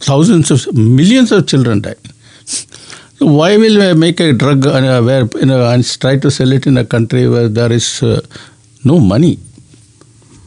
thousands 0.00 0.50
of 0.50 0.74
millions 0.74 1.32
of 1.32 1.46
children 1.46 1.82
die. 1.82 1.96
So 2.44 3.26
why 3.26 3.56
will 3.56 3.82
I 3.82 3.92
make 3.94 4.20
a 4.20 4.32
drug 4.32 4.66
uh, 4.66 5.02
where 5.02 5.28
you 5.34 5.46
know, 5.46 5.68
and 5.68 5.84
try 6.00 6.16
to 6.16 6.30
sell 6.30 6.52
it 6.52 6.66
in 6.66 6.78
a 6.78 6.84
country 6.84 7.28
where 7.28 7.48
there 7.48 7.72
is 7.72 8.02
uh, 8.02 8.20
no 8.84 9.00
money? 9.00 9.38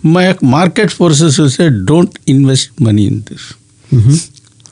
my 0.04 0.36
market 0.42 0.92
forces 0.92 1.38
will 1.38 1.50
say, 1.50 1.70
don't 1.70 2.18
invest 2.26 2.80
money 2.80 3.08
in 3.08 3.22
this. 3.22 3.54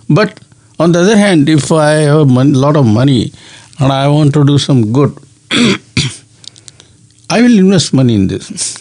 But 0.09 0.39
on 0.79 0.91
the 0.91 0.99
other 1.01 1.17
hand, 1.17 1.49
if 1.49 1.71
I 1.71 1.91
have 2.11 2.29
a 2.29 2.43
lot 2.43 2.75
of 2.75 2.85
money 2.85 3.31
and 3.79 3.91
I 3.91 4.07
want 4.07 4.33
to 4.33 4.43
do 4.43 4.57
some 4.57 4.91
good, 4.91 5.15
I 7.29 7.41
will 7.41 7.57
invest 7.59 7.93
money 7.93 8.15
in 8.15 8.27
this. 8.27 8.75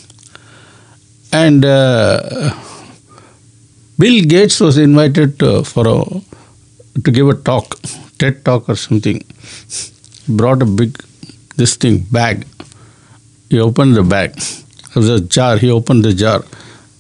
And 1.32 1.64
uh, 1.64 2.54
Bill 3.98 4.24
Gates 4.24 4.60
was 4.60 4.78
invited 4.78 5.42
uh, 5.42 5.62
for 5.62 5.86
a, 5.86 6.04
to 7.02 7.10
give 7.10 7.28
a 7.28 7.34
talk, 7.34 7.78
TED 8.18 8.44
talk 8.44 8.68
or 8.68 8.76
something. 8.76 9.22
Brought 10.28 10.62
a 10.62 10.66
big 10.66 10.98
this 11.56 11.76
thing 11.76 12.06
bag. 12.10 12.46
He 13.50 13.60
opened 13.60 13.96
the 13.96 14.02
bag. 14.02 14.34
There 14.34 15.02
was 15.02 15.08
a 15.08 15.20
jar. 15.20 15.58
He 15.58 15.70
opened 15.70 16.04
the 16.04 16.14
jar. 16.14 16.40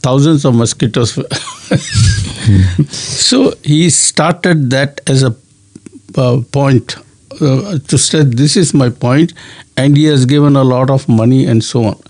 Thousands 0.00 0.44
of 0.44 0.54
mosquitoes. 0.54 1.16
so 2.88 3.52
he 3.62 3.90
started 3.90 4.70
that 4.70 5.00
as 5.06 5.22
a 5.22 5.34
uh, 6.16 6.40
point 6.52 6.96
uh, 7.40 7.78
to 7.86 7.98
say 7.98 8.22
this 8.24 8.56
is 8.56 8.74
my 8.74 8.88
point, 8.88 9.32
and 9.76 9.96
he 9.96 10.04
has 10.04 10.26
given 10.26 10.56
a 10.56 10.64
lot 10.64 10.90
of 10.90 11.08
money 11.08 11.46
and 11.46 11.62
so 11.62 11.84
on. 11.84 12.00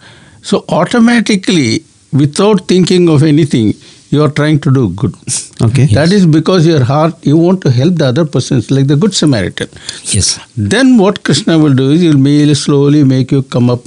So 0.42 0.64
automatically, 0.68 1.84
without 2.12 2.66
thinking 2.68 3.08
of 3.08 3.22
anything, 3.22 3.74
you 4.10 4.22
are 4.24 4.30
trying 4.30 4.58
to 4.60 4.72
do 4.72 4.88
good. 4.90 5.14
Okay. 5.60 5.86
That 5.86 6.12
is 6.12 6.26
because 6.26 6.66
your 6.66 6.82
heart, 6.82 7.14
you 7.26 7.36
want 7.36 7.60
to 7.62 7.70
help 7.70 7.96
the 7.96 8.06
other 8.06 8.24
persons, 8.24 8.70
like 8.70 8.86
the 8.86 8.96
Good 8.96 9.14
Samaritan. 9.14 9.68
Yes. 10.04 10.40
Then 10.56 10.96
what 10.96 11.24
Krishna 11.24 11.58
will 11.58 11.74
do 11.74 11.90
is 11.90 12.00
he'll 12.00 12.16
may 12.16 12.54
slowly 12.54 13.04
make 13.04 13.30
you 13.30 13.42
come 13.42 13.68
up 13.68 13.80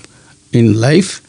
in 0.54 0.80
life, 0.80 1.22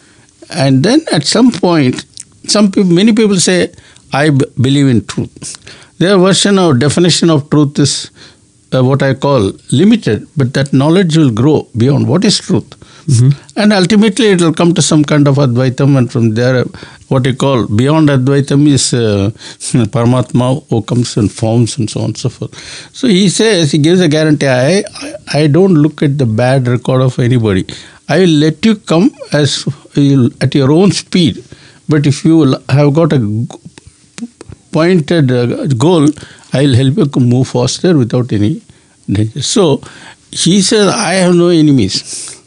and 0.51 0.83
then 0.83 1.01
at 1.13 1.25
some 1.25 1.51
point, 1.51 2.05
some 2.49 2.71
people, 2.71 2.91
many 2.91 3.13
people 3.13 3.39
say, 3.39 3.71
"I 4.13 4.31
believe 4.61 4.89
in 4.89 5.05
truth." 5.05 5.57
Their 5.99 6.19
version 6.19 6.59
or 6.59 6.75
definition 6.75 7.31
of 7.31 7.49
truth 7.51 7.79
is 7.79 8.11
uh, 8.75 8.83
what 8.83 9.03
I 9.03 9.15
call 9.15 9.53
limited, 9.71 10.27
but 10.37 10.53
that 10.55 10.73
knowledge 10.73 11.17
will 11.17 11.31
grow 11.31 11.69
beyond 11.77 12.09
what 12.09 12.25
is 12.25 12.39
truth. 12.39 12.75
And 13.57 13.73
ultimately, 13.73 14.27
it 14.29 14.41
will 14.41 14.55
come 14.55 14.75
to 14.75 14.83
some 14.83 15.05
kind 15.05 15.27
of 15.27 15.37
Advaitam, 15.37 15.97
and 15.99 16.11
from 16.11 16.35
there, 16.35 16.65
what 17.09 17.27
you 17.27 17.35
call 17.35 17.67
beyond 17.67 18.09
Advaitam 18.09 18.67
is 18.69 18.95
uh, 18.95 19.31
Paramatma 19.95 20.65
who 20.69 20.83
comes 20.83 21.17
in 21.17 21.29
forms 21.29 21.79
and 21.79 21.91
so 21.91 22.01
on 22.01 22.07
and 22.07 22.19
so 22.19 22.29
forth. 22.29 22.55
So 22.95 23.09
he 23.09 23.29
says, 23.29 23.73
he 23.73 23.79
gives 23.79 24.01
a 24.01 24.09
guarantee 24.09 24.49
I, 24.49 24.85
I, 25.33 25.47
don't 25.47 25.75
look 25.75 26.03
at 26.03 26.17
the 26.19 26.27
bad 26.27 26.69
record 26.69 27.03
of 27.03 27.19
anybody. 27.19 27.67
I 28.09 28.21
will 28.21 28.37
let 28.45 28.65
you 28.65 28.77
come 28.77 29.11
as 29.33 29.67
at 30.41 30.55
your 30.55 30.71
own 30.73 30.93
speed. 30.93 31.45
But 31.89 32.07
if 32.07 32.25
you 32.25 32.57
have 32.69 32.95
got 32.95 33.13
a 33.13 33.19
pointed 34.73 35.31
uh, 35.31 35.67
goal, 35.67 36.09
I 36.53 36.63
will 36.63 36.75
help 36.75 36.97
you 36.97 37.21
move 37.21 37.49
faster 37.49 37.97
without 37.97 38.33
any 38.33 38.63
danger. 39.09 39.43
So 39.43 39.83
he 40.31 40.61
says, 40.63 40.89
I 40.89 41.15
have 41.15 41.35
no 41.35 41.49
enemies. 41.49 42.41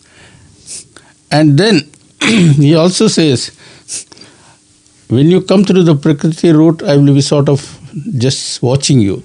And 1.31 1.57
then 1.57 1.81
he 2.21 2.75
also 2.75 3.07
says, 3.07 3.51
when 5.07 5.29
you 5.29 5.41
come 5.41 5.63
through 5.63 5.83
the 5.83 5.95
Prakriti 5.95 6.51
route, 6.51 6.81
I 6.83 6.97
will 6.97 7.13
be 7.13 7.21
sort 7.21 7.47
of 7.47 7.61
just 8.17 8.61
watching 8.61 8.99
you. 8.99 9.23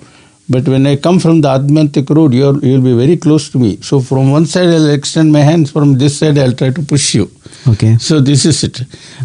But 0.52 0.68
when 0.72 0.84
I 0.92 0.96
come 0.96 1.18
from 1.20 1.40
the 1.42 1.48
Admantic 1.48 2.10
road, 2.10 2.32
you're, 2.34 2.58
you'll 2.66 2.82
be 2.82 2.94
very 2.96 3.16
close 3.16 3.48
to 3.50 3.58
me. 3.58 3.76
So 3.88 4.00
from 4.00 4.32
one 4.32 4.46
side, 4.46 4.68
I'll 4.76 4.90
extend 4.90 5.32
my 5.32 5.40
hands. 5.50 5.70
From 5.70 5.96
this 5.98 6.18
side, 6.18 6.38
I'll 6.38 6.52
try 6.62 6.70
to 6.70 6.82
push 6.82 7.14
you. 7.14 7.30
Okay. 7.68 7.96
So 7.98 8.20
this 8.20 8.44
is 8.44 8.64
it. 8.64 8.80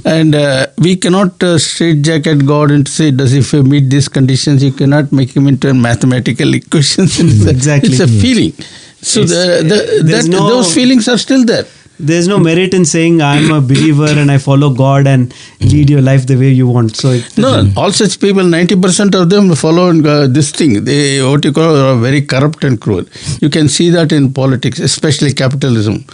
And 0.05 0.35
uh, 0.35 0.67
we 0.77 0.95
cannot 0.97 1.41
uh, 1.41 1.57
straitjacket 1.57 2.45
God 2.45 2.69
and 2.71 2.87
say, 2.87 3.09
does 3.11 3.33
if 3.33 3.51
you 3.53 3.63
meet 3.63 3.89
these 3.89 4.07
conditions, 4.07 4.63
you 4.63 4.71
cannot 4.71 5.11
make 5.11 5.31
him 5.35 5.47
into 5.47 5.69
a 5.69 5.73
mathematical 5.73 6.53
equations. 6.61 7.19
It's 7.19 7.45
a- 7.45 7.49
Exactly. 7.49 7.89
It's 7.93 7.99
a 8.01 8.07
feeling. 8.07 8.53
So 9.01 9.23
the, 9.23 9.43
the, 9.71 10.03
that, 10.11 10.25
no- 10.27 10.47
those 10.49 10.73
feelings 10.73 11.07
are 11.07 11.17
still 11.17 11.43
there. 11.45 11.65
There's 11.97 12.27
no 12.27 12.39
merit 12.39 12.73
in 12.73 12.83
saying 12.83 13.21
I'm 13.21 13.51
a 13.51 13.61
believer 13.61 14.07
and 14.07 14.29
I 14.29 14.37
follow 14.37 14.69
God 14.73 15.07
and 15.07 15.33
lead 15.61 15.89
your 15.89 16.01
life 16.01 16.27
the 16.27 16.35
way 16.35 16.49
you 16.49 16.67
want. 16.67 16.95
So 16.95 17.11
it 17.11 17.37
No, 17.37 17.71
all 17.77 17.91
such 17.91 18.19
people, 18.19 18.43
90% 18.43 19.19
of 19.19 19.29
them 19.29 19.53
follow 19.55 19.89
uh, 19.89 20.27
this 20.27 20.51
thing. 20.51 20.83
They, 20.83 21.23
what 21.23 21.45
you 21.45 21.53
call, 21.53 21.75
are 21.75 21.95
very 21.95 22.21
corrupt 22.21 22.63
and 22.63 22.79
cruel. 22.79 23.05
You 23.39 23.49
can 23.49 23.69
see 23.69 23.89
that 23.91 24.11
in 24.11 24.33
politics, 24.33 24.79
especially 24.79 25.33
capitalism. 25.33 26.05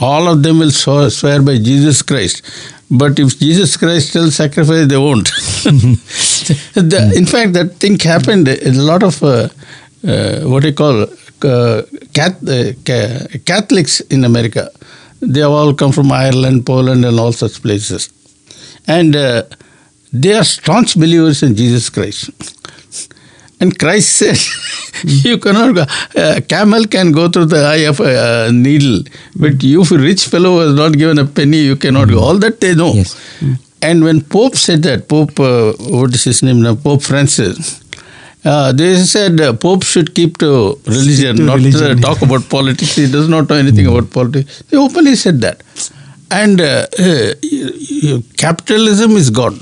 All 0.00 0.26
of 0.26 0.42
them 0.42 0.58
will 0.58 0.70
swear, 0.70 1.10
swear 1.10 1.42
by 1.42 1.58
Jesus 1.58 2.00
Christ. 2.02 2.42
But 2.90 3.18
if 3.18 3.38
Jesus 3.38 3.76
Christ 3.76 4.12
tells 4.14 4.34
sacrifice, 4.34 4.88
they 4.88 4.96
won't. 4.96 5.26
the, 5.64 7.12
in 7.14 7.26
fact, 7.26 7.52
that 7.52 7.74
thing 7.74 7.98
happened. 7.98 8.48
A 8.48 8.72
lot 8.72 9.02
of 9.02 9.22
uh, 9.22 9.48
uh, 10.06 10.40
what 10.40 10.64
you 10.64 10.72
call 10.72 11.06
uh, 11.44 11.46
uh, 11.46 11.82
Catholics 13.44 14.00
in 14.00 14.24
America. 14.24 14.70
They 15.20 15.40
have 15.40 15.50
all 15.50 15.74
come 15.74 15.92
from 15.92 16.10
Ireland, 16.12 16.66
Poland, 16.66 17.04
and 17.04 17.18
all 17.20 17.32
such 17.32 17.62
places. 17.62 18.10
And 18.86 19.14
uh, 19.14 19.42
they 20.12 20.32
are 20.32 20.44
staunch 20.44 20.94
believers 20.98 21.42
in 21.42 21.54
Jesus 21.54 21.90
Christ. 21.90 22.30
And 23.60 23.78
Christ 23.78 24.16
said, 24.16 24.38
"You 25.24 25.36
cannot 25.38 25.74
go. 25.74 25.84
A 26.16 26.40
camel 26.40 26.86
can 26.86 27.12
go 27.12 27.28
through 27.28 27.46
the 27.46 27.62
eye 27.62 27.84
of 27.92 28.00
a 28.00 28.46
uh, 28.46 28.50
needle, 28.50 29.02
but 29.36 29.62
you, 29.62 29.82
if 29.82 29.90
a 29.90 29.98
rich 29.98 30.26
fellow 30.26 30.56
was 30.56 30.74
not 30.74 30.94
given 30.94 31.18
a 31.18 31.26
penny, 31.26 31.58
you 31.58 31.76
cannot 31.76 32.08
go." 32.08 32.20
All 32.20 32.38
that 32.38 32.60
they 32.60 32.74
know. 32.74 32.94
Yes. 32.94 33.14
And 33.82 34.02
when 34.04 34.22
Pope 34.22 34.56
said 34.56 34.82
that, 34.84 35.08
Pope, 35.08 35.38
uh, 35.40 35.72
what 35.78 36.14
is 36.14 36.24
his 36.24 36.42
name 36.42 36.62
now? 36.62 36.74
Pope 36.74 37.02
Francis. 37.02 37.82
Uh, 38.44 38.72
they 38.72 38.96
said 38.96 39.40
uh, 39.40 39.52
Pope 39.52 39.82
should 39.84 40.14
keep 40.14 40.38
to 40.38 40.78
religion, 40.86 41.36
to 41.36 41.42
not 41.42 41.56
religion. 41.56 41.98
Uh, 41.98 42.00
talk 42.00 42.22
about 42.22 42.48
politics. 42.48 42.96
He 42.96 43.10
does 43.10 43.28
not 43.28 43.48
know 43.50 43.56
anything 43.56 43.86
about 43.86 44.10
politics. 44.10 44.62
They 44.70 44.78
openly 44.78 45.14
said 45.14 45.40
that. 45.42 45.62
And 46.30 46.60
uh, 46.60 46.86
uh, 46.98 48.20
capitalism 48.36 49.12
is 49.12 49.30
God 49.30 49.58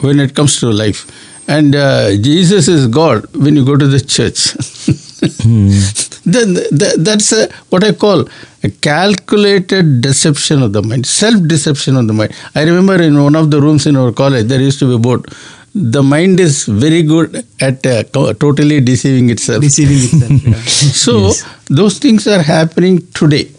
when 0.00 0.20
it 0.20 0.34
comes 0.34 0.60
to 0.60 0.70
life. 0.70 1.06
And 1.48 1.74
uh, 1.74 2.10
Jesus 2.16 2.68
is 2.68 2.86
God 2.86 3.26
when 3.34 3.56
you 3.56 3.64
go 3.64 3.76
to 3.76 3.86
the 3.86 4.00
church. 4.00 4.54
then 6.24 6.54
th- 6.54 6.94
that's 6.98 7.32
a, 7.32 7.50
what 7.70 7.84
I 7.84 7.92
call 7.92 8.26
a 8.62 8.70
calculated 8.70 10.00
deception 10.00 10.62
of 10.62 10.72
the 10.72 10.82
mind, 10.82 11.06
self 11.06 11.46
deception 11.46 11.96
of 11.96 12.06
the 12.06 12.12
mind. 12.12 12.34
I 12.54 12.62
remember 12.62 13.00
in 13.02 13.22
one 13.22 13.34
of 13.34 13.50
the 13.50 13.60
rooms 13.60 13.86
in 13.86 13.96
our 13.96 14.12
college, 14.12 14.46
there 14.46 14.60
used 14.60 14.78
to 14.80 14.86
be 14.86 14.94
a 14.94 14.98
board. 14.98 15.26
The 15.74 16.02
mind 16.02 16.38
is 16.38 16.66
very 16.66 17.02
good 17.02 17.44
at 17.60 17.84
uh, 17.84 18.04
totally 18.04 18.80
deceiving 18.80 19.30
itself. 19.30 19.60
deceiving 19.62 19.96
itself. 19.96 20.46
yeah. 20.46 20.54
So 21.04 21.32
those 21.66 21.98
things 21.98 22.26
are 22.28 22.42
happening 22.42 23.06
today, 23.12 23.50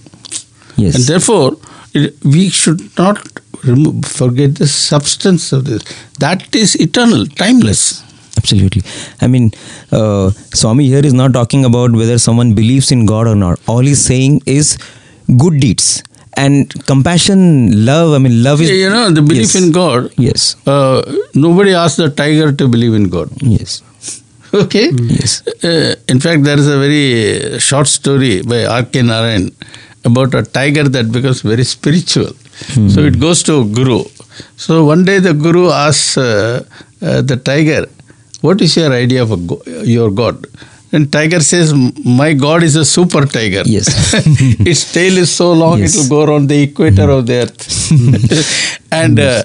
Yes. 0.78 0.96
and 0.96 1.04
therefore 1.04 1.58
it, 1.94 2.16
we 2.24 2.50
should 2.50 2.82
not 2.98 3.20
remove, 3.66 4.06
forget 4.06 4.56
the 4.56 4.68
substance 4.68 5.52
of 5.52 5.66
this. 5.66 5.84
That 6.20 6.56
is 6.56 6.76
eternal, 6.76 7.26
timeless. 7.26 8.02
Absolutely. 8.38 8.84
I 9.22 9.28
mean, 9.28 9.52
uh, 9.92 10.30
Swami 10.54 10.86
here 10.88 11.06
is 11.06 11.14
not 11.14 11.34
talking 11.34 11.66
about 11.66 11.92
whether 11.92 12.18
someone 12.18 12.54
believes 12.54 12.92
in 12.92 13.06
God 13.06 13.28
or 13.28 13.36
not. 13.36 13.60
All 13.68 13.80
he's 13.80 14.04
saying 14.06 14.42
is 14.46 14.78
good 15.38 15.60
deeds 15.60 16.04
and 16.38 16.72
compassion, 16.86 17.86
love. 17.86 18.14
I 18.14 18.20
mean, 18.20 18.44
love 18.44 18.62
is. 18.62 18.70
you 18.72 18.90
know, 18.90 19.10
the 19.12 19.22
belief 19.22 19.54
Yes. 19.54 19.56
in 19.62 19.72
God. 19.72 20.12
Yes. 20.18 20.56
Uh, 20.68 21.02
nobody 21.34 21.74
asked 21.74 21.98
the 21.98 22.10
tiger 22.10 22.52
to 22.52 22.68
believe 22.68 22.94
in 22.94 23.10
God. 23.10 23.30
Yes. 23.42 23.82
Okay. 24.54 24.90
Yes. 25.20 25.32
Uh, 25.70 25.96
in 26.08 26.20
fact, 26.26 26.44
there 26.44 26.58
is 26.58 26.68
a 26.74 26.78
very 26.80 27.60
short 27.60 27.88
story 27.88 28.42
by 28.42 28.60
R.K. 28.66 29.02
Narayan 29.02 29.52
about 30.06 30.34
a 30.34 30.44
tiger 30.44 30.84
that 30.88 31.12
becomes 31.12 31.42
very 31.42 31.66
spiritual. 31.66 32.30
So 32.94 33.02
it 33.10 33.20
goes 33.20 33.44
to 33.44 33.54
a 33.62 33.66
guru. 33.66 34.06
So 34.56 34.86
one 34.86 35.04
day 35.04 35.20
the 35.20 35.34
guru 35.34 35.66
asks 35.72 36.18
uh, 36.18 36.64
uh, 37.02 37.22
the 37.32 37.36
tiger, 37.50 37.82
"What 38.48 38.62
is 38.62 38.78
your 38.78 38.94
idea 38.94 39.24
of 39.24 39.32
a 39.32 39.38
go- 39.52 39.62
your 39.96 40.10
god?" 40.22 40.48
And 40.96 41.12
tiger 41.16 41.40
says, 41.52 41.74
"My 42.20 42.32
god 42.46 42.64
is 42.64 42.76
a 42.82 42.86
super 42.96 43.24
tiger. 43.38 43.64
Yes. 43.76 43.88
its 44.74 44.84
tail 44.98 45.18
is 45.24 45.32
so 45.40 45.48
long 45.62 45.80
Yes. 45.80 45.96
it 45.96 46.00
will 46.00 46.10
go 46.16 46.20
around 46.32 46.48
the 46.54 46.60
equator 46.64 47.10
of 47.20 47.26
the 47.30 47.38
earth, 47.44 48.82
and." 49.04 49.20
Uh, 49.20 49.44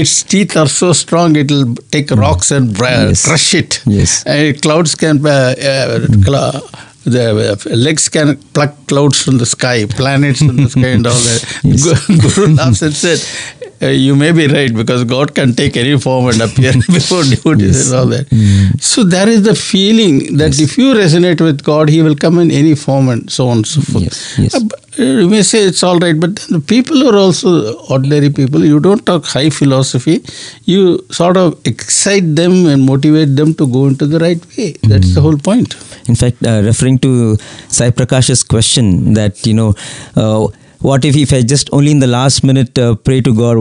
its 0.00 0.22
teeth 0.22 0.52
are 0.56 0.68
so 0.68 0.88
strong 0.92 1.34
it 1.34 1.50
will 1.50 1.74
take 1.94 2.10
rocks 2.12 2.52
and 2.56 2.72
bra- 2.76 3.06
Yes. 3.08 3.24
crush 3.26 3.54
it. 3.60 3.80
Yes. 3.86 4.12
And 4.24 4.60
clouds 4.62 4.94
can, 4.94 5.16
uh, 5.26 5.30
uh, 5.72 6.06
cla- 6.26 6.62
the 7.14 7.24
uh, 7.52 7.74
legs 7.76 8.08
can 8.08 8.36
pluck 8.54 8.72
clouds 8.86 9.20
from 9.24 9.38
the 9.38 9.46
sky, 9.46 9.86
planets 9.86 10.38
from 10.46 10.58
the 10.58 10.68
sky, 10.70 10.90
and 10.98 11.06
all 11.08 11.22
that. 11.30 11.42
Yes. 11.64 12.06
Guru 12.06 12.54
laughs 12.54 12.82
and 12.82 12.94
said, 12.94 13.18
uh, 13.82 13.86
you 13.88 14.14
may 14.14 14.32
be 14.32 14.46
right 14.46 14.74
because 14.74 15.04
God 15.04 15.34
can 15.34 15.54
take 15.54 15.76
any 15.76 15.98
form 15.98 16.28
and 16.28 16.40
appear 16.40 16.72
before 16.98 17.22
devotees 17.24 17.90
and 17.90 18.00
all 18.00 18.06
that. 18.06 18.26
So 18.80 19.04
there 19.04 19.28
is 19.28 19.42
the 19.42 19.54
feeling 19.54 20.36
that 20.36 20.58
if 20.60 20.76
you 20.78 20.92
resonate 20.94 21.40
with 21.40 21.62
God, 21.64 21.88
He 21.88 22.02
will 22.02 22.16
come 22.16 22.38
in 22.38 22.50
any 22.50 22.74
form 22.74 23.08
and 23.08 23.30
so 23.30 23.48
on 23.48 23.58
and 23.58 23.66
so 23.66 23.80
forth. 23.80 24.04
Yes, 24.04 24.38
yes. 24.38 24.54
Uh, 24.54 24.60
uh, 24.98 25.02
you 25.02 25.28
may 25.30 25.42
say 25.42 25.60
it's 25.62 25.82
all 25.82 25.98
right, 25.98 26.18
but 26.18 26.36
then 26.36 26.46
the 26.50 26.60
people 26.60 27.08
are 27.08 27.16
also 27.16 27.74
ordinary 27.88 28.28
people. 28.28 28.64
You 28.64 28.80
don't 28.80 29.04
talk 29.06 29.24
high 29.24 29.48
philosophy. 29.48 30.22
You 30.64 31.04
sort 31.10 31.36
of 31.36 31.58
excite 31.64 32.34
them 32.36 32.66
and 32.66 32.82
motivate 32.84 33.36
them 33.36 33.54
to 33.54 33.66
go 33.66 33.86
into 33.86 34.06
the 34.06 34.18
right 34.18 34.44
way. 34.56 34.72
That's 34.82 35.14
the 35.14 35.20
whole 35.20 35.38
point. 35.38 35.74
In 36.08 36.16
fact, 36.16 36.44
uh, 36.44 36.60
referring 36.64 36.98
to 37.00 37.36
Sai 37.68 37.90
Prakash's 37.90 38.42
question 38.42 39.14
that, 39.14 39.46
you 39.46 39.54
know, 39.54 39.74
uh, 40.16 40.48
what 40.80 41.04
if 41.04 41.16
if 41.16 41.32
I 41.32 41.42
just 41.42 41.68
only 41.72 41.90
in 41.90 41.98
the 41.98 42.06
last 42.06 42.42
minute 42.42 42.78
uh, 42.78 42.94
pray 42.94 43.20
to 43.20 43.34
God, 43.34 43.56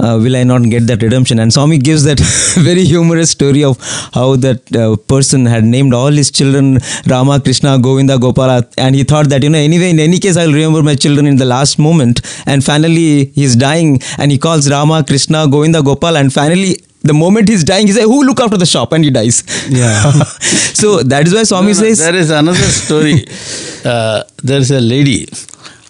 uh, 0.00 0.18
will 0.22 0.36
I 0.36 0.44
not 0.44 0.62
get 0.64 0.86
that 0.88 1.02
redemption? 1.02 1.38
And 1.38 1.52
Swami 1.52 1.78
gives 1.78 2.04
that 2.04 2.20
very 2.56 2.84
humorous 2.84 3.30
story 3.30 3.64
of 3.64 3.78
how 4.12 4.36
that 4.36 4.76
uh, 4.76 4.96
person 4.96 5.46
had 5.46 5.64
named 5.64 5.94
all 5.94 6.12
his 6.12 6.30
children 6.30 6.78
Rama, 7.06 7.40
Krishna, 7.40 7.78
Govinda, 7.78 8.18
Gopala, 8.18 8.70
and 8.76 8.94
he 8.94 9.04
thought 9.04 9.28
that 9.30 9.42
you 9.42 9.50
know 9.50 9.58
anyway 9.58 9.90
in 9.90 9.98
any 9.98 10.18
case 10.18 10.36
I'll 10.36 10.52
remember 10.52 10.82
my 10.82 10.94
children 10.94 11.26
in 11.26 11.36
the 11.36 11.46
last 11.46 11.78
moment. 11.78 12.20
And 12.46 12.62
finally 12.62 13.26
he's 13.26 13.56
dying, 13.56 14.00
and 14.18 14.30
he 14.30 14.38
calls 14.38 14.70
Rama, 14.70 15.04
Krishna, 15.04 15.48
Govinda, 15.48 15.82
Gopal, 15.82 16.16
and 16.16 16.32
finally. 16.32 16.76
The 17.00 17.14
moment 17.14 17.48
he's 17.48 17.62
dying, 17.62 17.86
he 17.86 17.92
says, 17.92 18.06
"Who 18.12 18.24
look 18.24 18.40
after 18.40 18.56
the 18.56 18.66
shop?" 18.66 18.92
And 18.92 19.04
he 19.04 19.10
dies. 19.10 19.44
Yeah. 19.70 20.10
so 20.80 21.00
that 21.04 21.28
is 21.28 21.32
why 21.32 21.44
Swami 21.44 21.72
No, 21.72 21.78
no, 21.78 21.84
says, 21.84 21.98
there 22.00 22.16
is 22.16 22.30
another 22.30 22.58
story. 22.58 23.24
uh, 23.84 24.24
there 24.42 24.58
is 24.58 24.72
a 24.72 24.80
lady. 24.80 25.28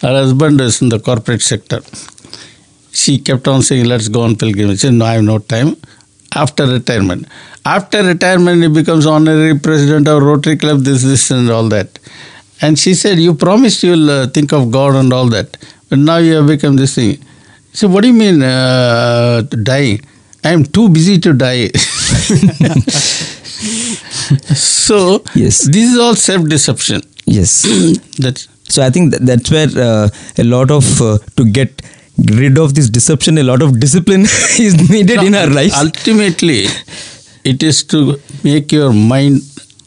Her 0.03 0.13
husband 0.21 0.61
is 0.61 0.81
in 0.83 0.89
the 0.91 1.01
corporate 1.01 1.43
sector. 1.43 1.81
She 2.93 3.19
kept 3.19 3.47
on 3.49 3.63
saying, 3.63 3.85
"Let's 3.87 4.09
go 4.09 4.23
on 4.23 4.37
pilgrimage." 4.37 4.79
She 4.81 4.87
said, 4.89 4.95
"No, 4.95 5.05
I 5.05 5.15
have 5.15 5.25
no 5.25 5.39
time." 5.39 5.77
After 6.35 6.67
retirement, 6.67 7.27
after 7.65 8.03
retirement, 8.05 8.63
he 8.63 8.69
becomes 8.69 9.07
honorary 9.07 9.59
president 9.59 10.07
of 10.09 10.23
Rotary 10.23 10.57
Club. 10.57 10.85
This, 10.85 11.03
this, 11.03 11.31
and 11.31 11.51
all 11.51 11.69
that. 11.77 11.99
And 12.61 12.79
she 12.79 12.95
said, 12.95 13.19
"You 13.19 13.35
promised 13.35 13.83
you'll 13.83 14.11
uh, 14.11 14.27
think 14.29 14.53
of 14.53 14.71
God 14.71 14.95
and 14.95 15.13
all 15.13 15.29
that, 15.37 15.57
but 15.89 15.99
now 15.99 16.19
you 16.19 16.35
have 16.35 16.47
become 16.47 16.77
this 16.77 16.95
thing." 16.97 17.19
Said, 17.73 17.91
"What 17.93 18.03
do 18.03 18.09
you 18.09 18.15
mean 18.15 18.43
uh, 18.43 19.43
dying? 19.71 20.01
I 20.45 20.51
am 20.51 20.65
too 20.65 20.89
busy 20.89 21.19
to 21.19 21.33
die." 21.33 21.71
so 24.55 25.23
Yes. 25.35 25.63
this 25.67 25.93
is 25.93 25.99
all 25.99 26.15
self-deception. 26.15 27.03
"Yes." 27.27 27.63
That's 28.19 28.49
So 28.69 28.83
I 28.83 28.91
think 28.91 29.13
that 29.13 29.25
that's 29.27 29.51
where 29.51 29.69
uh, 29.77 30.09
a 30.39 30.45
lot 30.45 30.71
of 30.71 31.01
uh, 31.03 31.19
to 31.37 31.45
get 31.45 31.83
rid 32.43 32.59
of 32.59 32.75
this 32.75 32.89
deception, 32.91 33.39
a 33.39 33.43
lot 33.45 33.63
of 33.63 33.79
discipline 33.81 34.23
is 34.59 34.91
needed 34.91 35.23
in 35.23 35.35
our 35.35 35.47
lives. 35.47 35.75
ultimately 35.75 36.67
it 37.45 37.63
is 37.63 37.83
to 37.85 38.21
make 38.45 38.73
your 38.73 38.93
mind 38.93 39.41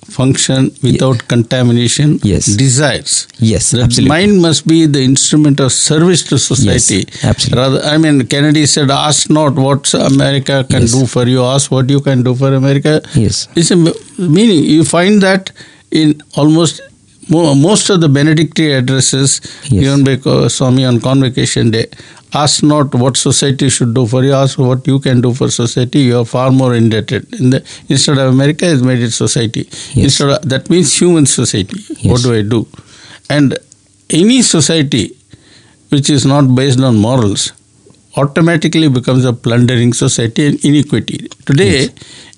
function 0.09 0.71
without 0.83 1.25
contamination. 1.27 2.19
Yes. 2.23 2.45
Desires. 2.45 3.27
Yes, 3.39 3.71
The 3.71 3.81
absolutely. 3.83 4.09
mind 4.09 4.41
must 4.41 4.67
be 4.67 4.85
the 4.85 5.01
instrument 5.01 5.59
of 5.59 5.71
service 5.71 6.23
to 6.23 6.37
society. 6.37 7.05
yes, 7.07 7.23
absolutely. 7.23 7.61
Rather, 7.61 7.81
I 7.93 7.97
mean, 7.97 8.25
Kennedy 8.27 8.65
said, 8.65 8.91
"Ask 8.91 9.29
not 9.29 9.53
what 9.55 9.93
America 9.93 10.65
can 10.69 10.81
Yes. 10.81 10.91
do 10.93 11.05
for 11.05 11.25
you; 11.27 11.43
ask 11.43 11.71
what 11.71 11.89
you 11.89 12.01
can 12.01 12.23
do 12.23 12.35
for 12.35 12.53
America." 12.53 13.01
Yes. 13.15 13.47
It's 13.55 13.71
a 13.71 13.77
meaning. 13.77 14.63
You 14.65 14.83
find 14.83 15.21
that 15.21 15.51
in 15.91 16.21
almost 16.35 16.81
mo- 16.81 16.90
most 17.31 17.89
of 17.89 18.01
the 18.01 18.09
Benedictine 18.09 18.71
addresses 18.71 19.41
Yes. 19.69 19.83
given 19.83 20.03
by 20.03 20.47
Swami 20.47 20.85
on 20.85 20.99
Convocation 20.99 21.71
Day. 21.71 21.85
Ask 22.33 22.63
not 22.63 22.93
what 22.95 23.17
society 23.17 23.69
should 23.69 23.93
do 23.93 24.05
for 24.07 24.23
you. 24.23 24.33
Ask 24.33 24.57
what 24.57 24.85
you 24.87 24.99
can 24.99 25.21
do 25.21 25.33
for 25.33 25.49
society. 25.49 25.99
You 25.99 26.19
are 26.19 26.25
far 26.25 26.49
more 26.51 26.73
indebted. 26.75 27.33
In 27.39 27.49
the, 27.49 27.63
instead 27.89 28.17
of 28.17 28.31
America, 28.33 28.65
has 28.65 28.81
made 28.81 28.99
it 28.99 29.11
society. 29.11 29.61
Yes. 29.93 29.95
Instead 30.05 30.29
of, 30.29 30.49
that 30.49 30.69
means 30.69 30.93
human 30.97 31.25
society. 31.25 31.79
What 32.09 32.21
do 32.23 32.33
I 32.33 32.41
do? 32.41 32.67
And 33.29 33.57
any 34.09 34.41
society 34.41 35.15
which 35.89 36.09
is 36.09 36.25
not 36.25 36.55
based 36.55 36.79
on 36.79 36.95
morals 36.97 37.51
automatically 38.15 38.87
becomes 38.87 39.25
a 39.25 39.33
plundering 39.33 39.91
society 39.93 40.47
and 40.47 40.65
iniquity. 40.65 41.27
Today, 41.45 41.89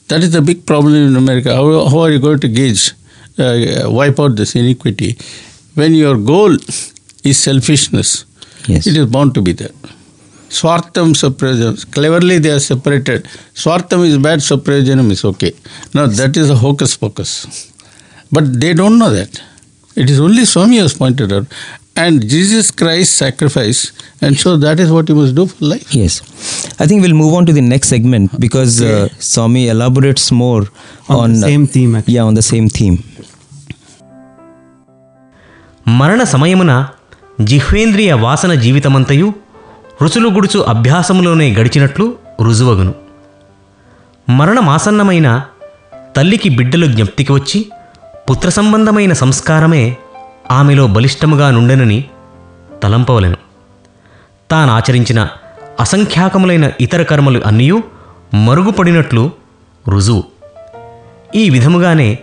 that 0.08 0.23
is 0.23 0.32
the 0.32 0.41
big 0.41 0.65
problem 0.65 0.93
in 0.95 1.15
America. 1.15 1.53
How, 1.56 1.88
how 1.88 1.99
are 1.99 2.12
you 2.12 2.19
going 2.19 2.39
to 2.39 2.47
gauge, 2.47 2.91
uh, 3.38 3.89
wipe 3.89 4.19
out 4.19 4.36
this 4.36 4.56
iniquity? 4.56 5.17
When 5.76 5.93
your 5.93 6.17
goal 6.17 6.54
is 7.24 7.39
selfishness, 7.39 8.26
Yes. 8.67 8.88
it 8.88 8.96
is 8.96 9.06
bound 9.08 9.34
to 9.36 9.41
be 9.41 9.52
there. 9.54 9.72
Swartham 10.50 11.13
Saprajanam. 11.13 11.91
Cleverly 11.91 12.38
they 12.39 12.52
are 12.52 12.60
separated. 12.60 13.28
Swartham 13.54 14.02
is 14.04 14.17
bad, 14.19 14.39
Saprajanam 14.39 15.10
is 15.12 15.26
okay. 15.26 15.54
Now 15.93 16.06
that 16.08 16.38
is 16.38 16.50
a 16.50 16.56
hocus 16.56 16.96
pocus. 16.96 17.72
But 18.32 18.60
they 18.62 18.74
don't 18.74 18.98
know 19.00 19.10
that. 19.10 19.41
It 19.96 20.10
is 20.10 20.19
only 20.19 20.46
Swami 20.46 20.78
has 20.78 20.93
pointed 20.93 21.34
out. 21.34 21.48
And 21.95 22.27
Jesus 22.27 22.71
Christ 22.71 23.15
sacrifice, 23.15 23.79
and 24.19 24.36
so 24.36 24.58
that 24.58 24.79
is 24.79 24.91
what 24.91 25.08
you 25.08 25.15
must 25.15 25.36
do 25.36 25.45
for 25.45 25.63
life. 25.63 25.93
Yes. 25.93 26.13
I 26.79 26.88
think 26.88 27.03
we'll 27.03 27.13
move 27.15 27.34
on 27.36 27.45
to 27.45 27.53
the 27.53 27.62
next 27.63 27.89
segment 27.89 28.39
because 28.39 28.82
uh, 28.82 29.10
Swami 29.21 29.67
elaborates 29.67 30.32
more 30.34 30.63
On 31.08 31.17
on, 31.19 31.34
the 31.34 31.41
same 31.41 31.67
theme, 31.67 31.95
actually. 31.95 32.15
yeah 32.15 32.23
on 32.23 32.34
the 32.34 32.47
same 32.51 32.69
theme. 32.69 32.97
మరణ 35.99 36.23
సమయమున 36.34 36.73
జిహ్వేంద్రియ 37.41 38.12
వాసన 38.25 38.53
జీవితమంతయు 38.63 39.27
రుచులు 40.01 40.29
గుడుచు 40.36 40.60
అభ్యాసములోనే 40.73 41.47
గడిచినట్లు 41.58 42.06
రుజువగును 42.47 42.93
మరణమాసన్నమైన 44.27 45.27
తల్లికి 46.15 46.49
బిడ్డలు 46.60 46.88
జ్ఞప్తికి 46.93 47.32
వచ్చి 47.38 47.60
పుత్ర 48.29 48.49
సంబంధమైన 48.58 49.13
సంస్కారమే 49.23 49.84
ఆమెలో 50.51 50.88
బలిష్టముగా 50.88 51.51
నుండెనని 51.51 52.03
తలంపవలెను. 52.84 53.38
తానాచరించిన 54.51 55.27
అసంఖ్యాకములైన 55.79 56.71
ఇతర 56.82 57.01
కర్మలు 57.01 57.41
అన్నీయూ 57.45 57.84
మరుగుపడినట్లు 58.34 59.32
రుజువు. 59.89 60.23
ఈ 61.36 61.49
విధముగానే 61.49 62.19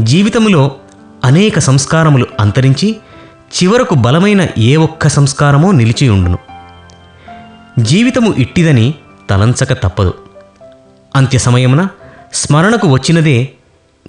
జీవితములో 0.00 0.76
అనేక 1.24 1.58
సంస్కారములు 1.58 2.26
అంతరించి 2.40 2.96
చివరకు 3.32 3.94
బలమైన 3.94 4.46
ఏ 4.58 4.76
ఒక్క 4.76 5.08
సంస్కారమో 5.08 5.72
నిలిచి 5.72 6.08
ఉండును 6.08 6.38
జీవితము 7.78 8.34
ఇట్టిదని 8.34 8.94
తలంచక 9.30 9.72
తప్పదు. 9.72 10.14
అంత్య 11.16 11.38
సమయమున 11.38 11.88
స్మరణకు 12.32 12.88
వచ్చినదే 12.88 13.48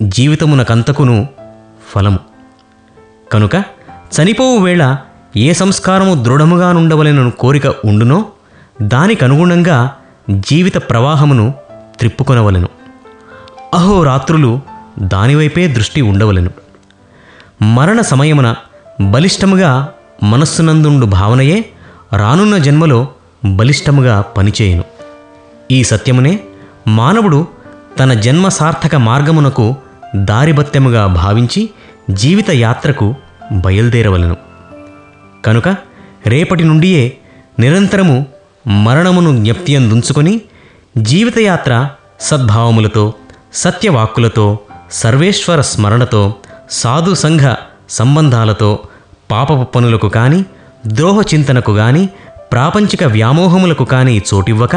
జీవితమునకంతకును 0.01 1.27
ఫలము. 1.91 2.32
కనుక 3.33 3.55
చనిపోవు 4.13 4.63
వేళ 4.63 4.97
ఏ 5.37 5.53
సంస్కారము 5.53 6.23
దృఢముగానుండవలెనను 6.23 7.31
కోరిక 7.31 7.67
ఉండునో 7.67 8.25
దానికనుగుణంగా 8.81 9.91
జీవిత 10.31 10.77
ప్రవాహమును 10.77 11.53
త్రిప్పుకొనవలెను. 11.97 12.67
అహోరాత్రులు 13.73 14.59
దానివైపే 14.99 15.67
దృష్టి 15.67 16.01
ఉండవలెను. 16.01 16.49
మరణ 17.61 18.01
సమయమున 18.01 18.55
బలిష్టముగా 19.01 19.89
మనస్సునందుండు 20.23 21.05
భావనయే 21.05 21.65
రానున్న 22.13 22.57
జన్మలో 22.57 23.07
బలిష్టముగా 23.45 24.21
పనిచేయును. 24.21 24.83
ఈ 25.71 25.83
సత్యమునే 25.83 26.39
మానవుడు 26.87 27.47
తన 27.99 28.13
జన్మ 28.13 28.47
సార్థక 28.47 28.95
మార్గమునకు 28.95 29.75
దారిబత్తెముగా 30.15 31.05
భావించి 31.05 31.69
జీవిత 32.09 32.51
యాత్రకు 32.51 33.15
బయలుదేరవలను. 33.51 34.37
కనుక 35.45 35.69
రేపటి 36.25 36.63
నుండియే 36.63 37.17
నిరంతరము 37.59 38.25
మరణమును 38.67 39.43
జ్ఞప్తియందుంచుకొని 39.43 40.41
జీవితయాత్ర 40.97 41.89
సద్భావములతో 42.21 43.13
సత్యవాక్కులతో 43.53 44.59
సర్వేశ్వర 44.91 45.61
స్మరణతో 45.61 46.35
సాధు 46.71 47.13
సంఘ 47.13 47.55
సంబంధాలతో 47.89 48.79
పాపపు 49.31 49.63
పనులకు 49.63 50.07
కాని 50.07 50.45
ద్రోహచింతనకు 50.87 51.73
కానీ 51.73 52.09
ప్రాపంచిక 52.51 53.03
వ్యామోహములకు 53.03 53.85
కానీ 53.85 54.21
చోటివ్వక 54.33 54.75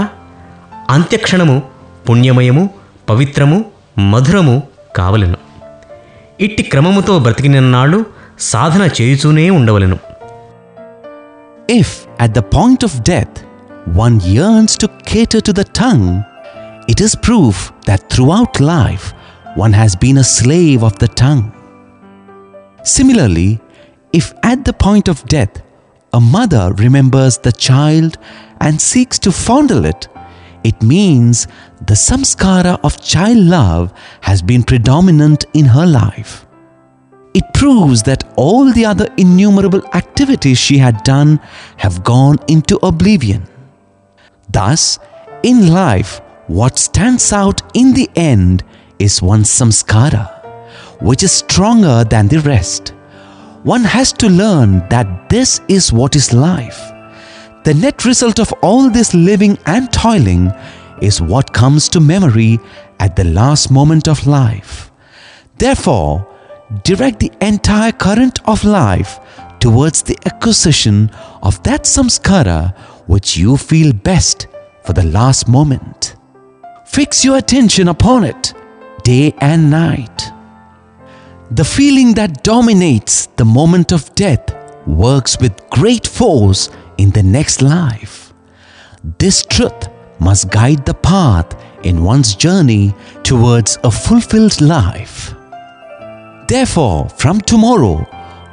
అంత్యక్షణము 0.90 1.62
పుణ్యమయము 2.08 2.70
పవిత్రము 3.10 3.64
మధురము 3.98 4.62
కావలెను. 4.96 5.45
ఇట్టి 6.45 6.63
క్రమముతో 6.71 7.13
బ్రతికినన్నాళ్ళు 7.25 7.99
సాధన 8.51 8.83
చేయుచూనే 8.97 9.47
ఉండవలెను 9.59 9.99
If 11.81 11.89
at 12.23 12.31
the 12.37 12.43
point 12.55 12.81
of 12.87 12.93
death 13.03 13.35
one 14.05 14.15
yearns 14.35 14.73
to 14.81 14.87
cater 15.09 15.41
to 15.47 15.53
the 15.59 15.67
tongue, 15.81 16.09
it 16.87 16.99
is 17.05 17.13
proof 17.27 17.57
that 17.87 18.09
throughout 18.11 18.59
life 18.59 19.05
one 19.55 19.73
has 19.81 19.95
been 19.95 20.17
a 20.17 20.27
slave 20.37 20.81
of 20.83 20.95
the 21.03 21.07
tongue. 21.23 21.45
Similarly, 22.95 23.51
if 24.13 24.27
at 24.51 24.65
the 24.67 24.73
point 24.85 25.07
of 25.07 25.25
death 25.27 25.55
a 26.13 26.21
mother 26.35 26.65
remembers 26.83 27.37
the 27.37 27.55
child 27.67 28.17
and 28.59 28.81
seeks 28.81 29.17
to 29.19 29.31
fondle 29.31 29.85
it, 29.85 30.01
it 30.66 30.82
means 30.82 31.46
the 31.86 31.94
samskara 31.94 32.80
of 32.82 33.00
child 33.00 33.38
love 33.38 33.92
has 34.20 34.42
been 34.42 34.64
predominant 34.64 35.44
in 35.54 35.64
her 35.64 35.86
life. 35.86 36.44
It 37.34 37.44
proves 37.54 38.02
that 38.02 38.24
all 38.36 38.72
the 38.72 38.84
other 38.84 39.06
innumerable 39.16 39.86
activities 39.94 40.58
she 40.58 40.78
had 40.78 41.04
done 41.04 41.38
have 41.76 42.02
gone 42.02 42.38
into 42.48 42.84
oblivion. 42.84 43.46
Thus, 44.50 44.98
in 45.44 45.72
life, 45.72 46.20
what 46.48 46.80
stands 46.80 47.32
out 47.32 47.62
in 47.74 47.92
the 47.92 48.10
end 48.16 48.64
is 48.98 49.22
one's 49.22 49.48
samskara, 49.48 50.26
which 51.00 51.22
is 51.22 51.30
stronger 51.30 52.02
than 52.02 52.26
the 52.26 52.40
rest. 52.40 52.88
One 53.62 53.84
has 53.84 54.12
to 54.14 54.28
learn 54.28 54.88
that 54.88 55.28
this 55.28 55.60
is 55.68 55.92
what 55.92 56.16
is 56.16 56.32
life. 56.32 56.95
The 57.66 57.74
net 57.74 58.04
result 58.04 58.38
of 58.38 58.52
all 58.62 58.90
this 58.90 59.12
living 59.12 59.58
and 59.66 59.92
toiling 59.92 60.52
is 61.02 61.20
what 61.20 61.52
comes 61.52 61.88
to 61.88 61.98
memory 61.98 62.60
at 63.00 63.16
the 63.16 63.24
last 63.24 63.72
moment 63.72 64.06
of 64.06 64.24
life. 64.24 64.92
Therefore, 65.58 66.28
direct 66.84 67.18
the 67.18 67.32
entire 67.40 67.90
current 67.90 68.38
of 68.48 68.62
life 68.62 69.18
towards 69.58 70.04
the 70.04 70.16
acquisition 70.26 71.10
of 71.42 71.60
that 71.64 71.86
samskara 71.86 72.72
which 73.08 73.36
you 73.36 73.56
feel 73.56 73.92
best 73.92 74.46
for 74.84 74.92
the 74.92 75.06
last 75.06 75.48
moment. 75.48 76.14
Fix 76.84 77.24
your 77.24 77.36
attention 77.36 77.88
upon 77.88 78.22
it 78.22 78.54
day 79.02 79.34
and 79.38 79.68
night. 79.68 80.30
The 81.50 81.64
feeling 81.64 82.14
that 82.14 82.44
dominates 82.44 83.26
the 83.34 83.44
moment 83.44 83.90
of 83.90 84.14
death 84.14 84.54
works 84.86 85.36
with 85.40 85.68
great 85.70 86.06
force 86.06 86.70
in 86.98 87.10
the 87.10 87.22
next 87.22 87.62
life. 87.62 88.32
This 89.18 89.44
truth 89.44 89.88
must 90.18 90.50
guide 90.50 90.84
the 90.84 90.94
path 90.94 91.54
in 91.84 92.02
one's 92.02 92.34
journey 92.34 92.94
towards 93.22 93.78
a 93.84 93.90
fulfilled 93.90 94.60
life. 94.60 95.34
Therefore, 96.48 97.08
from 97.08 97.40
tomorrow, 97.40 98.06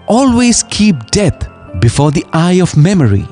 always 0.07 0.63
keep 0.63 1.11
death 1.11 1.47
before 1.79 2.11
the 2.11 2.25
eye 2.33 2.59
of 2.61 2.75
memory 2.77 3.27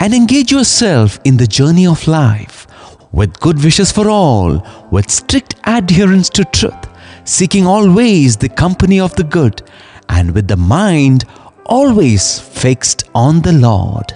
and 0.00 0.14
engage 0.14 0.52
yourself 0.52 1.18
in 1.24 1.36
the 1.36 1.46
journey 1.46 1.86
of 1.86 2.06
life 2.06 2.66
with 3.12 3.40
good 3.40 3.62
wishes 3.64 3.90
for 3.90 4.10
all, 4.10 4.62
with 4.90 5.10
strict 5.10 5.54
adherence 5.64 6.28
to 6.28 6.44
truth, 6.44 6.86
seeking 7.24 7.66
always 7.66 8.36
the 8.36 8.48
company 8.48 9.00
of 9.00 9.14
the 9.16 9.24
good, 9.24 9.62
and 10.10 10.32
with 10.32 10.46
the 10.48 10.56
mind 10.56 11.24
always 11.64 12.38
fixed 12.38 13.04
on 13.14 13.40
the 13.40 13.52
Lord. 13.52 14.12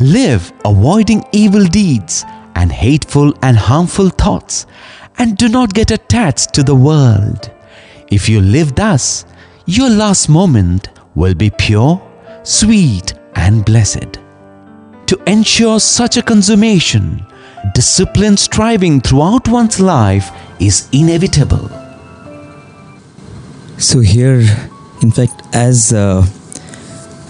Live 0.00 0.52
avoiding 0.64 1.24
evil 1.32 1.64
deeds 1.64 2.24
and 2.54 2.70
hateful 2.70 3.34
and 3.42 3.56
harmful 3.56 4.10
thoughts, 4.10 4.66
and 5.18 5.36
do 5.36 5.48
not 5.48 5.74
get 5.74 5.90
attached 5.90 6.54
to 6.54 6.62
the 6.62 6.74
world. 6.74 7.50
If 8.08 8.28
you 8.28 8.40
live 8.40 8.76
thus, 8.76 9.24
your 9.66 9.90
last 9.90 10.28
moment 10.28 10.88
will 11.16 11.34
be 11.34 11.50
pure, 11.50 12.00
sweet, 12.44 13.14
and 13.34 13.64
blessed. 13.64 14.20
To 15.06 15.20
ensure 15.26 15.80
such 15.80 16.16
a 16.16 16.22
consummation, 16.22 17.26
disciplined 17.74 18.38
striving 18.38 19.00
throughout 19.00 19.48
one's 19.48 19.80
life 19.80 20.30
is 20.60 20.88
inevitable. 20.92 21.70
So 23.78 23.98
here, 23.98 24.44
in 25.02 25.10
fact, 25.10 25.42
as 25.52 25.92
uh, 25.92 26.24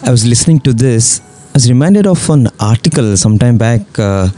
I 0.02 0.10
was 0.10 0.26
listening 0.26 0.60
to 0.60 0.74
this, 0.74 1.22
was 1.58 1.68
reminded 1.68 2.06
of 2.06 2.20
an 2.34 2.44
article 2.72 3.08
sometime 3.22 3.56
back. 3.62 3.82
Uh, 3.98 4.28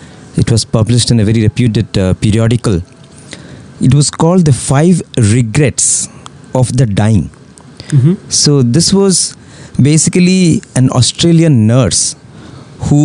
it 0.43 0.51
was 0.55 0.63
published 0.77 1.11
in 1.13 1.21
a 1.21 1.25
very 1.31 1.43
reputed 1.43 1.99
uh, 1.99 2.15
periodical. 2.23 2.77
It 3.87 3.93
was 3.99 4.09
called 4.23 4.47
"The 4.51 4.55
Five 4.61 5.03
Regrets 5.35 5.87
of 6.61 6.73
the 6.79 6.87
Dying." 7.01 7.27
So 8.41 8.53
this 8.77 8.89
was 9.01 9.37
basically 9.91 10.63
an 10.81 10.89
Australian 11.01 11.67
nurse 11.73 12.01
who 12.89 13.05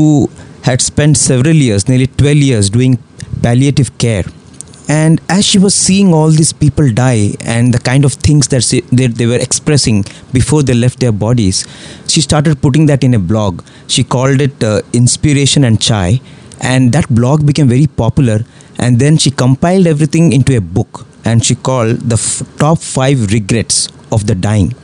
had 0.70 0.80
spent 0.92 1.18
several 1.18 1.58
years, 1.68 1.90
nearly 1.90 2.08
12 2.08 2.38
years, 2.52 2.70
doing 2.78 2.98
palliative 3.48 3.92
care. 4.06 4.26
And 4.88 5.20
as 5.30 5.46
she 5.46 5.58
was 5.58 5.74
seeing 5.74 6.14
all 6.14 6.30
these 6.30 6.54
people 6.54 6.92
die 6.92 7.34
and 7.42 7.74
the 7.74 7.80
kind 7.80 8.06
of 8.06 8.14
things 8.14 8.50
that 8.50 8.64
she, 8.64 8.82
they, 8.92 9.08
they 9.08 9.26
were 9.26 9.40
expressing 9.40 10.06
before 10.32 10.62
they 10.62 10.76
left 10.76 11.00
their 11.00 11.12
bodies, 11.12 11.66
she 12.08 12.22
started 12.22 12.62
putting 12.62 12.86
that 12.86 13.04
in 13.04 13.14
a 13.16 13.20
blog. 13.20 13.64
She 13.88 14.04
called 14.04 14.42
it 14.42 14.64
uh, 14.64 14.82
Inspiration 14.94 15.64
and 15.64 15.82
Chai, 15.82 16.22
and 16.62 16.92
that 16.94 17.10
blog 17.10 17.46
became 17.46 17.68
very 17.68 17.88
popular. 17.88 18.46
And 18.78 19.00
then 19.00 19.18
she 19.18 19.32
compiled 19.32 19.88
everything 19.88 20.34
into 20.34 20.56
a 20.56 20.62
book, 20.62 21.08
and 21.24 21.44
she 21.44 21.56
called 21.56 22.02
the 22.02 22.16
f- 22.16 22.44
top 22.58 22.80
five 22.80 23.32
regrets 23.32 23.88
of 24.12 24.28
the 24.28 24.36
dying. 24.36 24.76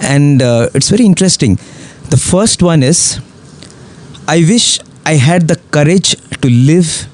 And 0.00 0.40
uh, 0.40 0.70
it's 0.74 0.88
very 0.88 1.04
interesting. 1.04 1.56
The 2.10 2.16
first 2.16 2.62
one 2.62 2.82
is 2.82 3.20
I 4.26 4.38
wish 4.38 4.78
I 5.04 5.14
had 5.14 5.48
the 5.48 5.56
courage 5.70 6.16
to 6.40 6.48
live 6.48 7.08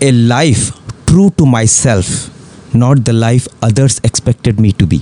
a 0.00 0.12
life 0.12 0.72
true 1.16 1.30
to 1.38 1.46
myself, 1.46 2.08
not 2.74 3.06
the 3.06 3.12
life 3.12 3.48
others 3.62 4.00
expected 4.04 4.60
me 4.60 4.72
to 4.72 4.86
be. 4.86 4.98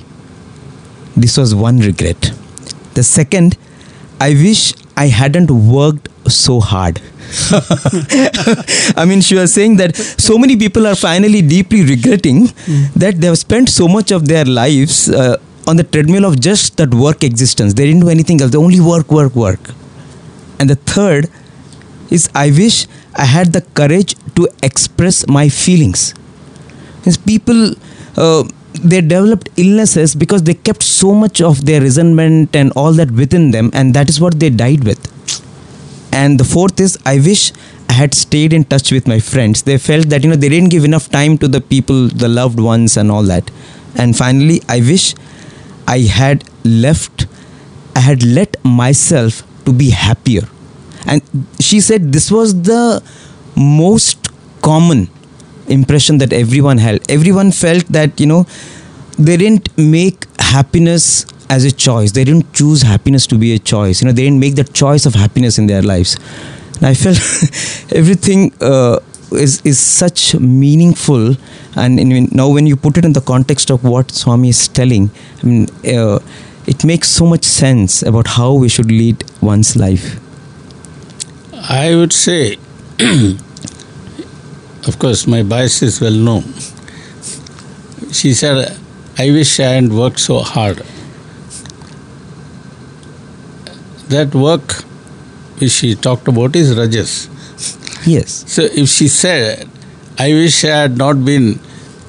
This 1.17 1.37
was 1.37 1.55
one 1.57 1.81
regret. 1.81 2.31
The 2.95 3.03
second, 3.03 3.57
I 4.21 4.29
wish 4.31 4.75
I 4.97 5.07
hadn't 5.09 5.51
worked 5.51 6.09
so 6.31 6.61
hard. 6.61 7.01
I 8.97 9.05
mean, 9.09 9.23
she 9.23 9.35
was 9.35 9.53
saying 9.53 9.77
that 9.79 9.97
so 9.97 10.39
many 10.39 10.57
people 10.57 10.87
are 10.87 10.95
finally 10.95 11.43
deeply 11.43 11.83
regretting 11.83 12.47
that 12.95 13.17
they 13.19 13.27
have 13.27 13.39
spent 13.39 13.69
so 13.69 13.89
much 13.89 14.13
of 14.13 14.29
their 14.29 14.45
lives 14.45 15.09
uh, 15.11 15.37
on 15.67 15.77
the 15.77 15.83
treadmill 15.83 16.25
of 16.25 16.39
just 16.39 16.77
that 16.77 16.95
work 16.95 17.25
existence. 17.25 17.75
They 17.75 17.87
didn't 17.87 18.03
do 18.03 18.09
anything 18.09 18.41
else. 18.41 18.53
They 18.53 18.59
only 18.59 18.81
work, 18.81 19.11
work, 19.11 19.35
work. 19.35 19.71
And 20.61 20.71
the 20.71 20.77
third 20.77 21.29
is 22.11 22.31
I 22.37 22.51
wish 22.51 22.87
I 23.17 23.25
had 23.25 23.53
the 23.53 23.63
courage 23.63 24.15
to 24.37 24.49
express 24.63 25.27
my 25.29 25.49
feelings. 25.49 26.15
Because 26.99 27.17
people, 27.17 27.75
uh, 28.17 28.45
they 28.83 29.01
developed 29.01 29.49
illnesses 29.57 30.15
because 30.15 30.43
they 30.43 30.55
kept 30.55 30.83
so 30.83 31.15
much 31.15 31.41
of 31.41 31.65
their 31.67 31.81
resentment 31.81 32.55
and 32.57 32.73
all 32.73 32.93
that 32.93 33.11
within 33.11 33.51
them, 33.51 33.71
and 33.73 33.95
that 33.95 34.09
is 34.09 34.21
what 34.21 34.41
they 34.41 34.51
died 34.51 34.85
with. 34.85 35.11
And 36.13 36.39
the 36.39 36.45
fourth 36.45 36.81
is 36.81 36.99
I 37.05 37.19
wish 37.19 37.53
I 37.89 37.93
had 37.93 38.15
stayed 38.15 38.53
in 38.53 38.65
touch 38.65 38.91
with 38.91 39.07
my 39.07 39.19
friends. 39.19 39.63
They 39.63 39.79
felt 39.79 40.09
that 40.09 40.23
you 40.23 40.31
know 40.31 40.37
they 40.37 40.49
didn't 40.49 40.71
give 40.71 40.85
enough 40.85 41.11
time 41.11 41.39
to 41.39 41.49
the 41.49 41.61
people, 41.61 42.09
the 42.09 42.29
loved 42.29 42.59
ones, 42.61 42.97
and 42.97 43.11
all 43.11 43.23
that. 43.25 43.51
And 43.97 44.17
finally, 44.17 44.61
I 44.69 44.81
wish 44.81 45.15
I 45.87 46.01
had 46.01 46.45
left, 46.65 47.27
I 47.95 48.01
had 48.01 48.23
let 48.25 48.57
myself 48.65 49.43
to 49.65 49.73
be 49.73 49.91
happier. 49.91 50.43
And 51.07 51.23
she 51.61 51.81
said 51.81 52.13
this 52.13 52.31
was 52.31 52.63
the 52.63 53.03
most 53.57 54.31
common 54.63 55.09
impression 55.69 56.19
that 56.19 56.33
everyone 56.33 56.79
had. 56.79 57.09
Everyone 57.11 57.51
felt 57.53 57.85
that, 57.87 58.19
you 58.21 58.27
know, 58.27 58.47
they 59.19 59.37
didn't 59.37 59.77
make 59.79 60.27
happiness 60.39 61.27
as 61.51 61.65
a 61.65 61.71
choice. 61.71 62.13
They 62.13 62.25
didn't 62.25 62.53
choose 62.53 62.83
happiness 62.83 63.27
to 63.29 63.39
be 63.39 63.55
a 63.55 63.59
choice. 63.59 64.01
You 64.01 64.07
know, 64.07 64.13
they 64.13 64.23
didn't 64.23 64.41
make 64.41 64.57
the 64.57 64.65
choice 64.65 65.07
of 65.07 65.15
happiness 65.15 65.59
in 65.59 65.67
their 65.67 65.83
lives. 65.83 66.17
And 66.77 66.87
I 66.87 66.95
felt 66.95 67.17
everything 67.93 68.53
uh, 68.61 68.99
is 69.33 69.61
is 69.63 69.79
such 69.79 70.35
meaningful. 70.37 71.37
And 71.77 72.01
in, 72.01 72.29
now, 72.33 72.49
when 72.49 72.67
you 72.67 72.77
put 72.77 72.99
it 72.99 73.05
in 73.05 73.13
the 73.13 73.21
context 73.21 73.71
of 73.71 73.85
what 73.85 74.11
Swami 74.11 74.49
is 74.51 74.69
telling, 74.69 75.11
I 75.43 75.47
mean, 75.47 75.67
uh, 75.87 76.19
it 76.67 76.85
makes 76.85 77.09
so 77.09 77.27
much 77.27 77.45
sense 77.45 78.03
about 78.03 78.27
how 78.27 78.53
we 78.55 78.69
should 78.69 78.91
lead 78.91 79.25
one's 79.41 79.77
life. 79.77 80.19
I 81.53 81.95
would 81.95 82.13
say, 82.13 82.59
of 84.87 84.99
course, 84.99 85.27
my 85.27 85.43
bias 85.43 85.83
is 85.83 86.01
well 86.01 86.13
known. 86.13 86.45
She 88.13 88.33
said, 88.35 88.79
I 89.19 89.31
wish 89.31 89.59
I 89.61 89.65
hadn't 89.75 89.95
worked 89.95 90.21
so 90.21 90.41
hard. 90.41 90.79
That 94.09 94.35
work 94.35 94.73
which 95.59 95.73
she 95.73 95.95
talked 95.95 96.29
about 96.29 96.55
is 96.57 96.77
Rajas. 96.77 97.29
Yes. 98.07 98.45
So 98.47 98.63
if 98.63 98.89
she 98.89 99.09
said, 99.09 99.69
I 100.19 100.33
wish 100.33 100.65
I 100.65 100.77
had 100.83 100.97
not 100.97 101.25
been 101.25 101.59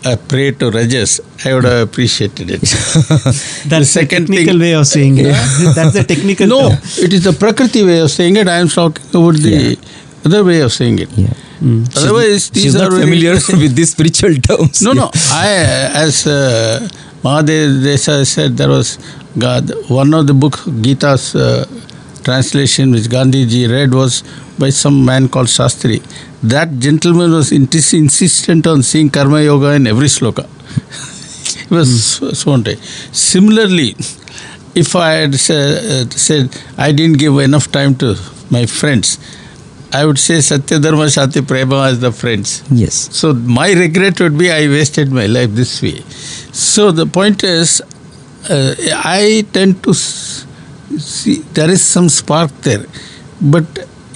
a 0.03 0.17
prey 0.17 0.51
to 0.51 0.69
Rajas, 0.69 1.19
I 1.43 1.53
would 1.53 1.63
have 1.63 1.87
appreciated 1.87 2.51
it. 2.51 2.61
That's 2.61 3.69
the 3.69 3.85
second 3.85 4.27
technical 4.27 4.53
thing- 4.53 4.59
way 4.59 4.73
of 4.75 4.85
saying 4.85 5.17
it. 5.17 5.23
That's 5.75 5.93
the 5.93 6.03
technical 6.03 6.47
no, 6.47 6.69
term. 6.69 6.79
it 6.99 7.13
is 7.13 7.23
the 7.23 7.33
Prakriti 7.33 7.83
way 7.83 7.99
of 7.99 8.11
saying 8.11 8.35
it. 8.35 8.47
I 8.47 8.57
am 8.57 8.67
talking 8.67 9.03
about 9.09 9.35
the 9.35 9.77
other 10.25 10.43
way 10.43 10.61
of 10.61 10.71
saying 10.73 10.99
it. 10.99 11.09
Yeah. 11.17 11.33
Otherwise, 11.95 12.49
these 12.49 12.63
She's 12.63 12.75
are 12.75 12.89
not 12.89 12.99
familiar 12.99 13.33
with 13.63 13.75
these 13.75 13.91
spiritual 13.91 14.35
terms. 14.35 14.81
No, 14.81 14.93
no. 14.93 15.09
I, 15.31 15.47
as 15.93 16.27
uh, 16.27 16.87
Mahadev 17.23 17.81
Desai 17.81 18.25
said, 18.25 18.57
there 18.57 18.69
was 18.69 18.99
God. 19.37 19.71
One 19.89 20.13
of 20.13 20.27
the 20.27 20.33
book 20.33 20.59
Gita's 20.81 21.35
uh, 21.35 21.65
translation 22.23 22.91
which 22.91 23.03
Gandhiji 23.03 23.69
read 23.69 23.93
was 23.93 24.23
by 24.59 24.69
some 24.69 25.05
man 25.05 25.29
called 25.29 25.47
Shastri. 25.47 26.01
That 26.43 26.79
gentleman 26.79 27.31
was 27.31 27.51
insistent 27.51 28.67
on 28.67 28.83
seeing 28.83 29.09
Karma 29.09 29.41
Yoga 29.41 29.71
in 29.73 29.87
every 29.87 30.07
sloka. 30.07 30.45
he 31.67 31.73
was 31.73 32.05
so, 32.05 32.31
so. 32.31 32.63
Similarly, 33.11 33.95
if 34.75 34.95
I 34.95 35.11
had 35.11 35.35
sa- 35.35 35.53
uh, 35.53 36.05
said 36.09 36.55
I 36.77 36.91
didn't 36.91 37.17
give 37.17 37.37
enough 37.39 37.71
time 37.71 37.95
to 37.95 38.15
my 38.51 38.65
friends, 38.65 39.17
I 39.93 40.05
would 40.05 40.19
say 40.19 40.41
Satya 40.41 40.79
Dharma 40.79 41.05
Shanti 41.05 41.45
Prema 41.47 41.83
as 41.83 41.99
the 41.99 42.11
friends. 42.11 42.63
Yes. 42.71 43.09
So 43.15 43.33
my 43.33 43.71
regret 43.73 44.19
would 44.19 44.37
be 44.37 44.51
I 44.51 44.67
wasted 44.67 45.11
my 45.11 45.25
life 45.25 45.51
this 45.51 45.81
way. 45.81 45.99
So 46.51 46.91
the 46.91 47.05
point 47.05 47.43
is, 47.43 47.81
uh, 48.49 48.75
I 49.05 49.45
tend 49.53 49.83
to 49.83 49.93
see 49.93 51.35
there 51.53 51.69
is 51.69 51.81
some 51.83 52.09
spark 52.09 52.51
there, 52.61 52.85
but 53.41 53.65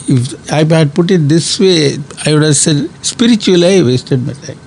if 0.08 0.52
I 0.52 0.64
had 0.66 0.94
put 0.94 1.12
it 1.12 1.30
this 1.30 1.60
way, 1.60 1.98
I 2.26 2.34
would 2.34 2.44
have 2.44 2.56
said 2.56 2.90
spiritually 3.06 3.78
I 3.80 3.84
wasted 3.84 4.26
my 4.26 4.34
time. 4.34 4.58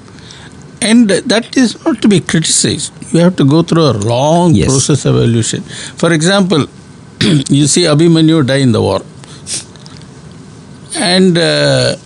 And 0.80 1.09
that 1.11 1.57
is 1.57 1.84
not 1.84 2.00
to 2.03 2.09
be 2.09 2.20
criticized. 2.20 2.92
You 3.12 3.20
have 3.20 3.36
to 3.36 3.44
go 3.44 3.62
through 3.62 3.82
a 3.90 3.92
long 3.92 4.55
Yes. 4.55 4.68
process 4.68 5.05
of 5.05 5.16
evolution. 5.16 5.62
For 6.03 6.12
example, 6.12 6.66
you 7.48 7.66
see 7.66 7.82
Abhimanyu 7.82 8.44
die 8.46 8.57
in 8.57 8.72
the 8.72 8.80
war. 8.82 9.00
And 11.03 11.36
uh, 11.36 11.96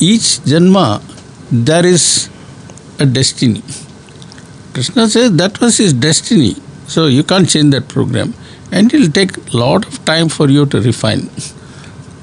each 0.00 0.28
janma 0.50 0.88
there 1.50 1.86
is 1.86 2.28
a 2.98 3.06
destiny. 3.06 3.62
Krishna 4.74 5.08
says 5.08 5.36
that 5.36 5.60
was 5.60 5.76
his 5.78 5.92
destiny. 5.92 6.56
So 6.86 7.06
you 7.06 7.22
can't 7.22 7.48
change 7.48 7.72
that 7.72 7.88
program. 7.88 8.34
And 8.72 8.92
it 8.92 8.98
will 8.98 9.10
take 9.10 9.36
a 9.36 9.56
lot 9.56 9.86
of 9.86 10.04
time 10.04 10.28
for 10.28 10.48
you 10.48 10.66
to 10.66 10.80
refine. 10.80 11.30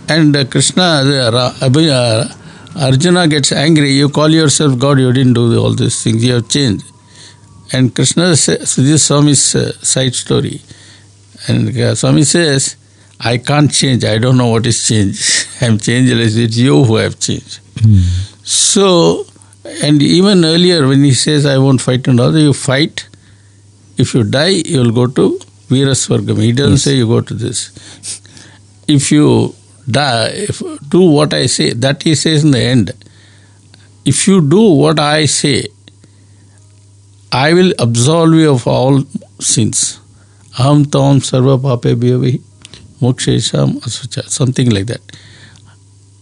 And 0.09 0.35
uh, 0.35 0.43
Krishna, 0.45 0.83
uh, 0.83 1.53
Abhi- 1.61 1.89
uh, 1.89 2.27
Arjuna 2.79 3.27
gets 3.29 3.51
angry. 3.53 3.91
You 3.91 4.09
call 4.09 4.29
yourself 4.29 4.77
God, 4.77 4.99
you 4.99 5.13
didn't 5.13 5.33
do 5.33 5.57
all 5.57 5.73
these 5.73 6.03
things, 6.03 6.23
you 6.23 6.33
have 6.33 6.49
changed. 6.49 6.85
And 7.71 7.95
Krishna 7.95 8.35
says, 8.35 8.69
so 8.69 8.81
this 8.81 8.91
is 8.91 9.03
Swami's 9.03 9.55
uh, 9.55 9.71
side 9.73 10.13
story. 10.13 10.61
And 11.47 11.75
uh, 11.77 11.95
Swami 11.95 12.23
says, 12.23 12.75
I 13.23 13.37
can't 13.37 13.71
change. 13.71 14.03
I 14.03 14.17
don't 14.17 14.37
know 14.37 14.47
what 14.49 14.65
is 14.65 14.85
change. 14.87 15.19
I'm 15.61 15.77
changeless. 15.77 16.35
It's 16.35 16.57
you 16.57 16.83
who 16.83 16.95
have 16.97 17.19
changed. 17.19 17.59
So, 18.43 19.25
and 19.83 20.01
even 20.01 20.43
earlier 20.43 20.87
when 20.87 21.03
he 21.03 21.13
says, 21.13 21.45
I 21.45 21.57
won't 21.57 21.81
fight 21.81 22.07
and 22.07 22.19
all, 22.19 22.35
you 22.37 22.53
fight. 22.53 23.07
If 23.97 24.13
you 24.13 24.23
die, 24.23 24.61
you 24.65 24.79
will 24.79 24.91
go 24.91 25.07
to 25.07 25.39
Veeraswargam. 25.69 26.41
He 26.41 26.51
doesn't 26.51 26.73
Yes. 26.73 26.83
say 26.83 26.95
you 26.95 27.07
go 27.07 27.21
to 27.21 27.33
this. 27.33 27.71
If 28.87 29.11
you 29.11 29.55
die, 29.89 30.29
if, 30.49 30.61
do 30.89 31.01
what 31.01 31.33
I 31.33 31.45
say, 31.45 31.71
that 31.73 32.03
he 32.03 32.15
says 32.15 32.43
in 32.43 32.51
the 32.51 32.59
end. 32.61 32.91
If 34.05 34.27
you 34.27 34.41
do 34.41 34.61
what 34.71 34.99
I 34.99 35.25
say, 35.25 35.67
I 37.31 37.53
will 37.53 37.73
absolve 37.79 38.33
you 38.33 38.51
of 38.51 38.67
all 38.67 39.03
sins. 39.39 39.99
Aham 40.57 40.83
tam 40.91 41.19
sarva 41.21 41.81
pape 41.81 41.97
bhyavi 42.01 42.41
mokshesham 43.05 43.69
asucha. 43.87 44.23
Something 44.29 44.69
like 44.69 44.87
that. 44.87 45.01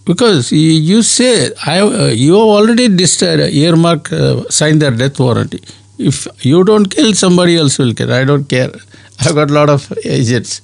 Because 0.05 0.51
you, 0.51 1.03
say, 1.03 1.51
I, 1.65 1.83
you 2.09 2.33
have 2.33 2.41
already 2.41 2.87
dis- 2.89 3.21
uh, 3.21 3.47
earmark, 3.51 4.11
uh, 4.11 4.49
signed 4.49 4.81
their 4.81 4.91
death 4.91 5.19
warranty. 5.19 5.61
If 5.99 6.27
you 6.43 6.63
don't 6.63 6.87
kill, 6.87 7.13
somebody 7.13 7.57
else 7.57 7.77
will 7.77 7.93
kill. 7.93 8.11
I 8.11 8.23
don't 8.23 8.45
care. 8.45 8.71
I've 9.19 9.35
got 9.35 9.51
a 9.51 9.53
lot 9.53 9.69
of 9.69 9.93
agents. 10.03 10.61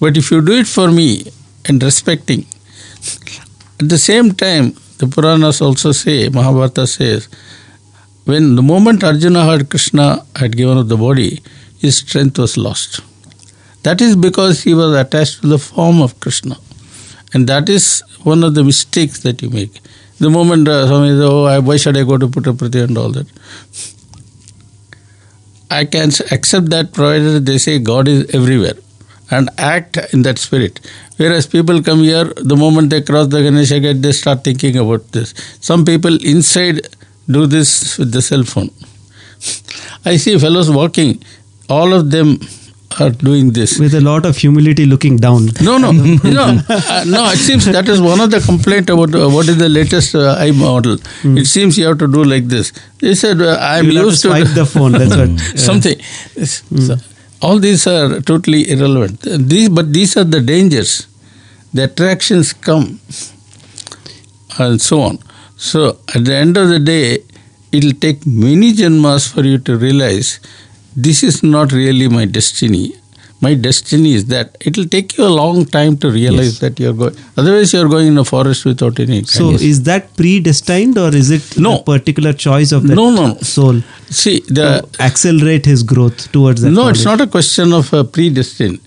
But 0.00 0.16
if 0.16 0.30
you 0.30 0.40
do 0.40 0.52
it 0.52 0.66
for 0.66 0.90
me 0.90 1.30
and 1.66 1.82
respecting, 1.82 2.46
at 3.80 3.88
the 3.88 3.98
same 3.98 4.32
time, 4.32 4.74
the 4.98 5.06
Puranas 5.06 5.60
also 5.60 5.92
say, 5.92 6.28
Mahabharata 6.28 6.86
says, 6.86 7.28
when 8.24 8.56
the 8.56 8.62
moment 8.62 9.04
Arjuna 9.04 9.44
heard 9.44 9.68
Krishna 9.70 10.24
had 10.36 10.56
given 10.56 10.78
up 10.78 10.88
the 10.88 10.96
body, 10.96 11.42
his 11.78 11.98
strength 11.98 12.38
was 12.38 12.56
lost. 12.56 13.00
That 13.82 14.00
is 14.00 14.16
because 14.16 14.62
he 14.62 14.74
was 14.74 14.94
attached 14.94 15.42
to 15.42 15.48
the 15.48 15.58
form 15.58 16.00
of 16.02 16.18
Krishna. 16.20 16.56
And 17.34 17.46
that 17.48 17.68
is 17.68 18.02
one 18.22 18.42
of 18.42 18.54
the 18.54 18.64
mistakes 18.64 19.20
that 19.20 19.42
you 19.42 19.50
make. 19.50 19.80
The 20.18 20.30
moment 20.30 20.66
uh, 20.66 20.86
somebody 20.88 21.12
says, 21.12 21.20
oh, 21.22 21.44
I- 21.44 21.58
why 21.58 21.76
should 21.76 21.96
I 21.96 22.04
go 22.04 22.18
to 22.18 22.26
Puttaparthi 22.26 22.82
and 22.84 22.98
all 22.98 23.10
that? 23.10 23.26
I 25.70 25.84
can 25.84 26.10
accept 26.30 26.70
that 26.70 26.92
provided 26.92 27.44
they 27.46 27.58
say 27.58 27.78
God 27.78 28.08
is 28.08 28.34
everywhere 28.34 28.74
and 29.30 29.50
act 29.58 29.98
in 30.12 30.22
that 30.22 30.38
spirit. 30.38 30.80
Whereas 31.18 31.46
people 31.46 31.82
come 31.82 32.00
here, 32.00 32.24
the 32.36 32.56
moment 32.56 32.90
they 32.90 33.02
cross 33.02 33.28
the 33.28 33.42
Ganesha 33.42 33.78
gate, 33.80 34.00
they 34.00 34.12
start 34.12 34.44
thinking 34.44 34.76
about 34.76 35.12
this. 35.12 35.34
Some 35.60 35.84
people 35.84 36.16
inside 36.24 36.88
do 37.28 37.46
this 37.46 37.98
with 37.98 38.12
the 38.12 38.22
cell 38.22 38.44
phone. 38.44 38.70
I 40.06 40.16
see 40.16 40.38
fellows 40.38 40.70
walking, 40.70 41.22
all 41.68 41.92
of 41.92 42.10
them 42.10 42.38
are 43.00 43.10
doing 43.10 43.52
this. 43.52 43.78
with 43.78 43.94
a 43.94 44.00
lot 44.00 44.24
of 44.26 44.36
humility 44.36 44.84
looking 44.86 45.16
down. 45.16 45.46
No, 45.60 45.78
no, 45.78 45.90
no, 46.38 46.42
uh, 46.68 47.04
no. 47.06 47.30
It 47.30 47.38
seems 47.38 47.64
that 47.66 47.88
is 47.88 48.00
one 48.00 48.20
of 48.20 48.30
the 48.30 48.40
complaint 48.40 48.90
about 48.90 49.14
uh, 49.14 49.28
what 49.28 49.48
is 49.48 49.58
the 49.58 49.68
latest 49.68 50.14
uh, 50.14 50.36
i 50.38 50.50
model. 50.50 50.96
It 51.24 51.46
seems 51.46 51.78
you 51.78 51.86
have 51.86 51.98
to 51.98 52.08
do 52.08 52.24
like 52.24 52.44
this. 52.54 52.72
They 53.00 53.14
said 53.14 53.40
uh, 53.40 53.56
I 53.60 53.78
am 53.78 53.86
You'll 53.86 54.02
to 54.02 54.08
used 54.10 54.22
to, 54.22 54.28
swipe 54.28 54.54
the 54.54 54.66
phone. 54.74 54.92
That's 54.92 55.16
what. 55.16 55.30
uh, 55.30 55.56
something. 55.56 56.00
So, 56.44 56.96
all 57.40 57.58
these 57.58 57.86
are 57.86 58.20
totally 58.20 58.68
irrelevant. 58.70 59.20
These, 59.22 59.68
but 59.68 59.92
these 59.92 60.16
are 60.16 60.24
the 60.24 60.40
dangers. 60.40 61.06
The 61.74 61.84
attractions 61.84 62.52
come, 62.52 63.00
and 64.58 64.80
so 64.80 65.00
on. 65.02 65.18
So 65.56 65.98
at 66.14 66.24
the 66.24 66.34
end 66.34 66.56
of 66.56 66.68
the 66.68 66.78
day, 66.78 67.18
it 67.72 67.84
will 67.84 67.92
take 67.92 68.26
many 68.26 68.72
janmas 68.72 69.32
for 69.32 69.42
you 69.44 69.58
to 69.58 69.76
realize 69.76 70.40
this 71.06 71.22
is 71.22 71.42
not 71.42 71.72
really 71.72 72.08
my 72.08 72.24
destiny. 72.38 72.86
My 73.40 73.50
destiny 73.64 74.14
is 74.14 74.24
that. 74.30 74.56
It 74.68 74.76
will 74.76 74.86
take 74.94 75.12
you 75.16 75.24
a 75.24 75.30
long 75.40 75.58
time 75.74 75.96
to 76.04 76.08
realize 76.14 76.48
Yes. 76.54 76.58
that 76.62 76.80
you 76.80 76.88
are 76.90 76.96
going. 77.02 77.16
Otherwise, 77.42 77.72
you 77.74 77.80
are 77.82 77.88
going 77.92 78.08
in 78.12 78.18
a 78.22 78.24
forest 78.30 78.64
without 78.70 78.98
any. 79.04 79.18
So 79.34 79.50
is 79.68 79.82
that 79.88 80.08
predestined 80.16 80.98
or 81.02 81.10
is 81.20 81.30
it 81.36 81.46
No. 81.66 81.76
a 81.76 81.82
particular 81.90 82.32
choice 82.46 82.72
of 82.78 82.88
that 82.88 82.96
No, 83.00 83.04
no, 83.18 83.26
no. 83.28 83.36
soul 83.52 83.78
see 84.22 84.34
the 84.58 84.66
to 84.96 85.02
accelerate 85.08 85.66
his 85.72 85.84
growth 85.92 86.26
towards 86.32 86.62
that? 86.62 86.72
No, 86.80 86.88
it's 86.94 87.04
not 87.10 87.20
a 87.20 87.28
question 87.36 87.72
of 87.80 87.92
uh, 87.94 88.02
predestined. 88.18 88.80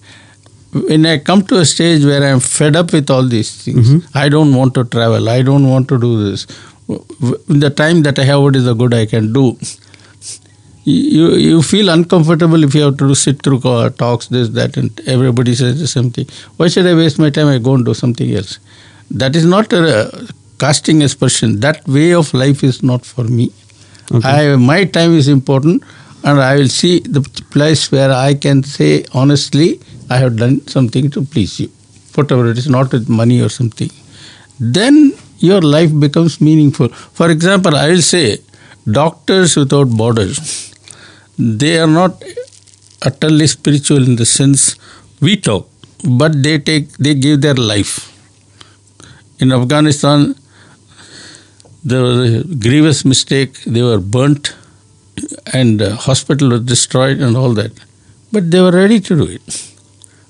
When 0.73 1.05
I 1.05 1.17
come 1.29 1.43
to 1.53 1.59
a 1.59 1.65
stage 1.65 2.03
where 2.09 2.23
I'm 2.31 2.41
fed 2.41 2.75
up 2.81 2.91
with 2.97 3.09
all 3.09 3.25
these 3.37 3.51
things, 3.63 3.87
Mm-hmm. 3.89 4.17
I 4.25 4.27
don't 4.35 4.53
want 4.59 4.73
to 4.81 4.83
travel, 4.97 5.29
I 5.37 5.41
don't 5.51 5.69
want 5.69 5.87
to 5.93 5.99
do 6.07 6.11
this. 6.29 6.45
In 7.55 7.59
the 7.61 7.69
time 7.69 8.03
that 8.03 8.19
I 8.19 8.23
have, 8.25 8.41
what 8.41 8.55
is 8.57 8.65
the 8.65 8.73
good 8.83 8.93
I 8.93 9.05
can 9.05 9.31
do? 9.39 9.45
You, 10.83 11.35
you 11.35 11.61
feel 11.61 11.89
uncomfortable 11.89 12.63
if 12.63 12.73
you 12.73 12.81
have 12.81 12.97
to 12.97 13.13
sit 13.13 13.43
through 13.43 13.61
uh, 13.63 13.89
talks, 13.91 14.27
this, 14.27 14.49
that, 14.49 14.77
and 14.77 14.99
everybody 15.07 15.53
says 15.53 15.79
the 15.79 15.87
same 15.87 16.09
thing. 16.09 16.27
Why 16.57 16.69
should 16.69 16.87
I 16.87 16.95
waste 16.95 17.19
my 17.19 17.29
time? 17.29 17.47
I 17.47 17.59
go 17.59 17.75
and 17.75 17.85
do 17.85 17.93
something 17.93 18.33
else. 18.33 18.57
That 19.11 19.35
is 19.35 19.45
not 19.45 19.71
a 19.73 20.27
casting 20.57 21.03
aspersion. 21.03 21.59
That 21.59 21.87
way 21.87 22.13
of 22.13 22.33
life 22.33 22.63
is 22.63 22.81
not 22.81 23.05
for 23.05 23.23
me. 23.25 23.51
Okay. 24.11 24.27
I, 24.27 24.55
my 24.55 24.85
time 24.85 25.13
is 25.13 25.27
important, 25.27 25.83
and 26.23 26.41
I 26.41 26.55
will 26.55 26.67
see 26.67 26.99
the 26.99 27.21
place 27.51 27.91
where 27.91 28.11
I 28.11 28.33
can 28.33 28.63
say 28.63 29.05
honestly, 29.13 29.79
I 30.09 30.17
have 30.17 30.37
done 30.37 30.65
something 30.67 31.11
to 31.11 31.21
please 31.21 31.59
you, 31.59 31.69
whatever 32.15 32.49
it 32.49 32.57
is, 32.57 32.67
not 32.67 32.91
with 32.91 33.07
money 33.07 33.39
or 33.39 33.49
something. 33.49 33.91
Then 34.59 35.13
your 35.37 35.61
life 35.61 35.91
becomes 35.99 36.41
meaningful. 36.41 36.89
For 36.89 37.29
example, 37.29 37.75
I 37.75 37.89
will 37.89 38.01
say, 38.01 38.39
doctors 38.91 39.55
without 39.55 39.89
borders, 39.89 40.70
they 41.41 41.79
are 41.79 41.87
not 41.87 42.23
utterly 43.01 43.47
spiritual 43.47 44.03
in 44.03 44.15
the 44.15 44.25
sense 44.25 44.75
we 45.21 45.35
talk, 45.37 45.67
but 46.07 46.43
they 46.43 46.59
take, 46.59 46.89
they 46.97 47.15
give 47.15 47.41
their 47.41 47.55
life. 47.55 48.07
In 49.39 49.51
Afghanistan, 49.51 50.35
there 51.83 52.03
was 52.03 52.33
a 52.33 52.43
grievous 52.43 53.03
mistake. 53.03 53.63
They 53.63 53.81
were 53.81 53.99
burnt, 53.99 54.55
and 55.51 55.81
uh, 55.81 55.95
hospital 55.95 56.49
was 56.49 56.61
destroyed, 56.61 57.19
and 57.19 57.35
all 57.35 57.53
that. 57.55 57.71
But 58.31 58.51
they 58.51 58.61
were 58.61 58.71
ready 58.71 58.99
to 58.99 59.15
do 59.15 59.25
it. 59.25 59.67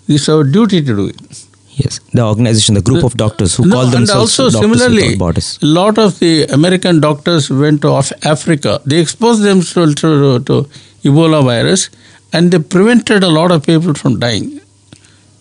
It's 0.08 0.30
our 0.30 0.44
duty 0.44 0.82
to 0.82 0.96
do 0.96 1.08
it. 1.08 1.46
Yes, 1.74 2.00
the 2.14 2.22
organization, 2.22 2.76
the 2.76 2.82
group 2.82 3.04
of 3.04 3.16
doctors 3.16 3.56
who 3.56 3.66
No, 3.66 3.76
call 3.76 3.84
and 3.86 3.94
themselves 3.94 4.40
also 4.40 4.62
doctors 4.62 4.82
similarly, 4.82 5.16
a 5.16 5.66
lot 5.66 5.98
of 5.98 6.20
the 6.20 6.46
American 6.46 7.00
doctors 7.00 7.50
went 7.50 7.82
to 7.82 7.94
Africa. 8.24 8.82
They 8.86 9.00
exposed 9.00 9.42
themselves 9.42 9.96
to, 9.96 10.40
to 10.40 10.70
Ebola 11.04 11.44
virus, 11.44 11.90
and 12.34 12.52
they 12.52 12.60
prevented 12.60 13.24
a 13.24 13.30
lot 13.30 13.52
of 13.52 13.66
people 13.66 13.94
from 13.94 14.20
dying. 14.20 14.62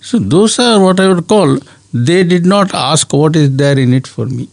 So 0.00 0.18
those 0.18 0.58
are 0.58 0.80
what 0.82 0.98
I 1.00 1.08
would 1.08 1.26
call. 1.28 1.58
They 1.92 2.22
did 2.24 2.46
not 2.46 2.72
ask 2.74 3.12
what 3.12 3.36
is 3.36 3.54
there 3.56 3.78
in 3.78 3.92
it 3.92 4.06
for 4.06 4.26
me. 4.26 4.48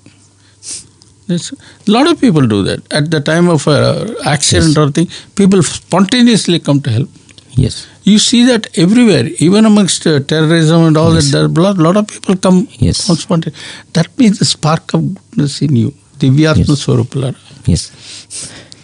That's, 1.27 1.51
a 1.51 1.91
lot 1.91 2.09
of 2.09 2.19
people 2.21 2.45
do 2.47 2.63
that. 2.63 2.81
At 2.91 3.11
the 3.11 3.19
time 3.19 3.49
of 3.49 3.67
a 3.67 4.15
accident 4.25 4.77
or 4.77 4.89
thing, 4.91 5.09
people 5.35 5.61
spontaneously 5.61 6.59
come 6.59 6.81
to 6.81 6.89
help. 6.89 7.09
Yes. 7.51 7.87
You 8.03 8.19
see 8.19 8.45
that 8.45 8.67
everywhere, 8.77 9.25
even 9.39 9.65
amongst 9.65 10.07
uh, 10.07 10.19
terrorism 10.21 10.83
and 10.83 10.95
all 10.95 11.11
that, 11.11 11.25
there 11.25 11.43
are 11.43 11.45
a 11.45 11.83
lot, 11.83 11.97
of 11.97 12.07
people 12.07 12.37
come 12.37 12.67
Yes. 12.79 13.09
on 13.09 13.17
spontaneous. 13.17 13.59
That 13.93 14.17
means 14.17 14.39
the 14.39 14.45
spark 14.45 14.93
of 14.93 15.01
goodness 15.31 15.61
in 15.61 15.75
you. 15.75 15.93
Divyatma 16.19 16.67
Yes. 16.69 16.85
Swarupalara. 16.85 17.35
Yes. 17.65 17.91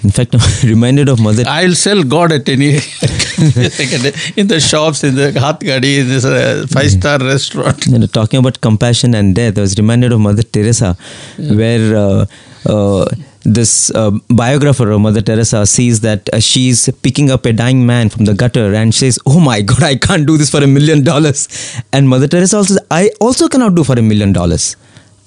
In 0.04 0.10
fact, 0.10 0.36
I'm 0.36 0.42
reminded 0.70 1.10
of 1.10 1.20
Mother. 1.20 1.44
I'll 1.48 1.76
sell 1.76 2.04
God 2.04 2.32
at 2.32 2.48
any 2.50 2.72
in 4.36 4.48
the 4.48 4.60
shops, 4.60 5.04
in 5.04 5.16
the 5.16 5.32
Hathgadi, 5.32 6.00
in 6.00 6.08
this 6.10 6.26
uh, 6.26 6.66
five 6.70 6.92
star 6.92 7.20
restaurant. 7.20 7.86
You 7.88 8.00
know, 8.00 8.08
talking 8.08 8.40
about 8.40 8.60
compassion 8.62 9.14
and 9.16 9.34
death, 9.34 9.58
I 9.58 9.62
was 9.62 9.78
reminded 9.78 10.12
of 10.12 10.20
Mother 10.20 10.44
Teresa, 10.44 10.98
where 11.38 11.96
uh, 11.96 12.26
uh, 12.66 13.06
this 13.46 13.92
uh, 13.92 14.12
biographer 14.30 14.90
of 14.92 15.02
Mother 15.02 15.22
Teresa 15.22 15.66
sees 15.66 16.02
that 16.02 16.30
uh, 16.34 16.40
she's 16.40 16.90
picking 17.02 17.30
up 17.30 17.46
a 17.46 17.54
dying 17.54 17.86
man 17.86 18.10
from 18.10 18.26
the 18.26 18.34
gutter 18.34 18.74
and 18.74 18.94
says, 18.94 19.20
"Oh 19.26 19.40
my 19.40 19.62
God, 19.62 19.84
I 19.84 19.96
can't 19.96 20.26
do 20.26 20.38
this 20.38 20.50
for 20.50 20.64
a 20.64 20.68
million 20.68 21.04
dollars." 21.04 21.48
And 21.92 22.10
Mother 22.10 22.28
Teresa 22.28 22.58
also, 22.58 22.76
says, 22.76 22.86
"I 22.92 23.12
also 23.20 23.48
cannot 23.48 23.76
do 23.76 23.84
for 23.84 23.98
a 23.98 24.02
million 24.02 24.34
dollars. 24.34 24.76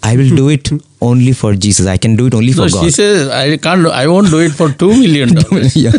I 0.08 0.16
will 0.20 0.32
do 0.40 0.48
it 0.54 0.68
only 1.08 1.32
for 1.40 1.50
Jesus. 1.64 1.86
I 1.92 1.96
can 2.04 2.16
do 2.20 2.26
it 2.30 2.34
only 2.40 2.52
for 2.58 2.66
No, 2.66 2.68
God." 2.74 2.84
she 2.84 2.90
says, 2.96 3.28
I 3.28 3.56
can't, 3.66 3.86
I 4.02 4.06
won't 4.12 4.30
do 4.34 4.40
it 4.46 4.52
for 4.60 4.68
two 4.82 4.90
million 5.02 5.34
dollars. 5.40 5.74
yeah. 5.84 5.92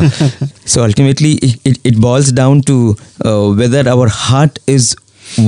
So 0.73 0.83
ultimately, 0.83 1.33
it, 1.47 1.59
it, 1.71 1.79
it 1.91 1.99
boils 2.07 2.31
down 2.31 2.61
to 2.71 2.95
uh, 3.25 3.51
whether 3.61 3.83
our 3.95 4.07
heart 4.07 4.59
is 4.77 4.95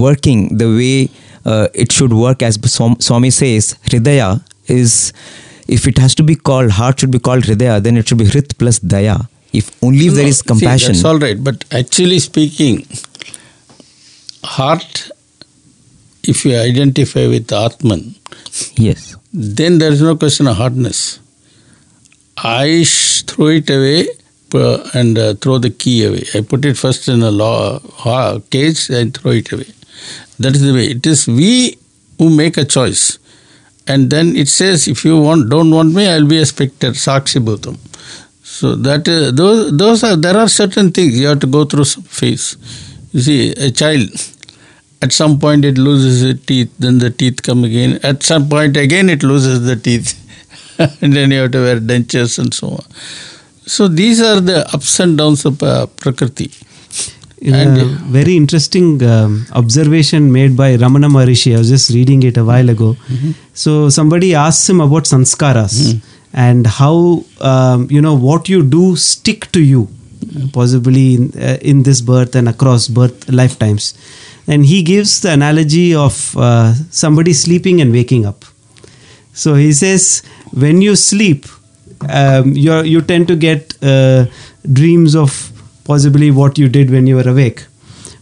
working 0.05 0.57
the 0.63 0.67
way 0.79 1.09
uh, 1.45 1.67
it 1.73 1.91
should 1.99 2.13
work, 2.13 2.41
as 2.51 2.59
Swam- 2.77 2.99
Swami 2.99 3.29
says. 3.31 3.75
Hridaya 3.89 4.41
is, 4.67 5.13
if 5.67 5.87
it 5.87 5.97
has 5.97 6.15
to 6.15 6.23
be 6.23 6.35
called, 6.35 6.71
heart 6.71 6.99
should 6.99 7.11
be 7.11 7.19
called 7.19 7.43
Hridaya, 7.45 7.81
then 7.81 7.97
it 7.97 8.07
should 8.07 8.17
be 8.17 8.25
Hrit 8.25 8.57
plus 8.57 8.79
Daya. 8.79 9.19
If 9.59 9.71
only 9.83 10.07
if 10.07 10.13
there 10.15 10.27
is 10.27 10.41
compassion. 10.41 10.59
See, 10.59 10.65
compassion. 10.65 10.93
that's 10.93 11.05
all 11.05 11.19
right, 11.27 11.43
but 11.43 11.63
actually 11.83 12.19
speaking, 12.19 12.85
heart, 14.43 15.11
if 16.23 16.45
you 16.45 16.57
identify 16.57 17.27
with 17.27 17.51
Atman, 17.51 18.15
yes. 18.75 19.15
then 19.33 19.77
there 19.77 19.91
is 19.91 20.01
no 20.01 20.15
question 20.15 20.47
of 20.47 20.57
hardness. 20.57 21.19
I 22.37 22.83
sh- 22.83 23.23
throw 23.23 23.47
it 23.47 23.69
away 23.69 24.07
uh, 24.53 24.89
and 24.93 25.17
uh, 25.17 25.33
throw 25.35 25.57
the 25.57 25.69
key 25.69 26.05
away. 26.05 26.23
I 26.33 26.41
put 26.41 26.65
it 26.65 26.77
first 26.77 27.07
in 27.07 27.21
a 27.21 27.31
law, 27.31 27.79
uh, 28.05 28.39
cage 28.49 28.89
and 28.89 29.15
throw 29.15 29.31
it 29.31 29.51
away. 29.51 29.67
That 30.39 30.55
is 30.55 30.61
the 30.61 30.73
way. 30.73 30.85
It 30.85 31.05
is 31.05 31.27
we 31.27 31.77
who 32.17 32.29
make 32.29 32.57
a 32.57 32.65
choice. 32.65 33.19
And 33.87 34.09
then 34.09 34.35
it 34.35 34.47
says, 34.47 34.87
if 34.87 35.03
you 35.03 35.19
want, 35.19 35.49
don't 35.49 35.71
want 35.71 35.93
me, 35.93 36.07
I'll 36.07 36.27
be 36.27 36.37
a 36.39 36.45
spectre, 36.45 36.91
sakshi 36.91 37.43
bhutam. 37.43 37.77
So 38.43 38.75
that 38.75 39.07
uh, 39.07 39.31
those 39.31 39.77
those 39.77 40.03
are 40.03 40.15
there 40.15 40.35
are 40.35 40.49
certain 40.49 40.91
things 40.91 41.19
you 41.19 41.27
have 41.27 41.39
to 41.39 41.47
go 41.47 41.65
through 41.65 41.85
some 41.85 42.03
phase. 42.03 42.57
You 43.11 43.21
see, 43.21 43.51
a 43.51 43.71
child 43.71 44.09
at 45.01 45.11
some 45.13 45.39
point 45.39 45.63
it 45.65 45.77
loses 45.77 46.21
its 46.23 46.45
teeth, 46.45 46.71
then 46.79 46.99
the 46.99 47.09
teeth 47.09 47.41
come 47.41 47.63
again. 47.63 47.99
At 48.03 48.23
some 48.23 48.49
point 48.49 48.75
again 48.77 49.09
it 49.09 49.23
loses 49.23 49.63
the 49.65 49.75
teeth, 49.75 50.13
and 51.01 51.13
then 51.13 51.31
you 51.31 51.41
have 51.41 51.51
to 51.51 51.59
wear 51.61 51.79
dentures 51.79 52.37
and 52.39 52.53
so 52.53 52.69
on. 52.69 52.85
So 53.65 53.87
these 53.87 54.19
are 54.21 54.39
the 54.41 54.67
ups 54.73 54.99
and 54.99 55.17
downs 55.17 55.45
of 55.45 55.61
uh, 55.63 55.85
prakriti. 55.87 56.51
In 57.41 57.53
And- 57.53 57.77
a 57.81 57.85
very 58.13 58.35
interesting 58.35 59.01
um, 59.03 59.45
observation 59.53 60.31
made 60.31 60.57
by 60.57 60.75
Ramana 60.75 61.09
Maharishi. 61.09 61.55
I 61.55 61.59
was 61.59 61.69
just 61.69 61.89
reading 61.91 62.23
it 62.23 62.35
a 62.35 62.43
while 62.43 62.69
ago. 62.69 62.97
So 63.53 63.87
somebody 63.89 64.35
asks 64.35 64.67
him 64.69 64.81
about 64.81 65.03
sanskaras 65.05 66.01
and 66.33 66.67
how 66.67 67.23
um, 67.39 67.87
you 67.89 68.01
know 68.01 68.13
what 68.15 68.49
you 68.49 68.61
do 68.61 68.95
stick 68.97 69.49
to 69.53 69.61
you, 69.63 69.87
possibly 70.51 71.13
in, 71.15 71.31
uh, 71.39 71.57
in 71.61 71.83
this 71.83 72.01
birth 72.01 72.35
and 72.35 72.49
across 72.49 72.87
birth 72.89 73.29
lifetimes. 73.29 73.93
And 74.49 74.65
he 74.65 74.81
gives 74.83 75.21
the 75.21 75.31
analogy 75.31 75.93
of 75.93 76.35
uh, 76.35 76.73
somebody 76.89 77.33
sleeping 77.33 77.81
and 77.81 77.93
waking 77.93 78.25
up. 78.25 78.43
So 79.33 79.53
he 79.53 79.71
says, 79.73 80.23
when 80.51 80.81
you 80.81 80.95
sleep, 80.95 81.45
um, 82.09 82.53
you 82.53 82.81
you 82.83 83.01
tend 83.01 83.27
to 83.27 83.35
get 83.35 83.77
uh, 83.83 84.25
dreams 84.79 85.15
of 85.15 85.51
possibly 85.83 86.31
what 86.31 86.57
you 86.57 86.69
did 86.69 86.89
when 86.89 87.07
you 87.07 87.15
were 87.15 87.29
awake. 87.29 87.65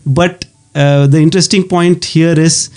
But 0.05 0.45
uh, 0.75 1.07
the 1.07 1.19
interesting 1.19 1.67
point 1.67 2.05
here 2.05 2.39
is 2.39 2.69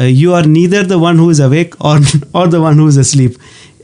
uh, 0.00 0.04
you 0.04 0.34
are 0.34 0.44
neither 0.44 0.82
the 0.82 0.98
one 0.98 1.18
who 1.18 1.30
is 1.30 1.40
awake 1.40 1.74
or 1.84 1.98
or 2.34 2.46
the 2.48 2.60
one 2.60 2.76
who 2.76 2.86
is 2.86 2.96
asleep. 2.96 3.38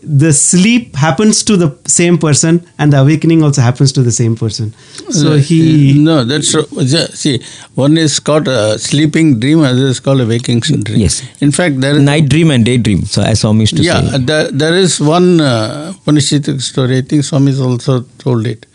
The 0.06 0.32
sleep 0.32 0.94
happens 0.96 1.42
to 1.44 1.56
the 1.56 1.76
same 1.86 2.18
person, 2.18 2.66
and 2.78 2.92
the 2.92 2.98
awakening 3.00 3.42
also 3.42 3.62
happens 3.62 3.92
to 3.92 4.02
the 4.02 4.12
same 4.12 4.36
person. 4.36 4.74
So 5.10 5.32
Uh, 5.32 5.36
he 5.36 5.94
no, 5.98 6.24
that's 6.24 6.50
true. 6.50 6.66
See. 7.14 7.40
One 7.74 7.96
is 7.98 8.20
called 8.20 8.46
a 8.48 8.78
sleeping 8.78 9.40
dream, 9.40 9.60
other 9.60 9.86
is 9.86 10.00
called 10.00 10.20
a 10.20 10.26
waking 10.26 10.60
dream. 10.60 11.00
Yes. 11.00 11.22
In 11.40 11.50
fact, 11.50 11.80
there 11.80 11.96
is 11.96 12.02
Night 12.02 12.28
dream 12.28 12.50
and 12.50 12.64
daydream. 12.64 13.04
So 13.06 13.22
as 13.22 13.40
Swami 13.40 13.60
used 13.60 13.76
to 13.78 13.82
yeah, 13.82 14.00
say. 14.10 14.18
there, 14.18 14.50
there 14.50 14.74
is 14.74 15.00
one 15.00 15.40
uh, 15.40 15.92
Upanishadic 15.96 16.60
story. 16.60 16.98
I 16.98 17.02
think 17.02 17.24
Swami 17.24 17.50
has 17.52 17.60
also 17.60 18.02
told 18.18 18.46
it. 18.46 18.66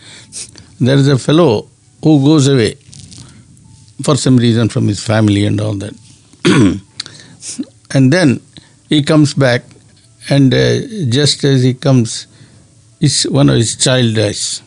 There 0.80 0.96
is 0.98 1.08
a 1.08 1.18
fellow 1.18 1.68
who 2.04 2.24
goes 2.26 2.48
away 2.48 2.76
for 4.04 4.16
some 4.16 4.38
reason 4.38 4.70
from 4.70 4.88
his 4.88 5.04
family 5.04 5.46
and 5.46 5.60
all 5.62 5.74
that. 5.76 5.94
and 7.94 8.12
then 8.14 8.40
he 8.90 9.04
comes 9.04 9.34
back, 9.34 9.64
and 10.30 10.54
uh, 10.54 10.82
just 11.10 11.44
as 11.44 11.64
he 11.64 11.74
comes, 11.74 12.28
his, 13.00 13.24
one 13.24 13.50
of 13.50 13.56
his 13.56 13.76
child 13.76 14.16
dies. 14.16 14.62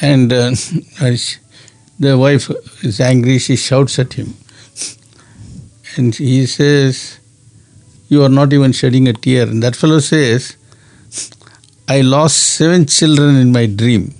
And 0.00 0.32
uh, 0.32 0.50
the 2.00 2.18
wife 2.18 2.50
is 2.84 3.00
angry, 3.00 3.38
she 3.38 3.56
shouts 3.56 3.98
at 3.98 4.14
him. 4.14 4.34
And 5.96 6.14
he 6.14 6.46
says, 6.46 7.18
You 8.08 8.24
are 8.24 8.28
not 8.28 8.52
even 8.52 8.72
shedding 8.72 9.08
a 9.08 9.12
tear. 9.12 9.46
And 9.46 9.62
that 9.62 9.76
fellow 9.76 10.00
says, 10.00 10.56
I 11.88 12.00
lost 12.02 12.38
seven 12.38 12.86
children 12.86 13.36
in 13.36 13.52
my 13.52 13.66
dream. 13.66 14.14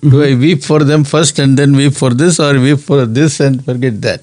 Do 0.00 0.22
I 0.22 0.34
weep 0.34 0.64
for 0.64 0.82
them 0.82 1.04
first 1.04 1.38
and 1.38 1.56
then 1.56 1.76
weep 1.76 1.92
for 1.92 2.10
this, 2.10 2.40
or 2.40 2.58
weep 2.58 2.80
for 2.80 3.06
this 3.06 3.38
and 3.38 3.64
forget 3.64 4.00
that? 4.02 4.22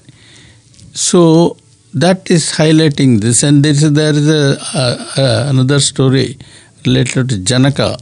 So 0.92 1.56
that 1.94 2.30
is 2.30 2.52
highlighting 2.52 3.20
this, 3.20 3.42
and 3.42 3.64
there 3.64 3.72
is, 3.72 3.92
there 3.92 4.12
is 4.12 4.28
a, 4.28 4.56
uh, 4.74 5.06
uh, 5.16 5.46
another 5.50 5.80
story 5.80 6.38
related 6.86 7.28
to 7.30 7.38
Janaka, 7.38 7.96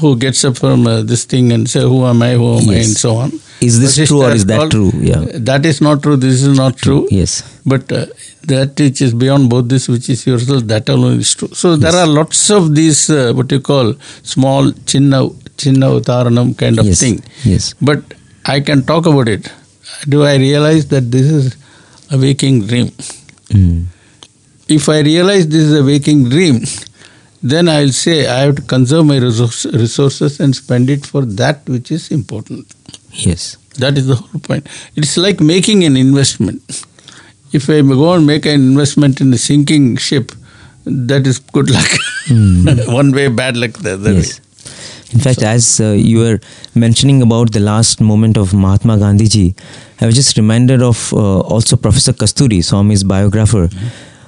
who 0.00 0.16
gets 0.16 0.44
up 0.44 0.56
from 0.58 0.86
uh, 0.86 1.02
this 1.02 1.24
thing 1.24 1.52
and 1.52 1.68
say, 1.68 1.80
"Who 1.80 2.04
am 2.04 2.22
I? 2.22 2.32
Who 2.34 2.58
am 2.58 2.68
I?" 2.68 2.74
And 2.74 2.96
so 2.96 3.16
on. 3.16 3.32
Is 3.60 3.80
this 3.80 4.08
true 4.08 4.22
or 4.22 4.30
is 4.32 4.44
that 4.46 4.58
called- 4.58 4.70
true? 4.72 4.90
Yeah. 4.94 5.24
that 5.50 5.64
is 5.64 5.80
not 5.80 6.02
true. 6.02 6.16
This 6.16 6.42
is 6.42 6.56
not 6.56 6.76
true. 6.76 7.08
Yes. 7.10 7.42
But 7.64 7.90
uh, 7.90 8.06
that 8.42 8.78
which 8.78 9.00
is 9.00 9.14
beyond 9.14 9.48
both 9.48 9.68
this, 9.68 9.88
which 9.88 10.08
is 10.10 10.26
yourself, 10.26 10.64
that 10.64 10.88
alone 10.88 11.20
is 11.20 11.34
true. 11.34 11.48
So 11.52 11.76
there 11.76 11.94
are 11.94 12.06
lots 12.06 12.50
of 12.50 12.74
these 12.74 13.08
uh, 13.08 13.32
what 13.34 13.50
you 13.50 13.60
call 13.60 13.94
small 14.22 14.70
chinna 14.92 15.20
chinna 15.56 15.88
utaranam 16.00 16.56
kind 16.58 16.78
of 16.78 16.86
Yes. 16.86 17.00
thing. 17.00 17.22
Yes. 17.44 17.74
But 17.80 18.02
I 18.44 18.60
can 18.60 18.82
talk 18.82 19.06
about 19.06 19.28
it. 19.28 19.50
Do 20.08 20.24
I 20.24 20.36
realize 20.36 20.88
that 20.88 21.10
this 21.10 21.30
is 21.40 21.56
a 22.10 22.18
waking 22.18 22.66
dream? 22.66 22.90
Mm. 23.54 23.84
If 24.68 24.88
I 24.88 25.00
realize 25.00 25.48
this 25.48 25.62
is 25.62 25.78
a 25.78 25.84
waking 25.84 26.28
dream, 26.30 26.60
then 27.42 27.68
I'll 27.68 27.90
say 27.90 28.26
I 28.26 28.38
have 28.46 28.56
to 28.56 28.62
conserve 28.62 29.06
my 29.06 29.18
resources 29.18 30.40
and 30.40 30.56
spend 30.56 30.88
it 30.90 31.04
for 31.06 31.24
that 31.42 31.68
which 31.68 31.90
is 31.90 32.10
important. 32.10 32.66
Yes. 33.12 33.56
That 33.78 33.98
is 33.98 34.06
the 34.06 34.16
whole 34.16 34.40
point. 34.40 34.66
It's 34.96 35.16
like 35.16 35.40
making 35.40 35.84
an 35.84 35.96
investment. 35.96 36.62
If 37.52 37.68
I 37.68 37.82
go 37.82 38.12
and 38.14 38.26
make 38.26 38.46
an 38.46 38.54
investment 38.54 39.20
in 39.20 39.32
a 39.32 39.38
sinking 39.38 39.96
ship, 39.98 40.32
that 40.86 41.26
is 41.26 41.38
good 41.38 41.70
luck. 41.70 41.90
One 42.88 43.12
way, 43.12 43.28
bad 43.28 43.56
luck 43.56 43.72
the 43.74 43.94
other 43.94 44.12
Yes. 44.14 44.38
way. 44.38 44.40
In 45.12 45.20
fact, 45.20 45.42
as 45.42 45.80
uh, 45.80 45.92
you 45.92 46.18
were 46.18 46.40
mentioning 46.74 47.22
about 47.22 47.52
the 47.52 47.60
last 47.60 48.00
moment 48.00 48.36
of 48.36 48.52
Mahatma 48.52 48.98
Gandhi 48.98 49.28
ji, 49.28 49.54
I 50.04 50.06
was 50.06 50.16
just 50.16 50.36
reminded 50.36 50.82
of 50.82 51.14
uh, 51.14 51.40
also 51.40 51.76
Professor 51.76 52.12
Kasturi, 52.12 52.62
Swami's 52.62 53.02
biographer. 53.02 53.70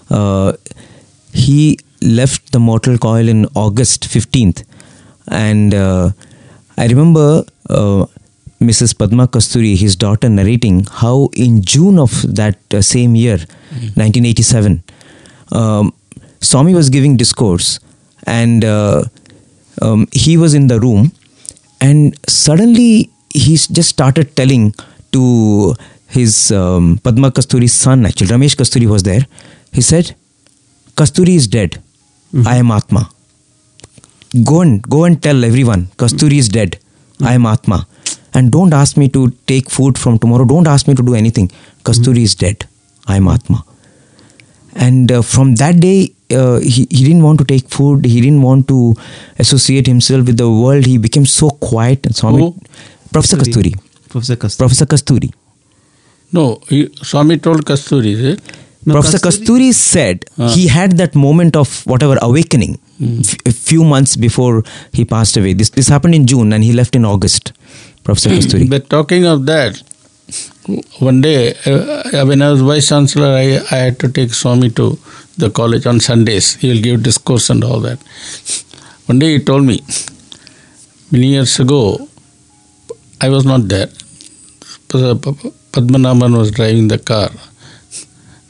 Uh, 0.08 0.54
he 1.34 1.78
left 2.00 2.52
the 2.52 2.58
mortal 2.58 2.96
coil 2.96 3.28
in 3.28 3.44
August 3.54 4.04
15th. 4.04 4.64
And 5.28 5.74
uh, 5.74 6.12
I 6.78 6.86
remember 6.86 7.44
uh, 7.68 8.06
Mrs. 8.58 8.96
Padma 8.96 9.28
Kasturi, 9.28 9.76
his 9.76 9.96
daughter, 9.96 10.30
narrating 10.30 10.84
how 10.90 11.28
in 11.34 11.60
June 11.60 11.98
of 11.98 12.22
that 12.34 12.56
uh, 12.72 12.80
same 12.80 13.14
year, 13.14 13.36
1987, 14.00 14.82
um, 15.52 15.92
Swami 16.40 16.74
was 16.74 16.88
giving 16.88 17.18
discourse 17.18 17.80
and 18.26 18.64
uh, 18.64 19.04
um, 19.82 20.08
he 20.10 20.38
was 20.38 20.54
in 20.54 20.68
the 20.68 20.80
room 20.80 21.12
and 21.82 22.18
suddenly 22.26 23.10
he 23.28 23.58
just 23.58 23.90
started 23.90 24.34
telling 24.36 24.74
to 25.16 25.24
his 26.18 26.36
um, 26.60 26.98
Padma 27.02 27.30
Kasturi's 27.30 27.76
son, 27.86 28.06
actually, 28.06 28.28
Ramesh 28.34 28.56
Kasturi 28.62 28.88
was 28.94 29.02
there. 29.02 29.24
He 29.72 29.82
said, 29.90 30.14
Kasturi 30.96 31.36
is 31.42 31.46
dead. 31.58 31.82
I 32.44 32.56
am 32.62 32.70
Atma. 32.70 33.02
Go 34.44 34.60
and 34.62 34.82
go 34.94 35.04
and 35.04 35.22
tell 35.26 35.44
everyone 35.50 35.86
Kasturi 36.02 36.38
is 36.44 36.48
dead. 36.60 36.78
I 37.32 37.34
am 37.40 37.46
Atma. 37.46 37.86
and 38.36 38.52
don't 38.54 38.74
ask 38.78 38.98
me 39.02 39.08
to 39.16 39.20
take 39.50 39.70
food 39.76 39.98
from 39.98 40.18
tomorrow. 40.22 40.44
Don't 40.44 40.68
ask 40.72 40.88
me 40.88 40.94
to 40.94 41.02
do 41.02 41.14
anything. 41.14 41.48
Kasturi 41.84 42.24
is 42.28 42.34
dead. 42.34 42.66
I 43.06 43.16
am 43.16 43.28
Atma. 43.28 43.64
And 44.86 45.10
uh, 45.10 45.22
from 45.22 45.54
that 45.62 45.80
day, 45.80 46.12
uh, 46.30 46.58
he, 46.58 46.86
he 46.90 47.04
didn't 47.04 47.22
want 47.22 47.38
to 47.38 47.46
take 47.52 47.70
food. 47.70 48.04
He 48.04 48.20
didn't 48.20 48.42
want 48.42 48.68
to 48.68 48.94
associate 49.38 49.86
himself 49.86 50.26
with 50.26 50.36
the 50.36 50.50
world. 50.50 50.84
He 50.84 50.98
became 50.98 51.24
so 51.24 51.48
quiet. 51.68 52.04
And 52.04 52.14
Swami, 52.14 52.42
Who? 52.42 52.54
Professor 53.12 53.38
Kasturi. 53.38 53.72
Professor 54.08 54.36
Kasturi. 54.36 54.58
Professor 54.58 54.86
Kasturi. 54.86 55.32
No, 56.32 56.60
he, 56.68 56.88
Swami 57.02 57.38
told 57.38 57.64
Kasturi, 57.64 58.12
is 58.12 58.24
it? 58.24 58.40
No, 58.84 58.94
Professor 58.94 59.18
Kasturi 59.18 59.72
said 59.72 60.24
ah. 60.38 60.48
he 60.48 60.68
had 60.68 60.96
that 60.98 61.14
moment 61.16 61.56
of 61.56 61.84
whatever 61.86 62.16
awakening 62.22 62.78
hmm. 62.98 63.20
f- 63.20 63.36
a 63.44 63.52
few 63.52 63.82
months 63.82 64.14
before 64.14 64.62
he 64.92 65.04
passed 65.04 65.36
away. 65.36 65.54
This 65.54 65.70
this 65.70 65.88
happened 65.88 66.14
in 66.14 66.26
June 66.26 66.52
and 66.52 66.62
he 66.62 66.72
left 66.72 66.94
in 66.94 67.04
August. 67.04 67.52
Professor 68.04 68.30
hmm. 68.30 68.36
Kasturi. 68.36 68.70
But 68.70 68.88
talking 68.88 69.26
of 69.26 69.46
that, 69.46 69.82
one 71.00 71.20
day 71.20 71.54
uh, 71.66 72.24
when 72.26 72.42
I 72.42 72.50
was 72.50 72.60
vice 72.60 72.88
chancellor, 72.88 73.26
I, 73.26 73.60
I 73.70 73.76
had 73.76 73.98
to 74.00 74.08
take 74.08 74.32
Swami 74.32 74.70
to 74.70 74.98
the 75.36 75.50
college 75.50 75.86
on 75.86 76.00
Sundays. 76.00 76.54
He 76.54 76.68
will 76.68 76.82
give 76.82 77.02
discourse 77.02 77.50
and 77.50 77.64
all 77.64 77.80
that. 77.80 77.98
One 79.06 79.18
day 79.18 79.32
he 79.34 79.44
told 79.44 79.64
me, 79.64 79.82
many 81.10 81.28
years 81.28 81.58
ago, 81.60 82.05
I 83.20 83.28
was 83.28 83.44
not 83.44 83.68
there. 83.68 83.88
Padmanabhan 84.88 86.36
was 86.36 86.50
driving 86.50 86.88
the 86.88 86.98
car. 86.98 87.30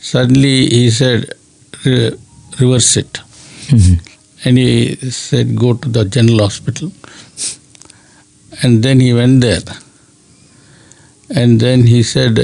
Suddenly 0.00 0.68
he 0.68 0.90
said, 0.90 1.32
reverse 2.60 2.96
it. 2.96 3.20
Mhm. 3.68 4.00
And 4.44 4.58
he 4.58 4.96
said, 5.10 5.56
go 5.56 5.74
to 5.74 5.88
the 5.88 6.04
general 6.04 6.40
hospital. 6.40 6.92
And 8.62 8.82
then 8.82 9.00
he 9.00 9.12
went 9.12 9.40
there. 9.40 9.62
And 11.34 11.60
then 11.60 11.86
he 11.86 12.02
said, 12.02 12.36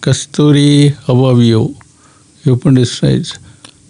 Kasturi, 0.00 0.94
how 1.06 1.24
are 1.26 1.42
you? 1.42 1.76
He 2.42 2.50
opened 2.50 2.78
his 2.78 3.02
eyes. 3.04 3.38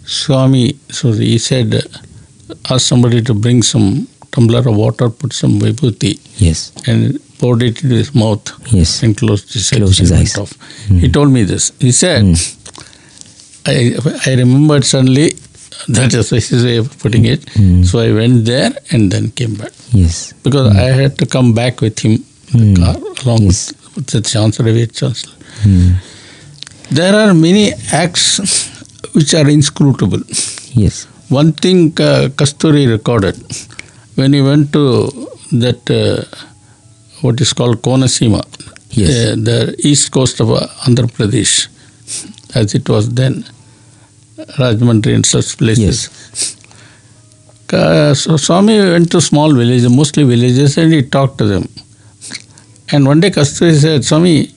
Swami, 0.05 0.73
so 0.89 1.13
he 1.13 1.37
said, 1.37 1.73
ask 2.69 2.85
somebody 2.87 3.21
to 3.21 3.33
bring 3.33 3.63
some 3.63 4.07
tumbler 4.31 4.59
of 4.59 4.75
water, 4.75 5.09
put 5.09 5.31
some 5.31 5.59
vibhuti, 5.59 6.19
Yes. 6.37 6.73
and 6.87 7.19
poured 7.41 7.61
it 7.67 7.83
into 7.83 7.95
his 8.01 8.13
mouth 8.23 8.49
Yes. 8.79 8.91
and 9.03 9.17
closed 9.21 9.51
his 9.57 9.69
Closed 9.75 9.99
eyes. 10.01 10.09
his 10.09 10.11
eyes. 10.19 10.33
off. 10.43 10.51
He 11.03 11.07
told 11.17 11.31
me 11.37 11.43
this. 11.53 11.71
He 11.85 11.91
said, 12.01 12.25
I, 13.65 13.75
I 14.27 14.35
remembered 14.41 14.83
suddenly, 14.85 15.27
that 15.97 16.13
is 16.13 16.29
his 16.29 16.63
way 16.67 16.77
of 16.77 16.87
putting 17.03 17.25
it. 17.25 17.41
So 17.89 17.99
I 17.99 18.11
went 18.19 18.45
there 18.45 18.71
and 18.91 19.11
then 19.11 19.31
came 19.31 19.55
back. 19.55 19.71
Yes. 19.91 20.33
Because 20.43 20.67
I 20.75 20.89
had 21.01 21.17
to 21.19 21.25
come 21.25 21.53
back 21.61 21.81
with 21.81 21.99
him 21.99 22.13
in 22.53 22.73
the 22.73 22.81
car 22.81 22.95
along 23.23 23.43
Yes. 23.43 23.73
with, 23.95 24.07
the 24.13 24.21
Chancellor, 24.21 24.71
Vice 24.73 24.91
Chancellor. 24.99 25.35
Hmm. 25.63 25.91
There 26.99 27.15
are 27.21 27.33
many 27.33 27.65
acts 28.03 28.25
which 29.15 29.33
are 29.33 29.47
inscrutable. 29.57 30.21
Yes. 30.83 31.05
One 31.29 31.51
thing 31.53 31.79
uh, 32.09 32.29
Kasturi 32.39 32.85
recorded 32.95 33.37
when 34.15 34.33
he 34.33 34.41
went 34.41 34.71
to 34.73 34.83
that 35.63 35.81
uh, 35.89 36.23
what 37.21 37.39
is 37.41 37.53
called 37.53 37.81
Konaseema, 37.81 38.41
Yes. 38.91 39.09
uh, 39.09 39.35
the 39.49 39.75
east 39.83 40.11
coast 40.11 40.39
of 40.39 40.51
uh, 40.51 40.67
Andhra 40.85 41.07
Pradesh, 41.17 41.67
as 42.55 42.73
it 42.75 42.87
was 42.89 43.09
then, 43.13 43.45
Rajahmundry 44.59 45.13
and 45.15 45.25
such 45.25 45.57
places. 45.57 46.09
Uh, 47.71 48.13
so 48.13 48.35
Swami 48.35 48.77
went 48.79 49.09
to 49.11 49.21
small 49.21 49.53
villages, 49.53 49.89
mostly 49.89 50.23
villages, 50.23 50.77
and 50.77 50.91
he 50.91 51.01
talked 51.03 51.37
to 51.37 51.45
them. 51.45 51.67
And 52.91 53.05
one 53.05 53.21
day 53.21 53.29
Kasturi 53.29 53.73
said, 53.79 54.03
Swami, 54.03 54.49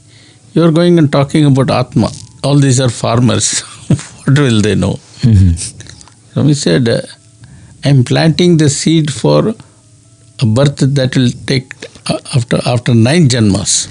you 0.54 0.64
are 0.64 0.72
going 0.72 0.98
and 0.98 1.12
talking 1.12 1.44
about 1.44 1.70
Atma. 1.70 2.10
All 2.42 2.56
these 2.58 2.80
are 2.80 2.88
farmers. 2.88 3.60
what 4.24 4.36
will 4.38 4.60
they 4.60 4.74
know? 4.74 4.94
Mhm. 5.20 5.52
Swami 6.32 6.54
said, 6.54 6.88
uh, 6.88 7.02
I'm 7.84 8.02
planting 8.02 8.56
the 8.56 8.68
seed 8.68 9.12
for 9.12 9.54
a 10.40 10.46
birth 10.46 10.78
that 10.96 11.16
will 11.16 11.30
take 11.46 11.72
after 12.34 12.58
after 12.66 12.94
nine 12.94 13.28
janmas. 13.28 13.88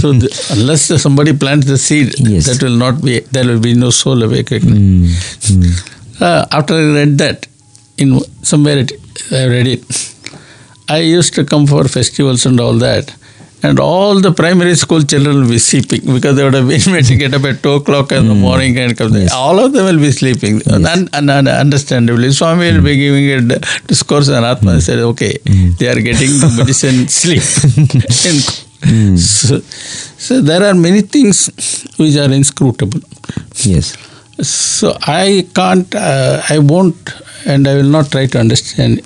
so 0.00 0.12
the, 0.12 0.28
unless 0.58 0.82
somebody 1.00 1.32
plants 1.32 1.66
the 1.66 1.78
seed, 1.78 2.14
Yes. 2.18 2.46
that 2.46 2.62
will 2.62 2.76
not 2.76 3.02
be 3.02 3.20
there 3.20 3.46
will 3.46 3.60
be 3.60 3.74
no 3.74 3.90
soul 3.90 4.22
awakening. 4.22 4.74
Mm. 4.74 5.06
Mm. 5.06 6.20
Uh, 6.20 6.46
after 6.52 6.74
I 6.74 6.94
read 6.94 7.18
that, 7.18 7.46
in 7.98 8.20
somewhere 8.42 8.78
it, 8.78 8.92
I 9.30 9.46
read 9.46 9.66
it. 9.66 9.84
I 10.88 10.98
used 10.98 11.34
to 11.34 11.44
come 11.44 11.66
for 11.66 11.84
festivals 11.88 12.46
and 12.46 12.60
all 12.60 12.74
that. 12.74 13.14
And 13.64 13.78
all 13.78 14.20
the 14.20 14.32
primary 14.32 14.74
school 14.74 15.02
children 15.02 15.40
will 15.40 15.48
be 15.48 15.58
sleeping 15.58 16.00
because 16.12 16.34
they 16.36 16.42
would 16.42 16.54
have 16.54 16.68
been 16.68 16.92
made 16.92 17.04
to 17.04 17.16
get 17.16 17.32
up 17.32 17.44
at 17.44 17.62
2 17.62 17.72
o'clock 17.72 18.10
in 18.10 18.26
the 18.26 18.34
hmm. 18.34 18.40
morning 18.40 18.76
and 18.78 18.96
come 18.96 19.12
there. 19.12 19.22
Yes. 19.22 19.32
All 19.32 19.60
of 19.64 19.72
them 19.72 19.84
will 19.84 20.00
be 20.00 20.10
sleeping. 20.10 20.60
And, 20.66 21.08
and, 21.12 21.30
and 21.30 21.48
understandably, 21.48 22.32
Swami 22.32 22.72
will 22.72 22.82
be 22.82 22.96
giving 22.96 23.30
a 23.30 23.58
discourse 23.86 24.28
on 24.28 24.42
Atma 24.44 24.72
and 24.72 24.82
said, 24.82 24.98
okay, 24.98 25.38
hmm. 25.46 25.70
they 25.78 25.88
are 25.88 26.00
getting 26.00 26.30
the 26.42 26.54
medicine 26.58 27.06
sleep. 27.20 27.44
And 28.82 29.20
so, 29.20 29.60
so 29.60 30.40
there 30.40 30.64
are 30.64 30.74
many 30.74 31.02
things 31.02 31.46
which 31.98 32.16
are 32.16 32.32
inscrutable. 32.32 33.00
Yes. 33.62 33.96
So 34.44 34.96
I 35.02 35.46
can't, 35.54 35.94
uh, 35.94 36.42
I 36.48 36.58
won't, 36.58 37.14
and 37.46 37.68
I 37.68 37.76
will 37.76 37.92
not 37.96 38.10
try 38.10 38.26
to 38.26 38.40
understand 38.40 39.02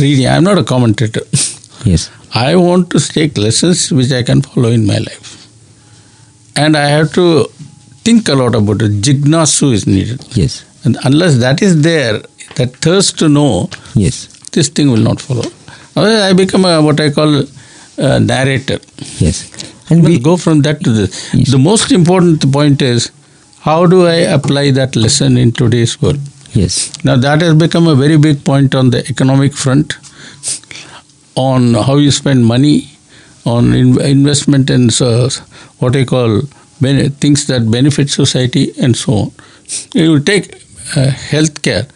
reading. 0.00 0.26
I'm 0.26 0.42
not 0.42 0.58
a 0.58 0.64
commentator. 0.64 1.20
Yes. 1.84 2.10
I 2.34 2.56
want 2.56 2.90
to 2.90 2.98
take 2.98 3.38
lessons 3.38 3.92
which 3.92 4.10
I 4.12 4.22
can 4.22 4.42
follow 4.42 4.70
in 4.70 4.86
my 4.86 4.98
life. 4.98 5.30
And 6.56 6.76
I 6.76 6.86
have 6.88 7.12
to 7.14 7.44
think 8.06 8.28
a 8.28 8.34
lot 8.34 8.54
about 8.54 8.82
it. 8.82 8.92
Jignasu 9.02 9.72
is 9.72 9.86
needed. 9.86 10.24
Yes. 10.36 10.64
And 10.84 10.96
unless 11.04 11.38
that 11.38 11.62
is 11.62 11.82
there, 11.82 12.20
that 12.56 12.76
thirst 12.76 13.18
to 13.20 13.28
know, 13.28 13.70
Yes. 13.94 14.26
this 14.52 14.68
thing 14.68 14.90
will 14.90 15.04
not 15.10 15.20
follow. 15.20 15.44
Otherwise, 15.96 16.22
I 16.22 16.32
become 16.32 16.64
a, 16.64 16.82
what 16.82 17.00
I 17.00 17.10
call 17.10 17.44
a 17.98 18.20
narrator. 18.20 18.78
Yes. 19.18 19.50
And 19.90 20.02
We'll 20.02 20.12
we 20.12 20.18
go 20.18 20.36
from 20.36 20.62
that 20.62 20.82
to 20.84 20.90
this. 20.90 21.32
Yes. 21.34 21.50
The 21.50 21.58
most 21.58 21.92
important 21.92 22.50
point 22.52 22.82
is 22.82 23.10
how 23.60 23.86
do 23.86 24.06
I 24.06 24.14
apply 24.38 24.70
that 24.72 24.96
lesson 24.96 25.36
in 25.36 25.52
today's 25.52 26.00
world? 26.02 26.18
yes. 26.52 26.92
Now 27.04 27.16
that 27.16 27.40
has 27.42 27.54
become 27.54 27.86
a 27.88 27.94
very 27.94 28.16
big 28.16 28.44
point 28.44 28.74
on 28.74 28.90
the 28.90 29.00
economic 29.08 29.54
front, 29.54 29.94
on 31.36 31.74
how 31.74 31.96
you 31.96 32.10
spend 32.10 32.44
money, 32.44 32.88
on 33.44 33.74
in- 33.74 34.00
investment 34.00 34.70
and 34.70 34.90
uh, 35.02 35.28
what 35.78 35.94
I 35.96 36.04
call 36.04 36.42
bene- 36.80 37.10
things 37.10 37.46
that 37.46 37.70
benefit 37.70 38.10
society 38.10 38.72
and 38.80 38.96
so 38.96 39.12
on. 39.14 39.32
You 39.92 40.20
take 40.20 40.54
uh, 40.96 41.10
healthcare. 41.32 41.88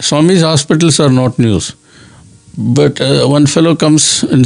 Swami's 0.00 0.42
hospitals 0.42 0.98
are 1.00 1.10
not 1.10 1.38
news, 1.38 1.74
but 2.58 3.00
uh, 3.00 3.26
one 3.26 3.46
fellow 3.46 3.74
comes 3.76 4.22
and 4.24 4.44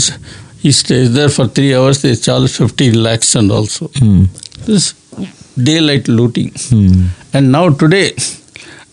he 0.61 0.73
stays 0.73 1.13
there 1.15 1.29
for 1.29 1.47
three 1.47 1.75
hours. 1.75 2.03
They 2.03 2.15
charge 2.17 2.51
15 2.51 3.03
lakhs 3.03 3.35
and 3.37 3.51
also 3.51 3.89
Mm. 3.89 4.29
this 4.67 4.93
daylight 5.57 6.09
looting. 6.09 6.51
Mm. 6.51 7.09
And 7.33 7.53
now 7.53 7.71
today, 7.71 8.13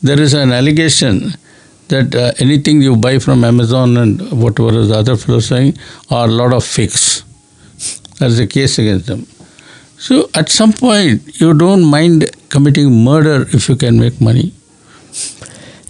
there 0.01 0.19
is 0.19 0.33
an 0.33 0.51
allegation 0.51 1.33
that 1.89 2.15
uh, 2.15 2.31
anything 2.39 2.81
you 2.81 2.95
buy 2.95 3.19
from 3.19 3.43
Amazon 3.43 3.97
and 3.97 4.21
whatever 4.31 4.85
the 4.85 4.97
other 4.97 5.15
fellow 5.15 5.39
saying 5.39 5.77
are 6.09 6.25
a 6.25 6.31
lot 6.31 6.53
of 6.53 6.63
fakes. 6.63 7.23
That's 8.19 8.37
the 8.37 8.47
case 8.47 8.79
against 8.79 9.07
them. 9.07 9.27
So 9.97 10.29
at 10.33 10.49
some 10.49 10.73
point, 10.73 11.39
you 11.39 11.53
don't 11.53 11.83
mind 11.83 12.29
committing 12.49 13.03
murder 13.03 13.47
if 13.53 13.69
you 13.69 13.75
can 13.75 13.99
make 13.99 14.19
money. 14.21 14.53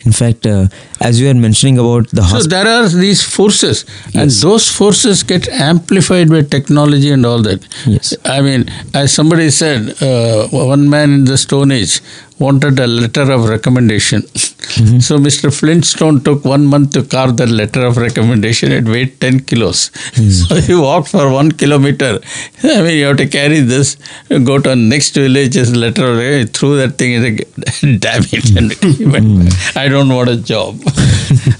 In 0.06 0.12
fact, 0.12 0.46
uh, 0.46 0.68
as 1.02 1.20
you 1.20 1.28
were 1.28 1.34
mentioning 1.34 1.80
about 1.80 2.10
the 2.12 2.22
So 2.22 2.42
there 2.44 2.68
are 2.68 2.88
these 2.88 3.24
forces, 3.24 3.86
and 4.14 4.30
those 4.30 4.70
forces 4.70 5.24
get 5.24 5.48
amplified 5.50 6.30
by 6.30 6.44
technology 6.44 7.10
and 7.10 7.26
all 7.26 7.42
that. 7.42 7.68
Yes. 7.88 8.14
I 8.24 8.42
mean, 8.42 8.70
as 8.94 9.12
somebody 9.12 9.50
said, 9.50 10.00
uh, 10.04 10.48
one 10.50 10.88
man 10.90 11.12
in 11.12 11.26
the 11.26 11.38
Stone 11.38 11.72
Age 11.72 12.02
wanted 12.40 12.80
a 12.80 12.88
letter 12.88 13.32
of 13.32 13.48
recommendation. 13.48 14.22
Mm-hmm. 14.22 15.00
So 15.00 15.18
Mr. 15.18 15.58
Flintstone 15.58 16.22
took 16.24 16.44
one 16.44 16.66
month 16.66 16.92
to 16.94 17.04
carve 17.04 17.38
that 17.38 17.50
letter 17.50 17.86
of 17.86 17.98
recommendation. 17.98 18.72
It 18.72 18.86
weighed 18.86 19.20
10 19.22 19.42
kilos. 19.42 19.90
Mm. 20.16 20.32
So 20.50 20.56
he 20.56 20.76
walked 20.76 21.10
for 21.10 21.30
one 21.32 21.52
kilometer. 21.52 22.20
I 22.64 22.82
mean, 22.82 22.98
you 22.98 23.06
have 23.06 23.18
to 23.18 23.28
carry 23.28 23.60
this, 23.62 23.96
go 24.44 24.60
to 24.60 24.76
next 24.76 25.14
village, 25.16 25.54
his 25.54 25.76
letter, 25.76 26.12
of 26.12 26.18
recommendation, 26.18 26.54
threw 26.54 26.76
that 26.78 26.98
thing, 26.98 27.14
and 27.16 28.02
damn 28.02 28.24
it. 28.32 28.74
He 28.98 29.06
went 29.06 29.26
Mm. 29.26 29.46
back. 29.50 29.78
I 29.78 29.88
don't 29.88 30.10
want 30.10 30.30
a 30.30 30.38
job. 30.38 30.82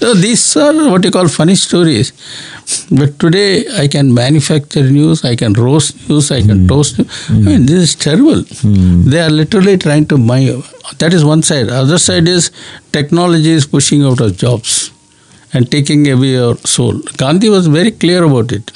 so 0.00 0.12
these 0.14 0.44
are 0.56 0.74
what 0.90 1.04
you 1.04 1.10
call 1.10 1.28
funny 1.28 1.54
stories. 1.54 2.12
But 2.90 3.18
today 3.18 3.64
I 3.78 3.86
can 3.88 4.12
manufacture 4.12 4.82
news, 4.90 5.24
I 5.24 5.36
can 5.36 5.52
roast 5.54 6.08
news, 6.08 6.30
I 6.30 6.42
can 6.42 6.66
toast 6.68 6.98
news. 6.98 7.30
I 7.30 7.32
mean, 7.34 7.66
this 7.66 7.80
is 7.88 7.94
terrible. 7.94 8.42
They 9.10 9.20
are 9.20 9.30
literally 9.30 9.78
trying 9.78 10.06
to 10.06 10.18
buy. 10.18 10.42
That 10.98 11.12
is 11.12 11.24
one 11.24 11.42
side. 11.42 11.68
Other 11.68 11.98
side 11.98 12.28
is 12.28 12.50
technology 12.92 13.50
is 13.50 13.66
pushing 13.66 14.04
out 14.04 14.20
of 14.20 14.36
jobs 14.36 14.90
and 15.52 15.70
taking 15.70 16.08
away 16.10 16.32
your 16.32 16.56
soul. 16.58 17.00
Gandhi 17.16 17.48
was 17.48 17.66
very 17.66 17.90
clear 17.90 18.24
about 18.24 18.52
it. 18.52 18.70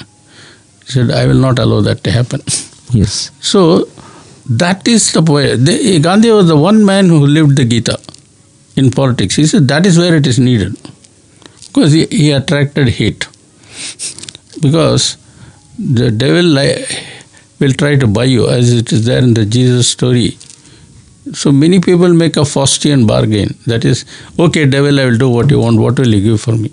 He 0.85 0.91
said, 0.91 1.11
I 1.11 1.25
will 1.25 1.35
not 1.35 1.59
allow 1.59 1.81
that 1.81 2.03
to 2.03 2.11
happen. 2.11 2.41
Yes. 2.91 3.31
So 3.39 3.87
that 4.49 4.87
is 4.87 5.13
the 5.13 5.21
way. 5.21 5.55
The, 5.55 5.99
Gandhi 5.99 6.31
was 6.31 6.47
the 6.47 6.57
one 6.57 6.85
man 6.85 7.07
who 7.07 7.25
lived 7.25 7.55
the 7.55 7.65
Gita 7.65 7.99
in 8.75 8.91
politics. 8.91 9.35
He 9.35 9.45
said 9.45 9.67
that 9.69 9.85
is 9.85 9.97
where 9.97 10.15
it 10.15 10.27
is 10.27 10.39
needed 10.39 10.75
because 11.67 11.93
he, 11.93 12.05
he 12.07 12.31
attracted 12.31 12.89
hate. 12.89 13.27
Because 14.61 15.17
the 15.79 16.11
devil 16.11 16.43
li- 16.43 16.85
will 17.59 17.71
try 17.73 17.95
to 17.95 18.07
buy 18.07 18.25
you, 18.25 18.47
as 18.49 18.73
it 18.73 18.91
is 18.91 19.05
there 19.05 19.19
in 19.19 19.33
the 19.33 19.45
Jesus 19.45 19.87
story. 19.87 20.37
So 21.33 21.51
many 21.51 21.79
people 21.79 22.13
make 22.13 22.35
a 22.35 22.41
Faustian 22.41 23.07
bargain. 23.07 23.55
That 23.67 23.85
is, 23.85 24.05
okay, 24.39 24.65
devil, 24.65 24.99
I 24.99 25.05
will 25.05 25.17
do 25.17 25.29
what 25.29 25.51
you 25.51 25.59
want. 25.59 25.79
What 25.79 25.99
will 25.99 26.13
you 26.13 26.21
give 26.31 26.41
for 26.41 26.53
me? 26.53 26.69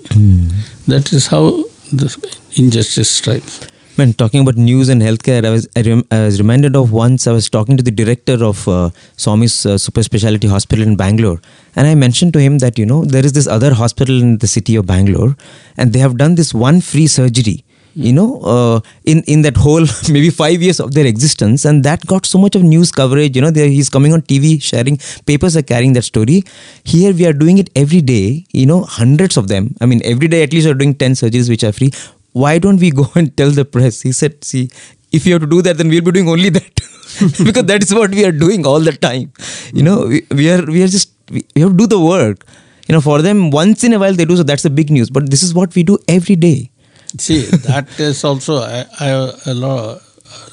That 0.87 1.13
is 1.13 1.27
how 1.27 1.65
the 1.93 2.09
injustice 2.57 3.11
strives. 3.11 3.67
When 3.97 4.13
talking 4.15 4.41
about 4.41 4.57
news 4.57 4.89
and 4.89 5.03
healthcare, 5.03 5.45
I 5.45 5.51
was, 5.51 5.69
I, 5.77 5.83
rem- 5.83 6.05
I 6.11 6.21
was 6.21 6.39
reminded 6.39 6.77
of 6.77 6.93
once 6.93 7.27
I 7.27 7.33
was 7.33 7.51
talking 7.51 7.77
to 7.77 7.83
the 7.83 7.91
director 7.91 8.43
of 8.45 8.67
uh, 8.69 8.91
Swami's 9.17 9.67
uh, 9.67 9.77
super 9.77 10.03
specialty 10.05 10.47
hospital 10.47 10.85
in 10.85 10.97
Bangalore, 10.97 11.41
and 11.75 11.87
I 11.87 11.97
mentioned 11.97 12.33
to 12.35 12.41
him 12.41 12.59
that 12.59 12.79
you 12.79 12.87
know 12.87 13.05
there 13.05 13.27
is 13.27 13.33
this 13.33 13.49
other 13.49 13.75
hospital 13.75 14.23
in 14.23 14.39
the 14.39 14.47
city 14.47 14.77
of 14.77 14.87
Bangalore, 14.87 15.37
and 15.77 15.93
they 15.93 15.99
have 15.99 16.17
done 16.17 16.37
this 16.37 16.55
one 16.55 16.81
free 16.81 17.09
surgery. 17.09 17.65
You 17.99 18.13
know, 18.13 18.41
uh, 18.43 18.81
in 19.05 19.23
in 19.35 19.43
that 19.43 19.57
whole 19.57 19.87
maybe 20.17 20.31
five 20.31 20.63
years 20.63 20.81
of 20.81 20.95
their 20.95 21.07
existence, 21.07 21.65
and 21.65 21.85
that 21.85 22.07
got 22.07 22.27
so 22.27 22.39
much 22.39 22.55
of 22.61 22.63
news 22.63 22.93
coverage. 22.93 23.37
You 23.37 23.43
know, 23.43 23.53
he's 23.53 23.91
coming 23.91 24.13
on 24.13 24.23
TV, 24.23 24.63
sharing 24.63 24.99
papers 25.27 25.57
are 25.57 25.67
carrying 25.73 25.95
that 25.95 26.03
story. 26.03 26.45
Here 26.85 27.13
we 27.13 27.27
are 27.27 27.33
doing 27.33 27.59
it 27.59 27.71
every 27.75 28.01
day. 28.01 28.45
You 28.53 28.67
know, 28.67 28.83
hundreds 28.83 29.37
of 29.37 29.49
them. 29.49 29.75
I 29.81 29.87
mean, 29.87 30.01
every 30.05 30.29
day 30.29 30.43
at 30.45 30.53
least 30.53 30.69
we're 30.69 30.81
doing 30.85 30.95
ten 30.95 31.13
surgeries 31.13 31.49
which 31.49 31.65
are 31.65 31.73
free 31.73 31.93
why 32.33 32.59
don't 32.59 32.79
we 32.79 32.91
go 32.91 33.07
and 33.15 33.37
tell 33.37 33.51
the 33.51 33.65
press? 33.65 34.03
He 34.03 34.13
said, 34.13 34.45
see, 34.45 34.71
if 35.13 35.27
you 35.27 35.35
have 35.35 35.43
to 35.43 35.49
do 35.49 35.63
that, 35.63 35.77
then 35.79 35.89
we'll 35.89 36.03
be 36.03 36.13
doing 36.13 36.29
only 36.29 36.51
that. 36.51 36.75
because 37.45 37.65
that 37.65 37.83
is 37.83 37.95
what 37.95 38.11
we 38.11 38.25
are 38.25 38.33
doing 38.33 38.67
all 38.67 38.81
the 38.81 38.93
time. 38.93 39.33
You 39.73 39.83
know, 39.83 40.07
we, 40.07 40.27
we 40.31 40.51
are 40.51 40.65
we 40.65 40.83
are 40.83 40.89
just 40.89 41.13
we, 41.31 41.45
we 41.55 41.63
have 41.63 41.71
to 41.71 41.77
do 41.77 41.87
the 41.87 41.99
work. 41.99 42.47
You 42.87 42.95
know, 42.95 43.01
for 43.01 43.21
them 43.23 43.51
once 43.51 43.85
in 43.85 43.93
a 43.93 43.99
while 43.99 44.15
they 44.15 44.25
do 44.25 44.37
so 44.37 44.43
that's 44.43 44.63
the 44.63 44.71
big 44.71 44.91
news. 44.91 45.11
But 45.11 45.31
this 45.31 45.43
is 45.43 45.55
what 45.55 45.75
we 45.75 45.83
do 45.83 45.99
every 46.07 46.37
day. 46.37 46.71
See, 47.17 47.43
that 47.69 47.89
is 47.99 48.23
also 48.25 48.59
I, 48.59 48.85
I 49.01 49.09
a 49.47 49.55
lot. 49.55 50.03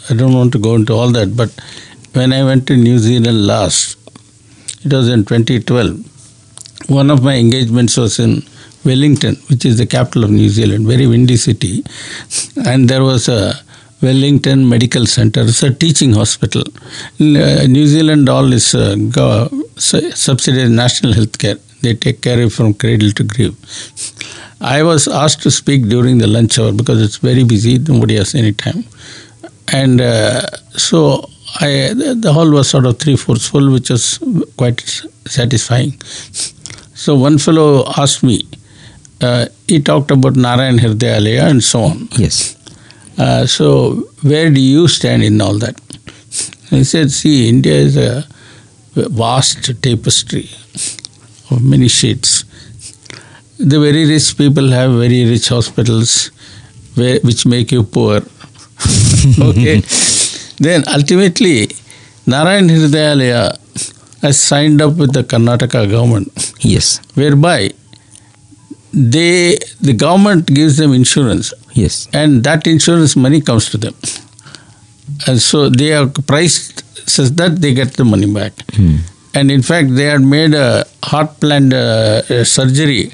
I 0.10 0.14
don't 0.14 0.34
want 0.34 0.54
to 0.54 0.60
go 0.60 0.76
into 0.76 0.94
all 0.94 1.12
that, 1.12 1.36
but 1.36 1.52
when 2.14 2.32
I 2.32 2.44
went 2.44 2.68
to 2.68 2.78
New 2.78 2.98
Zealand 2.98 3.46
last, 3.46 3.98
it 4.86 4.94
was 4.94 5.10
in 5.10 5.26
2012. 5.26 6.90
One 6.90 7.10
of 7.12 7.24
my 7.24 7.36
engagements 7.36 7.98
was 7.98 8.20
in 8.20 8.44
Wellington, 8.86 9.36
which 9.50 9.66
is 9.66 9.78
the 9.80 9.86
capital 9.86 10.24
of 10.24 10.30
New 10.30 10.48
Zealand, 10.48 10.88
very 10.88 11.08
windy 11.08 11.36
city, 11.36 11.84
and 12.66 12.88
there 12.88 13.04
was 13.04 13.28
a 13.28 13.54
Wellington 14.02 14.70
Medical 14.70 15.06
Center. 15.08 15.42
It's 15.42 15.64
a 15.64 15.74
teaching 15.74 16.14
hospital. 16.14 16.64
Uh, 17.20 17.66
New 17.68 17.88
Zealand, 17.88 18.30
all 18.30 18.54
is 18.54 18.76
uh, 18.76 18.96
go, 19.10 19.50
su- 19.78 20.12
national 20.70 21.14
health 21.14 21.38
care. 21.38 21.58
They 21.82 21.96
take 21.96 22.22
care 22.22 22.42
of 22.42 22.54
from 22.54 22.76
cradle 22.76 23.12
to 23.12 23.24
grave. 23.24 23.56
I 24.62 24.84
was 24.84 25.08
asked 25.08 25.44
to 25.44 25.52
speak 25.52 25.88
during 25.90 26.18
the 26.18 26.28
lunch 26.28 26.58
hour 26.60 26.72
because 26.72 27.02
it's 27.02 27.18
very 27.18 27.44
busy. 27.44 27.78
Nobody 27.78 28.16
has 28.16 28.36
any 28.36 28.54
time, 28.54 28.84
and 29.74 30.02
uh, 30.02 30.42
so 30.72 31.30
I 31.60 31.94
the, 31.94 32.16
the 32.20 32.34
hall 32.34 32.50
was 32.52 32.70
sort 32.70 32.86
of 32.86 33.00
three 33.00 33.16
fourths 33.16 33.48
full, 33.48 33.72
which 33.72 33.90
was 33.90 34.20
quite 34.58 34.80
satisfying. 35.28 35.94
So 36.94 37.16
one 37.16 37.38
fellow 37.38 37.84
asked 37.98 38.24
me. 38.24 38.48
Uh, 39.22 39.46
he 39.68 39.80
talked 39.80 40.12
about 40.12 40.36
Narayan 40.36 40.78
Hridayalaya 40.78 41.50
and 41.50 41.64
so 41.64 41.82
on. 41.82 42.10
Yes. 42.18 42.58
Uh, 43.18 43.46
so 43.46 43.96
where 44.24 44.50
do 44.50 44.60
you 44.60 44.88
stand 44.90 45.24
in 45.24 45.40
all 45.40 45.58
that? 45.60 45.80
I 46.72 46.82
said, 46.82 47.12
see, 47.12 47.48
India 47.48 47.74
is 47.74 47.96
a 47.96 48.26
vast 48.96 49.82
tapestry 49.82 50.50
of 51.50 51.64
many 51.64 51.88
shades. 51.88 52.44
The 53.58 53.80
very 53.80 54.06
rich 54.06 54.38
people 54.38 54.70
have 54.72 54.92
very 54.92 55.26
rich 55.30 55.48
hospitals 55.50 56.28
where, 56.96 57.20
which 57.22 57.46
make 57.46 57.72
you 57.72 57.84
poor. 57.84 58.18
okay. 59.40 59.82
then 60.60 60.84
ultimately, 60.88 61.70
Narayan 62.28 62.68
Hridayalaya 62.68 63.58
has 64.22 64.40
signed 64.40 64.82
up 64.82 64.96
with 64.98 65.14
the 65.14 65.24
Karnataka 65.24 65.90
government, 65.90 66.54
Yes. 66.60 67.00
whereby 67.16 67.72
they 68.94 69.58
the 69.82 69.94
government 69.94 70.48
gives 70.48 70.78
them 70.78 70.94
insurance 70.94 71.54
Yes. 71.74 72.08
and 72.14 72.44
that 72.44 72.66
insurance 72.68 73.16
money 73.16 73.42
comes 73.42 73.70
to 73.70 73.78
them. 73.78 73.94
And 75.28 75.42
so 75.42 75.70
they 75.70 75.94
are 75.94 76.08
priced 76.08 76.84
such 77.10 77.30
that 77.42 77.62
they 77.62 77.74
get 77.74 77.94
the 77.94 78.06
money 78.06 78.32
back. 78.32 78.54
And 79.34 79.52
in 79.52 79.62
fact, 79.62 79.94
they 79.96 80.06
had 80.06 80.22
made 80.22 80.54
a 80.54 80.86
heart 81.04 81.40
plan 81.42 81.74
uh, 81.74 82.22
uh, 82.30 82.44
surgery, 82.46 83.12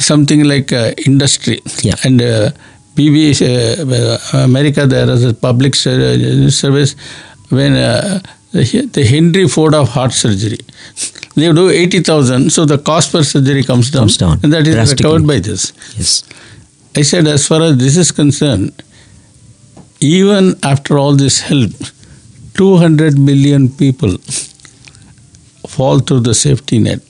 something 0.00 0.44
like 0.44 0.72
uh, 0.72 0.92
industry. 1.06 1.60
Yeah. 1.82 1.94
And 2.04 2.20
uh, 2.20 2.50
BB, 2.94 3.40
uh, 3.42 4.38
America, 4.38 4.86
there 4.86 5.08
is 5.08 5.24
a 5.24 5.34
public 5.34 5.74
service 5.74 6.94
when 7.50 7.74
uh, 7.74 8.20
the 8.52 9.06
Henry 9.08 9.48
Ford 9.48 9.74
of 9.74 9.88
heart 9.88 10.12
surgery. 10.12 10.58
They 11.36 11.50
do 11.52 11.70
80,000, 11.70 12.50
so 12.50 12.64
the 12.66 12.76
cost 12.76 13.12
per 13.12 13.22
surgery 13.22 13.62
comes 13.62 13.90
down. 13.90 14.02
Comes 14.02 14.16
down 14.16 14.40
And 14.42 14.52
that 14.52 14.66
is 14.66 14.90
recovered 14.90 15.26
by 15.26 15.38
this. 15.38 15.72
Yes. 15.96 16.24
I 16.96 17.02
said, 17.02 17.28
as 17.28 17.46
far 17.46 17.62
as 17.62 17.78
this 17.78 17.96
is 17.96 18.10
concerned, 18.10 18.72
even 20.00 20.56
after 20.64 20.98
all 20.98 21.14
this 21.14 21.40
help, 21.40 21.70
200 22.54 23.16
million 23.16 23.68
people 23.68 24.18
fall 25.68 26.00
through 26.00 26.20
the 26.20 26.34
safety 26.34 26.80
net. 26.80 27.00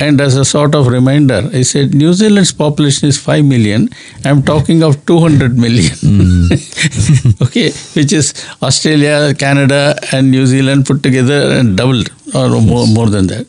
And 0.00 0.20
as 0.20 0.36
a 0.36 0.44
sort 0.44 0.74
of 0.74 0.86
reminder, 0.86 1.50
I 1.52 1.62
said, 1.62 1.94
New 1.94 2.12
Zealand's 2.14 2.52
population 2.52 3.08
is 3.08 3.18
5 3.18 3.44
million. 3.44 3.88
I'm 4.24 4.42
talking 4.42 4.82
of 4.82 5.04
200 5.06 5.58
million. 5.58 5.92
Hmm. 6.00 7.42
okay, 7.44 7.70
which 7.98 8.12
is 8.12 8.32
Australia, 8.62 9.34
Canada, 9.34 9.94
and 10.12 10.30
New 10.30 10.46
Zealand 10.46 10.86
put 10.86 11.02
together 11.02 11.40
and 11.58 11.76
doubled 11.76 12.10
or 12.34 12.48
more, 12.60 12.86
more 12.86 13.10
than 13.10 13.26
that. 13.26 13.46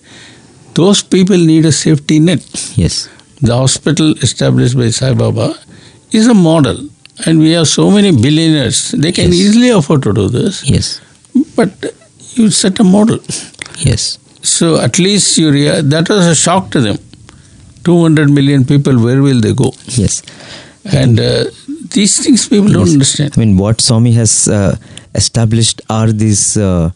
Those 0.73 1.01
people 1.03 1.37
need 1.37 1.65
a 1.65 1.71
safety 1.71 2.19
net 2.19 2.43
Yes. 2.75 3.07
the 3.41 3.55
hospital 3.55 4.11
established 4.27 4.77
by 4.77 4.89
Sai 4.89 5.13
Baba 5.13 5.55
is 6.11 6.27
a 6.27 6.33
model. 6.33 6.77
And 7.25 7.39
we 7.39 7.51
have 7.51 7.67
so 7.67 7.91
many 7.91 8.11
billionaires. 8.11 8.91
They 8.91 9.11
can 9.11 9.31
Yes. 9.31 9.41
easily 9.41 9.69
afford 9.69 10.03
to 10.03 10.13
do 10.13 10.27
this. 10.29 10.63
Yes. 10.65 10.99
But 11.55 11.71
you 12.35 12.49
set 12.49 12.79
a 12.79 12.83
model. 12.83 13.19
Yes. 13.89 14.17
So 14.41 14.79
at 14.81 14.99
least 14.99 15.37
you 15.37 15.51
rea- 15.51 15.81
that 15.81 16.09
was 16.09 16.25
a 16.25 16.35
shock 16.35 16.71
to 16.71 16.81
them. 16.81 16.97
200 17.83 18.29
million 18.29 18.63
people, 18.65 18.99
where 19.03 19.21
will 19.21 19.41
they 19.41 19.53
go? 19.53 19.73
Yes. 19.85 20.21
And 20.85 21.19
uh, 21.19 21.45
these 21.93 22.23
things 22.23 22.47
people 22.47 22.69
don't 22.69 22.89
understand. 22.89 23.33
I 23.35 23.39
mean, 23.39 23.57
what 23.57 23.81
Swami 23.81 24.11
has 24.13 24.47
uh, 24.47 24.77
established 25.15 25.81
are 25.89 26.11
these 26.11 26.57
uh, 26.57 26.91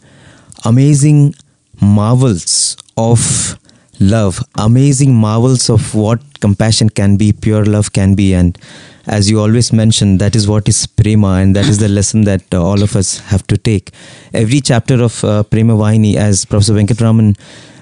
amazing 0.64 1.34
marvels 1.80 2.76
of 2.96 3.58
love, 4.00 4.40
amazing 4.56 5.14
marvels 5.14 5.68
of 5.70 5.94
what 5.94 6.20
compassion 6.40 6.88
can 6.90 7.16
be, 7.16 7.32
pure 7.32 7.64
love 7.64 7.92
can 7.92 8.14
be, 8.14 8.32
and 8.34 8.58
as 9.06 9.30
you 9.30 9.40
always 9.40 9.72
mention, 9.72 10.18
that 10.18 10.34
is 10.34 10.48
what 10.48 10.68
is 10.68 10.86
prema, 10.86 11.34
and 11.34 11.54
that 11.54 11.66
is 11.66 11.78
the 11.78 11.88
lesson 11.98 12.22
that 12.24 12.42
uh, 12.52 12.62
all 12.62 12.82
of 12.82 12.96
us 12.96 13.18
have 13.18 13.46
to 13.46 13.56
take. 13.56 13.90
Every 14.34 14.60
chapter 14.60 15.02
of 15.02 15.22
uh, 15.24 15.42
Prema 15.44 15.74
Vahini, 15.74 16.16
as 16.16 16.44
Professor 16.44 16.74
Venkataraman 16.74 17.38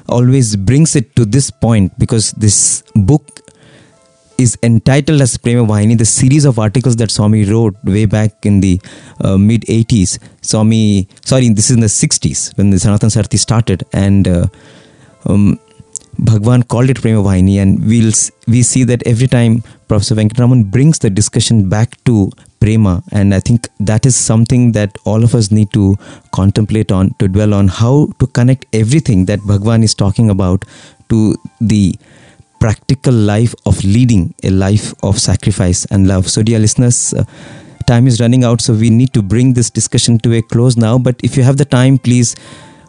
always 0.08 0.56
brings 0.56 0.94
it 0.94 1.16
to 1.16 1.24
this 1.24 1.50
point, 1.50 1.98
because 1.98 2.32
this 2.32 2.82
book 2.94 3.40
is 4.36 4.58
entitled 4.62 5.20
as 5.20 5.36
Prema 5.38 5.64
Vahini, 5.66 5.96
the 5.96 6.04
series 6.04 6.44
of 6.44 6.58
articles 6.58 6.96
that 6.96 7.10
Swami 7.10 7.44
wrote 7.44 7.76
way 7.84 8.04
back 8.04 8.44
in 8.44 8.60
the 8.60 8.80
uh, 9.20 9.38
mid 9.38 9.62
80s. 9.62 10.18
Swami, 10.42 11.08
sorry, 11.24 11.48
this 11.48 11.70
is 11.70 11.76
in 11.76 11.80
the 11.80 11.86
60s 11.86 12.56
when 12.58 12.70
the 12.70 12.78
Sanatan 12.78 13.08
Sarthi 13.08 13.38
started, 13.38 13.84
and 13.92 14.28
uh, 14.28 14.46
um, 15.26 15.58
Bhagwan 16.18 16.62
called 16.64 16.90
it 16.90 17.00
Prema 17.00 17.22
Vahini, 17.22 17.60
and 17.60 17.84
we'll 17.86 18.12
we 18.46 18.62
see 18.62 18.84
that 18.84 19.06
every 19.06 19.26
time 19.26 19.62
Professor 19.88 20.14
Venkataraman 20.14 20.70
brings 20.70 20.98
the 20.98 21.10
discussion 21.10 21.68
back 21.68 22.02
to 22.04 22.30
Prema, 22.60 23.02
and 23.12 23.34
I 23.34 23.40
think 23.40 23.68
that 23.80 24.06
is 24.06 24.16
something 24.16 24.72
that 24.72 24.96
all 25.04 25.24
of 25.24 25.34
us 25.34 25.50
need 25.50 25.72
to 25.72 25.96
contemplate 26.32 26.92
on, 26.92 27.14
to 27.18 27.28
dwell 27.28 27.54
on, 27.54 27.68
how 27.68 28.08
to 28.18 28.26
connect 28.28 28.66
everything 28.72 29.26
that 29.26 29.40
Bhagwan 29.46 29.82
is 29.82 29.94
talking 29.94 30.30
about 30.30 30.64
to 31.08 31.36
the 31.60 31.94
practical 32.60 33.12
life 33.12 33.54
of 33.66 33.82
leading 33.84 34.34
a 34.42 34.50
life 34.50 34.94
of 35.02 35.18
sacrifice 35.18 35.84
and 35.86 36.06
love. 36.06 36.30
So, 36.30 36.42
dear 36.42 36.58
listeners, 36.58 37.12
uh, 37.12 37.24
time 37.86 38.06
is 38.06 38.20
running 38.20 38.44
out, 38.44 38.60
so 38.60 38.72
we 38.72 38.88
need 38.88 39.12
to 39.12 39.22
bring 39.22 39.52
this 39.52 39.68
discussion 39.68 40.18
to 40.20 40.32
a 40.34 40.42
close 40.42 40.76
now. 40.76 40.96
But 40.98 41.16
if 41.22 41.36
you 41.36 41.42
have 41.42 41.58
the 41.58 41.64
time, 41.64 41.98
please 41.98 42.34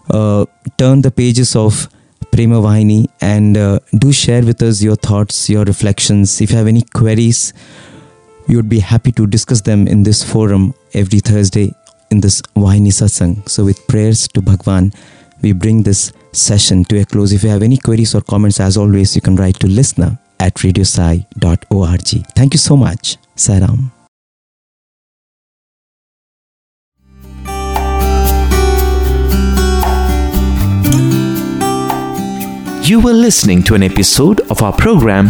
uh, 0.09 0.45
turn 0.77 1.01
the 1.01 1.11
pages 1.11 1.55
of 1.55 1.89
Prema 2.35 2.59
Vahini 2.59 3.07
and 3.21 3.55
uh, 3.55 3.79
do 3.97 4.11
share 4.11 4.43
with 4.43 4.61
us 4.61 4.83
your 4.83 4.97
thoughts, 4.97 5.49
your 5.49 5.63
reflections. 5.63 6.41
If 6.41 6.51
you 6.51 6.57
have 6.57 6.67
any 6.67 6.81
queries, 6.81 7.53
we 8.49 8.57
would 8.57 8.67
be 8.67 8.79
happy 8.79 9.13
to 9.13 9.25
discuss 9.25 9.61
them 9.61 9.87
in 9.87 10.03
this 10.03 10.21
forum 10.21 10.73
every 10.93 11.21
Thursday 11.21 11.73
in 12.11 12.19
this 12.19 12.41
Vahini 12.57 12.91
Satsang. 12.91 13.47
So, 13.47 13.63
with 13.63 13.87
prayers 13.87 14.27
to 14.29 14.41
Bhagwan, 14.41 14.91
we 15.41 15.53
bring 15.53 15.83
this 15.83 16.11
session 16.33 16.83
to 16.85 16.99
a 16.99 17.05
close. 17.05 17.31
If 17.31 17.41
you 17.41 17.49
have 17.51 17.63
any 17.63 17.77
queries 17.77 18.13
or 18.13 18.19
comments, 18.19 18.59
as 18.59 18.75
always, 18.75 19.15
you 19.15 19.21
can 19.21 19.37
write 19.37 19.57
to 19.61 19.67
listener 19.67 20.19
at 20.37 20.55
radiosai.org. 20.55 22.25
Thank 22.35 22.53
you 22.53 22.59
so 22.59 22.75
much. 22.75 23.15
Sai 23.37 23.59
Ram. 23.59 23.94
You 32.85 32.99
were 32.99 33.13
listening 33.13 33.63
to 33.63 33.73
an 33.73 33.81
episode 33.81 34.41
of 34.51 34.61
our 34.61 34.71
program 34.71 35.29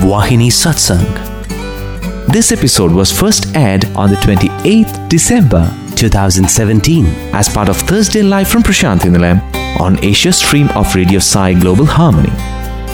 Vahini 0.00 0.48
Satsang. 0.50 1.04
This 2.32 2.50
episode 2.50 2.92
was 2.92 3.12
first 3.12 3.54
aired 3.54 3.84
on 3.94 4.08
the 4.08 4.16
28th 4.16 5.06
December 5.10 5.70
2017 5.96 7.04
as 7.34 7.50
part 7.50 7.68
of 7.68 7.76
Thursday 7.76 8.22
Live 8.22 8.48
from 8.48 8.62
Nilayam 8.62 9.42
on 9.78 10.02
Asia 10.02 10.32
stream 10.32 10.70
of 10.70 10.94
Radio 10.94 11.18
Sai 11.18 11.52
Global 11.52 11.84
Harmony. 11.84 12.32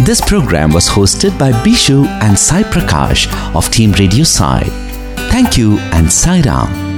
This 0.04 0.20
program 0.20 0.72
was 0.72 0.88
hosted 0.88 1.38
by 1.38 1.52
Bishu 1.62 2.04
and 2.20 2.36
Sai 2.36 2.64
Prakash 2.64 3.28
of 3.54 3.70
Team 3.70 3.92
Radio 3.92 4.24
Sai. 4.24 4.64
Thank 5.30 5.56
you 5.56 5.78
and 5.92 6.10
Sai 6.10 6.40
Ram. 6.40 6.89